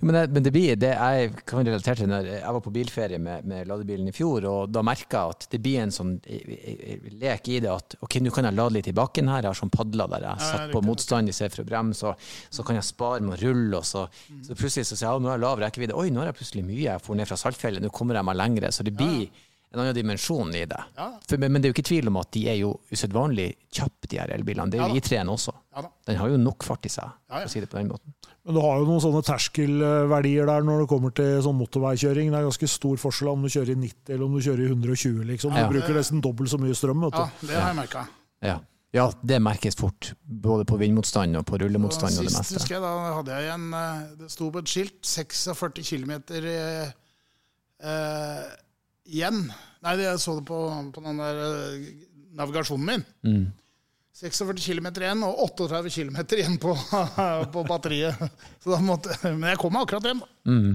Men 0.00 0.14
det, 0.14 0.22
men 0.34 0.42
det 0.44 0.50
blir 0.52 0.76
det 0.76 0.90
jeg 0.92 1.30
kan 1.48 1.64
relatere 1.64 1.96
til 2.02 2.08
når 2.10 2.26
jeg 2.28 2.52
var 2.56 2.60
på 2.64 2.72
bilferie 2.74 3.18
med, 3.22 3.46
med 3.48 3.68
ladebilen 3.70 4.10
i 4.10 4.12
fjor, 4.12 4.44
og 4.50 4.72
da 4.74 4.82
merka 4.84 5.22
jeg 5.22 5.36
at 5.36 5.46
det 5.54 5.60
blir 5.64 5.78
en 5.80 5.94
sånn 5.94 6.10
lek 7.22 7.48
i 7.48 7.60
det 7.64 7.70
at 7.72 7.96
ok, 8.04 8.18
nå 8.24 8.32
kan 8.34 8.48
jeg 8.48 8.56
lade 8.58 8.74
litt 8.76 8.90
i 8.90 8.94
bakken 8.96 9.30
her, 9.32 9.42
jeg 9.46 9.52
har 9.52 9.58
sånn 9.62 9.72
padler 9.72 10.10
der 10.12 10.26
jeg 10.26 10.32
Ja, 10.32 10.44
setter 10.44 10.66
riktig, 10.66 10.74
på 10.76 10.82
motstand 10.86 11.32
i 11.32 11.36
stedet 11.36 11.56
for 11.56 11.64
å 11.64 11.68
bremse, 11.70 12.12
og 12.12 12.26
så 12.58 12.66
kan 12.68 12.78
jeg 12.78 12.88
spare 12.88 13.22
med 13.24 13.36
å 13.38 13.40
rulle, 13.46 13.80
og 13.80 13.86
så, 13.88 14.04
så 14.44 14.58
plutselig 14.58 14.88
så 14.90 14.96
sier 14.98 15.08
jeg 15.08 15.14
ja, 15.16 15.22
nå 15.24 15.32
har 15.32 15.38
jeg 15.38 15.44
lav 15.46 15.64
rekkevidde, 15.64 15.96
oi, 15.98 16.10
nå 16.12 16.22
har 16.22 16.30
jeg 16.32 16.38
plutselig 16.42 16.66
mye, 16.68 16.82
jeg 16.90 17.04
får 17.06 17.18
ned 17.22 17.30
fra 17.32 17.40
Saltfjellet, 17.46 17.84
nå 17.84 17.92
kommer 17.96 18.20
jeg 18.20 18.28
meg 18.28 18.38
lengre, 18.42 18.72
så 18.76 18.84
det 18.86 18.94
blir 18.98 19.24
en 19.72 19.80
annen 19.80 19.96
dimensjon 19.96 20.50
i 20.52 20.66
det. 20.68 20.80
Ja. 20.98 21.06
For, 21.24 21.40
men, 21.40 21.54
men 21.54 21.62
det 21.64 21.70
er 21.70 21.72
jo 21.72 21.78
ikke 21.78 21.88
tvil 21.88 22.10
om 22.10 22.18
at 22.20 22.28
de 22.36 22.42
er 22.52 22.58
jo 22.60 22.74
usedvanlig 22.92 23.46
kjappe, 23.72 24.10
de 24.12 24.18
her 24.20 24.28
elbilene. 24.34 24.68
Det 24.68 24.76
er 24.76 24.90
jo 24.92 24.98
Ja. 24.98 25.00
I3-en 25.00 25.30
også. 25.32 25.54
Ja. 25.72 25.84
Den 26.10 26.18
har 26.20 26.28
jo 26.28 26.36
nok 26.42 26.66
fart 26.66 26.84
i 26.84 26.92
seg, 26.92 27.08
Ja, 27.08 27.38
ja. 27.38 27.46
for 27.46 27.48
å 27.48 27.52
si 27.54 27.62
det 27.64 27.70
på 27.72 27.78
den 27.80 27.88
måten. 27.88 28.12
Men 28.44 28.56
du 28.56 28.60
har 28.64 28.80
jo 28.80 28.86
noen 28.88 29.02
sånne 29.04 29.20
terskelverdier 29.22 30.48
der 30.50 30.64
når 30.66 30.80
det 30.82 30.88
kommer 30.90 31.12
til 31.14 31.36
sånn 31.44 31.54
motorveikjøring. 31.60 32.32
Det 32.32 32.38
er 32.40 32.46
ganske 32.48 32.68
stor 32.72 32.96
forskjell 32.98 33.28
om 33.30 33.44
du 33.46 33.50
kjører 33.54 33.70
i 33.70 33.76
90 33.84 34.14
eller 34.16 34.24
om 34.26 34.34
du 34.34 34.40
kjører 34.42 34.64
i 34.64 34.70
120. 34.72 35.20
liksom. 35.30 35.52
Du 35.54 35.60
Ja. 35.60 35.68
bruker 35.70 35.94
nesten 35.94 36.20
dobbelt 36.24 36.50
så 36.50 36.58
mye 36.58 36.74
strøm. 36.74 37.04
vet 37.06 37.12
du. 37.12 37.18
Ja, 37.22 37.30
det 37.46 37.54
har 37.60 37.68
jeg 37.70 37.76
merka. 37.76 38.02
Ja. 38.42 38.56
ja, 38.92 39.06
det 39.22 39.38
merkes 39.42 39.76
fort. 39.78 40.14
Både 40.26 40.64
på 40.66 40.76
vindmotstand 40.76 41.36
og 41.38 41.46
på 41.46 41.60
rullemotstand 41.62 42.18
og 42.18 42.24
det 42.26 42.32
Sist 42.32 42.40
meste. 42.40 42.58
husker 42.58 42.74
jeg, 42.74 42.82
da 42.82 43.14
hadde 43.14 43.30
jeg 43.38 43.54
en 43.54 43.68
eh, 43.74 44.02
Det 44.18 44.30
sto 44.34 44.50
på 44.50 44.58
et 44.58 44.66
skilt 44.74 45.00
46 45.06 45.86
km 45.86 46.10
eh, 46.34 46.90
eh, 47.82 48.44
igjen. 49.06 49.52
Nei, 49.82 49.96
jeg 50.02 50.18
så 50.18 50.34
det 50.40 50.44
på, 50.50 50.58
på 50.92 51.00
den 51.06 51.18
der 51.22 51.42
eh, 51.46 51.86
navigasjonen 52.34 52.86
min. 52.86 53.04
Mm. 53.22 53.52
46 54.12 54.60
km 54.66 54.88
igjen 55.00 55.22
og 55.26 55.38
38 55.48 55.90
km 55.94 56.16
igjen 56.36 56.58
på, 56.60 56.74
på 57.54 57.66
batteriet. 57.68 58.18
Så 58.62 58.74
da 58.74 58.80
måtte, 58.84 59.16
men 59.24 59.48
jeg 59.54 59.60
kom 59.62 59.72
meg 59.74 59.86
akkurat 59.86 60.10
hjem. 60.10 60.24
Mm. 60.48 60.72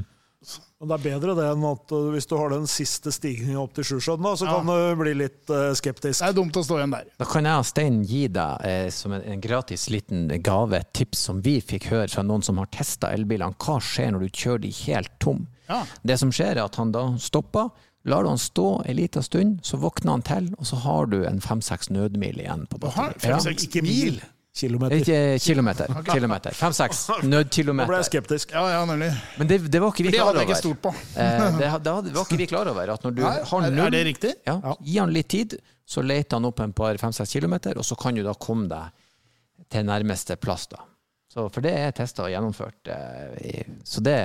Men 0.78 0.90
det 0.92 0.96
er 0.96 1.02
bedre 1.08 1.34
det 1.38 1.46
enn 1.50 1.64
at 1.66 1.92
uh, 1.92 2.10
hvis 2.14 2.28
du 2.30 2.36
har 2.38 2.52
den 2.54 2.68
siste 2.70 3.10
stigningen 3.12 3.58
opp 3.60 3.74
til 3.74 3.88
Sjusjøen, 3.90 4.26
så 4.38 4.46
Ja. 4.46 4.60
kan 4.60 4.70
du 4.70 5.00
bli 5.02 5.16
litt 5.18 5.50
uh, 5.50 5.72
skeptisk. 5.76 6.22
Det 6.22 6.28
er 6.30 6.36
dumt 6.38 6.60
å 6.60 6.64
stå 6.64 6.78
igjen 6.78 6.94
der. 6.94 7.08
Da 7.18 7.28
kan 7.30 7.50
jeg 7.50 7.64
og 7.64 7.66
Stein 7.68 7.98
gi 8.08 8.22
deg 8.32 8.68
eh, 8.70 8.90
som 8.94 9.16
en, 9.18 9.26
en 9.34 9.42
gratis 9.44 9.88
liten 9.94 10.28
gave 10.46 10.78
et 10.78 10.92
tips 10.98 11.26
som 11.30 11.42
vi 11.46 11.58
fikk 11.66 11.90
høre 11.92 12.08
fra 12.14 12.24
noen 12.26 12.46
som 12.46 12.62
har 12.62 12.70
testa 12.74 13.10
elbilene. 13.18 13.58
Hva 13.58 13.80
skjer 13.84 14.14
når 14.14 14.28
du 14.28 14.40
kjører 14.44 14.64
de 14.68 14.72
helt 14.86 15.14
tom? 15.24 15.48
Ja. 15.68 15.82
Det 16.06 16.20
som 16.22 16.32
skjer, 16.32 16.54
er 16.56 16.64
at 16.68 16.78
han 16.80 16.94
da 16.96 17.08
stopper, 17.20 17.74
lar 18.08 18.24
du 18.24 18.30
han 18.32 18.40
stå 18.42 18.66
en 18.88 18.96
liten 18.98 19.24
stund, 19.26 19.60
så 19.68 19.78
våkner 19.82 20.12
han 20.18 20.24
til, 20.26 20.50
og 20.58 20.66
så 20.70 20.80
har 20.86 21.06
du 21.12 21.20
en 21.28 21.42
fem-seks 21.44 21.90
nødmil 21.94 22.40
igjen 22.44 22.66
på 22.72 22.80
batteriet. 22.80 23.22
Ja. 23.24 23.36
fem-seks 23.38 23.68
Ikke 23.68 23.84
mil. 23.86 24.22
Kilometer. 24.58 24.96
Ikke 24.98 25.18
kilometer. 25.44 25.92
kilometer. 26.08 26.56
Fem-seks 26.58 27.04
Nå 27.30 27.44
ble 27.46 27.98
jeg 28.00 28.08
skeptisk. 28.08 28.56
Ja, 28.56 28.64
ja, 28.74 28.80
nemlig. 28.90 29.12
Men 29.38 29.48
det, 29.52 29.60
det 29.70 29.82
var 29.84 29.92
ikke 29.94 30.08
vi 30.08 30.14
Det 30.16 30.22
hadde 30.24 30.42
jeg 30.42 30.48
ikke 30.50 30.56
over. 30.56 30.64
stolt 30.64 30.82
på. 30.82 30.94
Eh, 31.22 31.60
det, 31.60 31.68
det 32.08 32.16
var 32.16 32.24
ikke 32.26 32.40
vi 32.42 32.48
klar 32.50 32.72
over. 32.72 32.90
At 32.96 33.04
når 33.06 33.14
du 33.20 33.22
Nei, 33.22 33.36
har 33.52 33.68
null 33.70 33.86
er 33.86 33.94
det 33.94 34.02
riktig? 34.08 34.32
ja, 34.50 34.56
Gi 34.82 34.98
han 34.98 35.14
litt 35.14 35.30
tid, 35.30 35.54
så 35.86 36.02
leter 36.02 36.40
han 36.40 36.50
opp 36.50 36.64
en 36.66 36.74
par 36.74 36.98
fem-seks 36.98 37.36
kilometer, 37.38 37.78
og 37.78 37.86
så 37.86 37.96
kan 38.02 38.18
du 38.18 38.24
da 38.26 38.34
komme 38.34 38.66
deg 38.72 39.68
til 39.70 39.86
nærmeste 39.86 40.40
plass. 40.42 40.66
da. 40.74 40.82
Så, 41.30 41.46
for 41.54 41.62
det 41.62 41.76
er 41.78 41.92
testa 41.94 42.26
og 42.26 42.32
gjennomført. 42.34 42.88
eh, 42.90 43.62
Så 43.86 44.02
det, 44.02 44.18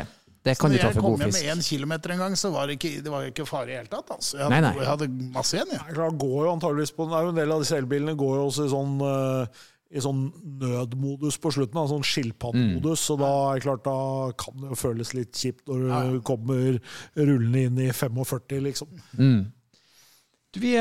det 0.43 0.57
kan 0.59 0.73
du 0.73 0.79
ta 0.79 0.89
for 0.91 1.05
god 1.07 1.21
fisk. 1.21 1.27
Når 1.27 1.27
jeg 1.27 1.33
kom 1.33 1.43
hjem 1.43 1.57
med 1.57 1.63
én 1.63 1.67
kilometer 1.69 2.15
en 2.17 2.23
gang, 2.25 2.33
så 2.39 2.51
var 2.51 2.67
det 2.67 2.79
ikke, 2.79 3.03
det 3.05 3.11
var 3.13 3.27
ikke 3.29 3.47
fare 3.47 3.69
i 3.69 3.71
det 3.73 3.77
hele 3.83 3.93
tatt. 3.93 4.09
Altså. 4.17 4.39
Jeg, 4.39 4.47
hadde, 4.49 4.55
Nei, 4.57 4.63
nei. 4.65 4.73
jeg 4.81 4.91
hadde 4.91 5.11
masse 5.37 5.57
igjen, 5.59 5.75
jeg. 5.77 5.85
Er 5.89 5.99
klart, 6.01 6.17
går 6.25 6.39
jo 6.47 6.55
antageligvis 6.57 6.95
på, 6.97 7.07
det 7.07 7.19
er 7.19 7.29
jo 7.29 7.35
En 7.35 7.39
del 7.39 7.55
av 7.55 7.63
disse 7.63 7.79
elbilene 7.79 8.17
går 8.19 8.35
jo 8.41 8.49
også 8.49 8.67
i 8.67 8.73
sånn, 8.73 8.97
uh, 9.07 9.63
i 9.93 10.03
sånn 10.03 10.21
nødmodus 10.65 11.37
på 11.39 11.53
slutten, 11.55 11.79
da, 11.79 11.87
sånn 11.93 12.07
skilpaddemodus. 12.11 13.07
Så 13.07 13.19
da 13.21 13.31
er 13.53 13.61
det 13.61 13.67
klart, 13.69 13.85
da 13.87 13.97
kan 14.43 14.59
det 14.63 14.71
jo 14.73 14.79
føles 14.83 15.15
litt 15.15 15.37
kjipt 15.37 15.69
når 15.69 16.15
du 16.17 16.21
kommer 16.27 16.79
rullende 17.15 17.67
inn 17.69 17.83
i 17.87 17.91
45, 17.95 18.63
liksom. 18.71 19.03
Du, 20.53 20.59
vi 20.61 20.75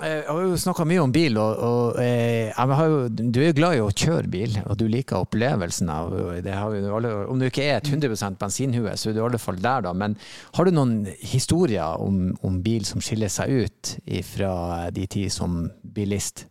em, 0.00 0.06
eh, 0.06 0.26
har 0.26 0.40
jo 0.42 0.56
snakka 0.58 0.84
mye 0.88 1.00
om 1.02 1.12
bil, 1.12 1.38
og, 1.40 1.60
og 1.64 2.00
eh, 2.02 2.50
jeg 2.50 2.90
jo, 2.92 2.98
du 3.08 3.40
er 3.40 3.48
jo 3.48 3.56
glad 3.58 3.76
i 3.76 3.82
å 3.84 3.90
kjøre 3.90 4.30
bil, 4.32 4.58
og 4.64 4.76
du 4.80 4.86
liker 4.90 5.24
opplevelsen 5.24 5.90
av 5.92 6.12
det 6.44 6.54
jo 6.54 6.98
Om 7.32 7.40
du 7.40 7.46
ikke 7.48 7.64
er 7.64 7.78
et 7.78 7.90
100% 7.90 8.38
bensinhue, 8.40 8.94
så 8.96 9.10
er 9.10 9.16
du 9.16 9.20
i 9.20 9.24
alle 9.26 9.40
fall 9.42 9.58
der, 9.62 9.86
da. 9.86 9.92
Men 9.92 10.16
har 10.54 10.64
du 10.64 10.72
noen 10.74 11.08
historier 11.20 11.98
om, 12.04 12.36
om 12.42 12.60
bil 12.62 12.86
som 12.88 13.02
skiller 13.04 13.32
seg 13.32 13.50
ut 13.64 13.94
fra 14.28 14.52
de 14.94 15.06
tid 15.06 15.32
som 15.32 15.64
bilist? 15.82 16.46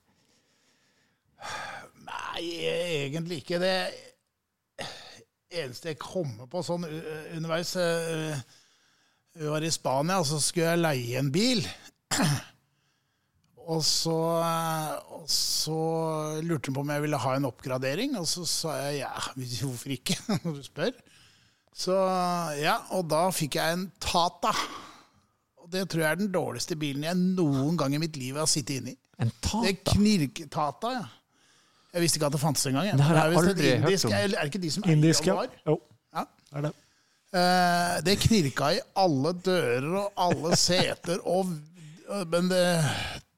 Nei, 2.08 2.44
egentlig 3.06 3.42
ikke. 3.44 3.62
Det 3.64 3.78
eneste 5.64 5.94
jeg 5.94 6.02
kommer 6.02 6.50
på 6.52 6.62
sånn 6.66 6.84
underveis 6.86 7.72
Vi 9.38 9.48
var 9.48 9.64
i 9.64 9.72
Spania, 9.72 10.20
og 10.20 10.28
så 10.30 10.42
skulle 10.44 10.76
jeg 10.76 10.84
leie 10.84 11.20
en 11.22 11.34
bil. 11.34 11.66
Og 13.68 13.82
så, 13.84 14.14
og 15.12 15.26
så 15.28 15.78
lurte 16.46 16.70
han 16.70 16.76
på 16.78 16.84
om 16.86 16.92
jeg 16.94 17.04
ville 17.04 17.18
ha 17.20 17.34
en 17.36 17.48
oppgradering, 17.50 18.14
og 18.20 18.28
så 18.32 18.46
sa 18.48 18.76
jeg 18.86 19.02
ja, 19.02 19.10
hvorfor 19.36 19.92
ikke, 19.98 20.16
når 20.46 20.56
du 20.56 20.64
spør. 20.64 20.94
Så 21.78 21.98
ja, 22.62 22.78
og 22.96 23.10
da 23.12 23.26
fikk 23.36 23.60
jeg 23.60 23.76
en 23.76 23.84
Tata. 24.02 24.54
Og 25.60 25.68
det 25.74 25.84
tror 25.92 26.02
jeg 26.06 26.10
er 26.16 26.22
den 26.24 26.32
dårligste 26.34 26.78
bilen 26.80 27.04
jeg 27.06 27.20
noen 27.20 27.76
gang 27.78 27.94
i 27.98 28.00
mitt 28.02 28.16
liv 28.18 28.40
har 28.40 28.48
sittet 28.50 28.80
inni. 28.80 28.96
En 29.20 29.34
Tata? 29.44 29.66
Det 29.68 30.40
er 30.40 30.50
Tata? 30.54 30.94
ja. 31.02 31.06
Jeg 31.94 32.04
visste 32.04 32.20
ikke 32.20 32.28
at 32.30 32.36
det 32.36 32.42
fantes 32.42 32.66
engang. 32.70 32.90
Det 33.00 33.06
har 33.08 33.16
jeg 33.18 33.38
aldri 33.38 33.48
hørt 33.48 33.62
indisk- 33.82 34.06
om. 34.08 34.12
Er 34.14 34.24
er 34.28 34.32
det 34.34 34.50
ikke 34.52 34.62
de 34.64 34.72
som 34.72 34.84
eier 34.86 34.96
Indisk, 34.96 35.28
ja. 35.28 35.34
Jaguar? 35.34 35.62
Jo, 35.68 35.78
Ja. 36.14 36.24
det 36.52 36.58
er 36.58 36.66
det. 36.68 36.74
Eh, 37.38 37.94
det 38.06 38.16
knirka 38.24 38.68
i 38.76 38.80
alle 39.04 39.32
dører 39.46 39.88
og 40.06 40.12
alle 40.28 40.56
seter, 40.60 41.20
og, 41.26 41.50
men 42.32 42.50
det, 42.52 42.62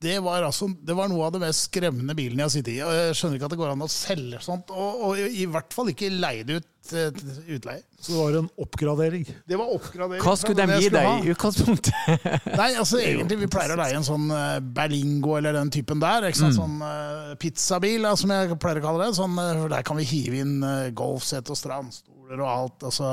det, 0.02 0.16
var 0.24 0.46
altså, 0.48 0.70
det 0.72 0.96
var 0.96 1.10
noe 1.12 1.26
av 1.28 1.34
det 1.36 1.42
mest 1.44 1.66
skremmende 1.68 2.14
bilen 2.16 2.40
jeg 2.40 2.48
har 2.48 2.52
sittet 2.54 2.72
i. 2.72 2.80
Og 2.86 2.94
jeg 2.96 3.16
skjønner 3.20 3.36
ikke 3.36 3.48
at 3.50 3.54
det 3.54 3.60
går 3.60 3.72
an 3.74 3.84
å 3.84 3.90
selge 3.92 4.40
sånt, 4.46 4.70
og, 4.72 5.02
og 5.04 5.20
i 5.20 5.48
hvert 5.52 5.76
fall 5.76 5.92
ikke 5.92 6.12
leie 6.14 6.46
det 6.48 6.60
ut 6.62 6.92
eh, 6.96 7.10
til 7.18 7.58
utleie. 7.58 7.82
Så 8.00 8.14
det 8.14 8.20
var 8.22 8.38
en 8.40 8.48
oppgradering. 8.64 9.26
Det 9.28 9.58
var 9.60 9.74
oppgradering. 9.76 10.24
Hva 10.24 10.36
skulle 10.40 10.64
de 10.64 10.78
gi 10.78 10.88
skulle 10.88 11.02
deg 11.04 11.10
ha. 11.10 11.18
i 11.20 11.34
utgangspunktet? 11.34 12.22
Nei, 12.62 12.70
altså 12.80 13.02
egentlig 13.04 13.42
vi 13.42 13.50
pleier 13.52 13.76
å 13.76 13.80
leie 13.82 13.98
en 14.00 14.08
sånn 14.08 14.32
eh, 14.38 14.62
Berlingo 14.78 15.36
eller 15.36 15.58
den 15.60 15.74
typen 15.76 16.00
der. 16.00 16.30
Ikke 16.30 16.46
sant? 16.46 16.56
Sånn 16.56 16.80
uh, 16.80 17.36
pizzabil, 17.42 18.08
da, 18.08 18.14
som 18.20 18.32
jeg 18.32 18.56
pleier 18.56 18.80
å 18.80 18.86
kalle 18.86 19.04
det. 19.04 19.18
Sånn, 19.20 19.36
uh, 19.36 19.66
der 19.76 19.84
kan 19.90 20.00
vi 20.00 20.08
hive 20.08 20.40
inn 20.46 20.64
uh, 20.64 20.88
golfsett 20.96 21.52
og 21.52 21.60
strandstoler 21.60 22.40
og 22.40 22.54
alt. 22.54 22.88
Altså. 22.88 23.12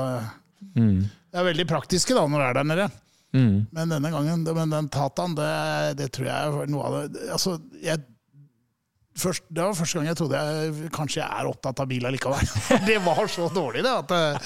Det 0.71 1.35
er 1.35 1.51
veldig 1.51 1.67
praktiske 1.67 2.15
da, 2.15 2.23
når 2.31 2.45
det 2.45 2.47
er 2.47 2.57
der 2.61 2.71
nede. 2.71 2.87
Men 3.33 3.91
denne 3.91 4.11
gangen, 4.13 4.43
men 4.55 4.71
den 4.71 4.87
Tataen, 4.93 5.35
det, 5.37 5.49
det 5.99 6.07
tror 6.15 6.29
jeg 6.29 6.53
var 6.55 6.69
noe 6.71 6.85
av 6.87 6.95
det 7.11 7.27
Altså, 7.35 7.57
jeg 7.83 8.05
Først, 9.17 9.47
det 9.49 9.63
var 9.65 9.73
første 9.73 9.97
gang 9.97 10.07
jeg 10.11 10.17
trodde 10.19 10.37
jeg 10.37 10.89
kanskje 10.93 11.23
jeg 11.23 11.39
er 11.41 11.47
opptatt 11.49 11.79
av 11.81 11.87
bil 11.89 12.05
allikevel. 12.05 12.51
Det 12.85 12.99
var 13.01 13.25
så 13.33 13.47
dårlig, 13.49 13.81
det. 13.81 13.93
At, 13.97 14.11
eh, 14.13 14.37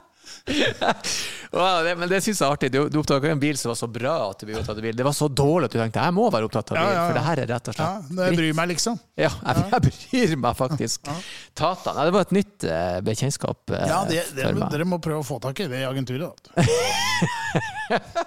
Wow, 1.56 1.84
det, 1.84 1.92
men 1.96 2.08
det 2.10 2.18
syns 2.20 2.40
jeg 2.42 2.44
er 2.44 2.52
artig. 2.52 2.68
Du, 2.74 2.78
du 2.92 2.98
oppdaga 3.00 3.30
en 3.32 3.40
bil 3.40 3.56
som 3.56 3.70
var 3.70 3.78
så 3.78 3.86
bra 3.88 4.12
at 4.26 4.40
du 4.42 4.48
ble 4.48 4.58
opptatt 4.58 4.76
av 4.76 4.84
bil. 4.84 4.96
Det 4.98 5.04
var 5.06 5.14
så 5.16 5.28
dårlig 5.30 5.70
at 5.70 5.76
du 5.76 5.78
tenkte 5.80 6.02
jeg 6.04 6.14
må 6.16 6.26
være 6.34 6.48
opptatt 6.48 6.72
av 6.72 6.76
bil, 6.76 6.82
Ja, 6.84 6.90
ja, 6.92 7.04
for 7.06 7.16
det 7.16 7.22
her 7.24 7.40
er 7.42 7.48
rett 7.54 7.70
og 7.70 7.76
slett 7.78 7.86
Ja, 7.86 8.26
jeg 8.26 8.38
bryr 8.40 8.58
meg, 8.58 8.68
liksom. 8.74 8.98
Ja, 9.24 9.30
jeg, 9.30 9.64
jeg 9.72 9.84
bryr 9.86 10.34
meg 10.42 10.58
faktisk. 10.58 11.10
Tata. 11.56 11.94
Nei, 11.96 12.06
det 12.10 12.14
var 12.18 12.26
et 12.26 12.34
nytt 12.36 12.66
uh, 12.68 12.98
bekjentskap 13.06 13.62
Uh, 13.66 13.82
Ja, 13.88 14.02
det, 14.06 14.20
det. 14.36 14.50
Dere 14.74 14.86
må 14.86 14.98
prøve 15.02 15.22
å 15.22 15.26
få 15.26 15.38
tak 15.42 15.58
i 15.64 15.68
det 15.70 15.80
i 15.80 15.88
agenturet. 15.88 16.50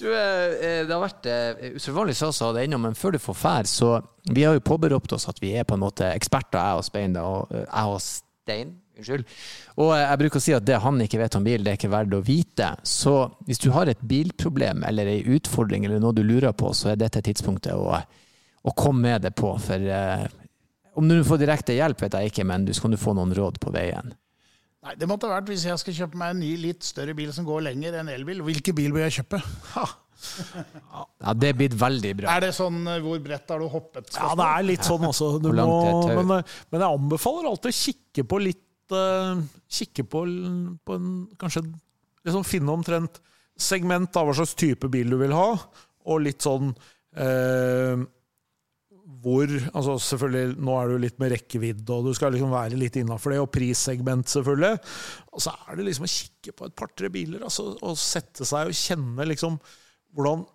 Du, 0.00 0.06
eh, 0.08 0.86
det 0.88 0.94
har 0.94 1.02
vært 1.02 1.26
usedvanlig 1.76 2.14
så 2.16 2.30
sa 2.32 2.46
det 2.56 2.62
ennå, 2.64 2.78
men 2.80 2.94
før 2.96 3.12
du 3.12 3.18
får 3.20 3.36
fær, 3.36 3.66
så 3.68 3.90
Vi 4.32 4.46
har 4.46 4.54
jo 4.56 4.62
påberopt 4.64 5.12
oss 5.12 5.28
at 5.28 5.36
vi 5.42 5.50
er 5.60 5.66
på 5.68 5.76
en 5.76 5.82
måte 5.82 6.08
eksperter, 6.16 6.56
jeg 6.56 6.80
og 6.80 6.86
Spein, 6.86 7.18
og 7.20 7.52
jeg 7.52 7.92
og 7.92 8.00
Stein. 8.00 8.70
Unnskyld. 9.00 9.26
Og 9.80 9.92
jeg 9.96 10.20
bruker 10.22 10.40
å 10.40 10.44
si 10.44 10.54
at 10.56 10.66
det 10.68 10.78
han 10.84 11.00
ikke 11.04 11.20
vet 11.22 11.38
om 11.38 11.46
bil, 11.46 11.64
det 11.64 11.72
er 11.72 11.80
ikke 11.80 11.92
verdt 11.92 12.16
å 12.18 12.22
vite. 12.26 12.70
Så 12.86 13.14
hvis 13.48 13.62
du 13.62 13.70
har 13.74 13.90
et 13.90 14.02
bilproblem 14.12 14.84
eller 14.88 15.08
ei 15.14 15.20
utfordring 15.36 15.88
eller 15.88 16.02
noe 16.02 16.16
du 16.16 16.22
lurer 16.26 16.52
på, 16.56 16.72
så 16.76 16.92
er 16.92 17.00
dette 17.00 17.22
tidspunktet 17.24 17.72
å, 17.74 17.96
å 17.96 18.76
komme 18.76 19.08
med 19.08 19.24
det 19.26 19.34
på. 19.38 19.54
For 19.62 19.90
eh, 20.00 20.26
om 21.00 21.08
du 21.08 21.20
får 21.24 21.40
direkte 21.42 21.76
hjelp, 21.76 22.02
vet 22.04 22.18
jeg 22.18 22.32
ikke, 22.34 22.46
men 22.48 22.68
du 22.68 22.74
skal 22.76 22.92
du 22.92 23.00
få 23.00 23.16
noen 23.16 23.32
råd 23.36 23.60
på 23.62 23.72
veien. 23.74 24.12
Nei, 24.80 24.94
Det 24.96 25.08
måtte 25.08 25.28
ha 25.28 25.36
vært 25.38 25.50
hvis 25.52 25.66
jeg 25.68 25.80
skal 25.80 25.96
kjøpe 25.96 26.20
meg 26.20 26.34
en 26.34 26.40
ny, 26.40 26.54
litt 26.60 26.86
større 26.86 27.16
bil 27.16 27.32
som 27.36 27.48
går 27.48 27.66
lenger 27.68 27.98
enn 28.00 28.12
elbil. 28.12 28.40
Hvilken 28.46 28.76
bil 28.76 28.94
bør 28.96 29.08
jeg 29.08 29.20
kjøpe? 29.22 29.42
Ja, 30.20 31.32
Det 31.36 31.48
er 31.48 31.56
blitt 31.56 31.74
veldig 31.80 32.10
bra. 32.18 32.32
Er 32.34 32.42
det 32.44 32.50
sånn 32.56 32.82
eh, 32.84 32.98
hvor 33.00 33.20
bredt 33.24 33.48
har 33.52 33.62
du 33.62 33.68
hoppet? 33.72 34.10
Ja, 34.16 34.34
det 34.36 34.48
er 34.48 34.66
litt 34.68 34.84
sånn 34.84 35.06
også. 35.08 35.30
Du 35.40 35.48
må, 35.48 35.76
men, 36.10 36.34
eh, 36.36 36.58
men 36.72 36.84
jeg 36.84 36.98
anbefaler 36.98 37.48
alltid 37.48 37.72
å 37.72 37.78
kikke 37.78 38.26
på 38.28 38.40
litt 38.44 38.60
eh, 38.96 39.42
Kikke 39.70 40.04
på, 40.10 40.24
på 40.84 40.96
en 40.98 41.10
Kanskje 41.40 41.64
liksom 42.26 42.46
finne 42.46 42.72
omtrent 42.74 43.20
segment 43.60 44.16
av 44.16 44.28
hva 44.28 44.36
slags 44.36 44.56
type 44.58 44.88
bil 44.92 45.12
du 45.12 45.18
vil 45.20 45.34
ha, 45.36 45.52
og 46.08 46.22
litt 46.24 46.44
sånn 46.44 46.70
uh, 46.72 48.02
hvor 49.20 49.50
altså 49.50 49.96
Selvfølgelig, 50.00 50.54
nå 50.64 50.76
er 50.78 50.92
du 50.92 51.02
litt 51.02 51.18
med 51.20 51.32
rekkevidde, 51.34 51.88
og 51.92 52.08
du 52.08 52.16
skal 52.16 52.32
liksom 52.34 52.52
være 52.54 52.78
litt 52.80 52.96
innafor 53.00 53.34
det, 53.34 53.40
og 53.42 53.50
prissegment, 53.52 54.30
selvfølgelig. 54.32 54.78
Og 55.34 55.44
så 55.44 55.52
er 55.66 55.76
det 55.76 55.86
liksom 55.88 56.06
å 56.06 56.12
kikke 56.14 56.54
på 56.56 56.68
et 56.68 56.76
par-tre 56.78 57.10
biler, 57.12 57.44
altså, 57.44 57.66
og 57.76 58.00
sette 58.00 58.48
seg 58.48 58.70
og 58.70 58.80
kjenne 58.80 59.28
liksom 59.28 59.58
hvordan 60.16 60.46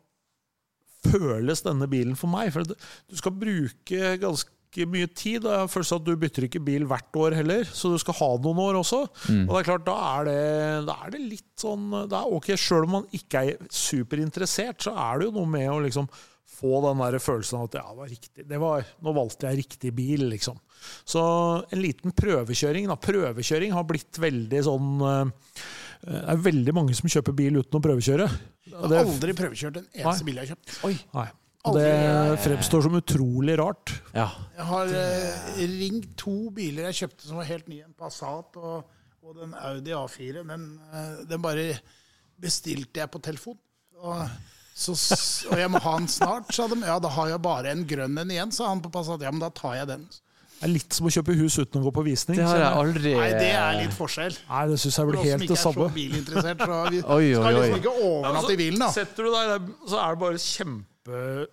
føles 1.05 1.61
denne 1.65 1.87
bilen 1.91 2.17
for 2.17 2.31
meg? 2.31 2.51
For 2.55 2.65
du 2.65 3.19
skal 3.19 3.37
bruke 3.37 4.15
ganske 4.21 4.54
mye 4.91 5.07
tid. 5.07 5.47
Jeg 5.47 5.61
har 5.63 5.71
følelsen 5.71 6.01
at 6.01 6.05
du 6.09 6.13
bytter 6.19 6.49
ikke 6.49 6.61
bil 6.67 6.83
hvert 6.89 7.19
år 7.23 7.37
heller, 7.39 7.63
så 7.71 7.93
du 7.93 7.97
skal 8.01 8.17
ha 8.19 8.29
noen 8.43 8.59
år 8.65 8.81
også. 8.81 9.01
Og 9.07 9.51
det 9.53 9.61
er 9.61 9.67
klart, 9.71 9.87
da 9.87 9.95
er 10.11 10.27
det, 10.27 10.37
da 10.91 10.99
er 11.05 11.15
det 11.15 11.23
litt 11.23 11.51
sånn 11.63 11.87
det 12.11 12.19
er 12.19 12.35
ok, 12.35 12.51
Sjøl 12.59 12.87
om 12.89 12.95
man 12.99 13.09
ikke 13.15 13.45
er 13.47 13.67
superinteressert, 13.71 14.83
så 14.85 14.95
er 15.07 15.21
det 15.21 15.29
jo 15.29 15.37
noe 15.39 15.51
med 15.55 15.71
å 15.71 15.79
liksom 15.87 16.09
få 16.55 16.79
den 16.85 17.01
der 17.03 17.17
følelsen 17.19 17.59
av 17.59 17.69
at 17.69 17.77
ja, 17.79 17.85
det 17.89 17.99
var 17.99 18.11
riktig. 18.11 18.45
Det 18.47 18.59
var, 18.61 18.85
nå 19.03 19.13
valgte 19.15 19.49
jeg 19.49 19.59
riktig 19.63 19.91
bil, 19.95 20.27
liksom. 20.31 20.59
Så 21.07 21.21
en 21.73 21.81
liten 21.81 22.13
prøvekjøring. 22.15 22.87
Da. 22.91 22.97
Prøvekjøring 23.01 23.73
har 23.75 23.87
blitt 23.89 24.19
veldig 24.21 24.61
sånn 24.67 24.91
eh, 25.09 25.63
Det 26.05 26.21
er 26.35 26.43
veldig 26.45 26.75
mange 26.77 26.95
som 26.97 27.09
kjøper 27.11 27.35
bil 27.35 27.59
uten 27.59 27.79
å 27.79 27.83
prøvekjøre. 27.83 28.27
Jeg 28.69 28.77
har 28.77 29.01
aldri 29.01 29.35
prøvekjørt 29.37 29.81
en 29.81 29.89
eneste 29.89 30.23
Nei. 30.23 30.29
bil 30.29 30.39
jeg 30.39 30.45
har 30.45 30.53
kjøpt. 30.53 30.77
Oi. 30.87 30.93
Nei. 31.17 31.27
Og 31.65 31.77
det 31.79 32.39
fremstår 32.43 32.85
som 32.85 32.97
utrolig 32.99 33.55
rart. 33.59 33.93
Ja. 34.13 34.27
Jeg 34.57 34.67
har 34.69 34.91
eh, 34.99 35.61
ringt 35.79 36.11
to 36.19 36.49
biler 36.55 36.89
jeg 36.91 36.99
kjøpte 37.03 37.29
som 37.29 37.39
var 37.41 37.47
helt 37.49 37.69
nye. 37.71 37.85
En 37.87 37.95
Passat 37.97 38.59
og, 38.61 38.83
og 39.25 39.39
den 39.39 39.55
Audi 39.57 39.95
A4. 39.97 40.43
Den, 40.45 40.67
eh, 40.93 41.23
den 41.29 41.41
bare 41.41 41.71
bestilte 42.41 43.01
jeg 43.01 43.11
på 43.13 43.21
telefon. 43.23 43.57
Og, 44.05 44.27
så, 44.75 44.93
og 45.49 45.57
jeg 45.57 45.71
må 45.71 45.81
ha 45.81 45.95
den 45.97 46.11
snart, 46.11 46.51
sa 46.53 46.67
de. 46.69 46.77
Ja, 46.85 46.99
da 47.01 47.09
har 47.15 47.33
jeg 47.33 47.41
bare 47.45 47.73
en 47.73 47.85
grønn 47.87 48.21
en 48.21 48.35
igjen, 48.37 48.53
sa 48.53 48.69
han 48.69 48.83
på 48.83 48.91
Passat. 48.93 49.23
Ja, 49.25 49.33
men 49.33 49.41
da 49.43 49.49
tar 49.55 49.77
jeg 49.79 49.89
den. 49.93 50.05
Det 50.55 50.69
er 50.69 50.71
litt 50.71 50.95
som 50.95 51.07
å 51.09 51.11
kjøpe 51.11 51.33
hus 51.35 51.57
uten 51.59 51.81
å 51.81 51.87
gå 51.89 51.91
på 51.97 52.03
visning. 52.05 52.37
Det 52.39 52.45
har 52.47 52.61
jeg 52.61 52.79
aldri 52.79 53.11
Nei, 53.17 53.29
det 53.35 53.49
er 53.59 53.73
litt 53.81 53.95
forskjell. 53.95 54.37
Nei, 54.47 54.61
det 54.71 54.77
syns 54.79 54.95
jeg 54.95 55.03
For 55.03 55.11
blir 55.11 55.19
oss 55.19 55.25
som 55.25 55.33
helt 55.33 55.43
ikke 55.43 55.51
det 55.51 55.57
er 55.57 55.63
så 55.65 55.71
samme. 55.73 55.87
bilinteressert, 55.97 56.61
så 56.63 56.77
vi 56.93 57.01
Oi, 57.01 57.25
oi, 57.25 57.31
skal 57.35 57.57
liksom 57.57 57.79
ikke 57.81 57.95
overnatte 58.07 58.53
i 58.53 58.59
bilen, 58.61 58.79
da. 58.85 58.91
Setter 58.95 59.27
du 59.27 59.33
deg 59.33 59.49
der, 59.51 59.65
så 59.91 59.99
er 59.99 60.15
det 60.15 60.21
bare 60.23 60.39
kjempe 60.45 60.94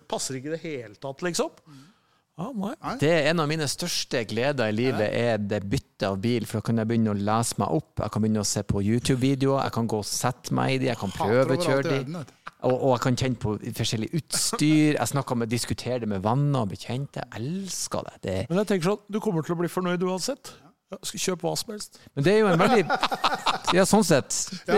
Passer 0.09 0.39
ikke 0.39 0.51
i 0.51 0.55
det 0.55 0.63
hele 0.63 0.95
tatt, 1.01 1.21
liksom. 1.25 1.51
Ja, 2.33 2.47
nei. 2.57 2.95
Det 2.97 3.09
er 3.13 3.27
en 3.29 3.43
av 3.43 3.49
mine 3.49 3.67
største 3.69 4.23
gleder 4.25 4.71
i 4.71 4.73
livet, 4.73 5.05
er 5.13 5.37
det 5.37 5.59
byttet 5.69 6.07
av 6.07 6.15
bil. 6.21 6.47
For 6.49 6.59
da 6.59 6.65
kan 6.65 6.81
jeg 6.81 6.89
begynne 6.89 7.13
å 7.13 7.19
lese 7.19 7.59
meg 7.61 7.75
opp, 7.77 8.01
jeg 8.01 8.13
kan 8.15 8.23
begynne 8.25 8.41
å 8.41 8.49
se 8.49 8.63
på 8.65 8.81
YouTube-videoer, 8.81 9.67
jeg 9.67 9.75
kan 9.75 9.89
gå 9.93 9.99
og 10.01 10.07
sette 10.09 10.55
meg 10.57 10.73
i 10.73 10.79
de, 10.81 10.89
jeg 10.89 10.99
kan 11.03 11.13
prøvekjøre 11.13 11.83
de. 11.91 12.23
Og, 12.63 12.73
og 12.73 12.89
jeg 12.95 13.03
kan 13.03 13.19
kjenne 13.19 13.41
på 13.43 13.53
forskjellig 13.77 14.09
utstyr. 14.17 14.95
Jeg 14.95 15.11
snakker 15.11 15.37
med, 15.37 15.51
diskuterer 15.51 16.01
det 16.01 16.09
med 16.09 16.23
venner 16.25 16.63
og 16.63 16.71
bekjente. 16.73 17.21
Jeg 17.21 17.43
elsker 17.43 18.07
det. 18.07 18.17
det. 18.23 18.37
Men 18.49 18.63
jeg 18.63 18.71
tenker 18.71 18.93
sånn, 18.93 19.03
du 19.11 19.19
kommer 19.21 19.45
til 19.45 19.53
å 19.53 19.59
bli 19.59 19.69
fornøyd 19.69 20.05
uansett. 20.07 20.55
Ja, 20.93 20.97
skal 21.09 21.21
kjøpe 21.25 21.47
hva 21.49 21.55
som 21.57 21.73
helst. 21.73 21.99
Men 22.13 22.25
det 22.27 22.33
er 22.35 22.39
jo 22.43 22.49
en 22.53 22.61
veldig 22.61 22.83
Ja, 23.73 23.83
sånn 23.89 24.03
sett. 24.05 24.35
Ja. 24.69 24.75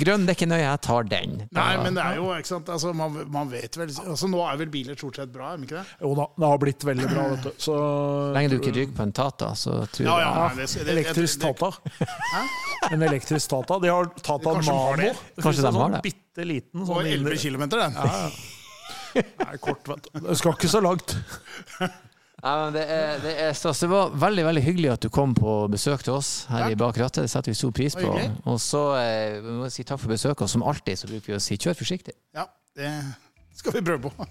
Grønn 0.00 0.22
det 0.24 0.32
er 0.32 0.36
ikke 0.38 0.46
nøye, 0.48 0.62
jeg 0.64 0.80
tar 0.86 1.04
den. 1.10 1.34
Nei, 1.52 1.66
men 1.82 1.98
det 1.98 2.04
er 2.06 2.16
jo, 2.16 2.30
ikke 2.32 2.48
sant, 2.48 2.70
altså, 2.72 2.94
man, 2.96 3.18
man 3.28 3.50
vet 3.52 3.76
vel 3.76 3.90
altså, 3.92 4.30
Nå 4.32 4.40
er 4.48 4.56
vel 4.62 4.70
biler 4.72 4.96
stort 4.96 5.18
sett 5.20 5.32
bra, 5.34 5.50
er 5.52 5.60
de 5.60 5.68
ikke 5.68 5.76
det? 5.82 5.98
Jo 6.00 6.14
da, 6.16 6.24
det 6.40 6.48
har 6.48 6.62
blitt 6.62 6.86
veldig 6.88 7.10
bra, 7.10 7.26
vet 7.34 7.44
du. 7.44 7.50
Så 7.60 7.74
lenge 8.32 8.52
du 8.54 8.56
ikke 8.56 8.72
rygger 8.78 8.94
på 8.96 9.04
en 9.04 9.12
Tata, 9.20 9.50
så 9.60 9.82
tror 9.92 10.06
Ja, 10.08 10.14
jeg 10.22 10.24
ja, 10.24 10.32
nei, 10.40 10.54
det, 10.56 10.68
det, 10.72 10.84
det, 10.88 10.94
Elektrisk 10.96 11.42
det- 11.42 11.52
Tata. 11.60 12.88
En 12.94 13.02
elektrisk 13.10 13.50
Tata. 13.52 13.78
De 13.84 13.92
har 13.92 14.08
Tata 14.24 14.54
Kanskje 14.54 14.70
de 14.70 14.72
Nano. 14.72 14.86
har 14.86 15.02
det? 15.04 15.12
Det 15.36 15.44
Kanskje 15.44 15.66
de 15.66 15.74
sånn 15.76 15.96
det. 15.98 16.02
bitte 16.08 16.46
liten 16.48 16.86
sånn 16.88 17.02
11 17.04 17.18
indre- 17.18 17.40
km, 17.44 17.68
den. 17.76 18.00
Nei, 19.44 19.56
kort, 19.60 19.84
vet 19.90 20.06
du. 20.08 20.20
Det 20.30 20.36
skal 20.40 20.54
ikke 20.56 20.70
så 20.70 20.80
langt. 20.86 21.16
Ja, 22.40 22.52
men 22.64 22.74
det, 22.76 22.84
er, 22.88 23.18
det 23.20 23.34
er 23.44 23.56
stas. 23.56 23.82
Det 23.84 23.90
var 23.90 24.14
veldig 24.16 24.44
veldig 24.48 24.62
hyggelig 24.64 24.92
at 24.94 25.04
du 25.04 25.10
kom 25.12 25.34
på 25.36 25.56
besøk 25.72 26.04
til 26.06 26.16
oss 26.16 26.30
her 26.48 26.66
Takk. 26.66 26.74
i 26.74 26.80
Bak 26.80 27.00
rattet. 27.02 27.26
Det 27.26 27.32
setter 27.32 27.52
vi 27.52 27.58
stor 27.58 27.74
pris 27.76 27.96
på. 27.98 28.12
Og 28.48 28.60
så 28.64 28.84
eh, 29.00 29.38
vi 29.44 29.56
må 29.60 29.68
si 29.72 29.84
takk 29.84 30.00
for 30.00 30.12
besøket, 30.14 30.46
og 30.46 30.52
som 30.52 30.64
alltid 30.64 31.02
så 31.02 31.10
bruker 31.10 31.34
vi 31.34 31.38
å 31.38 31.42
si 31.44 31.60
kjør 31.60 31.76
forsiktig. 31.82 32.16
Ja, 32.36 32.48
det 32.78 32.92
skal 33.60 33.76
vi 33.76 33.84
prøve 33.84 34.08
på. 34.08 34.30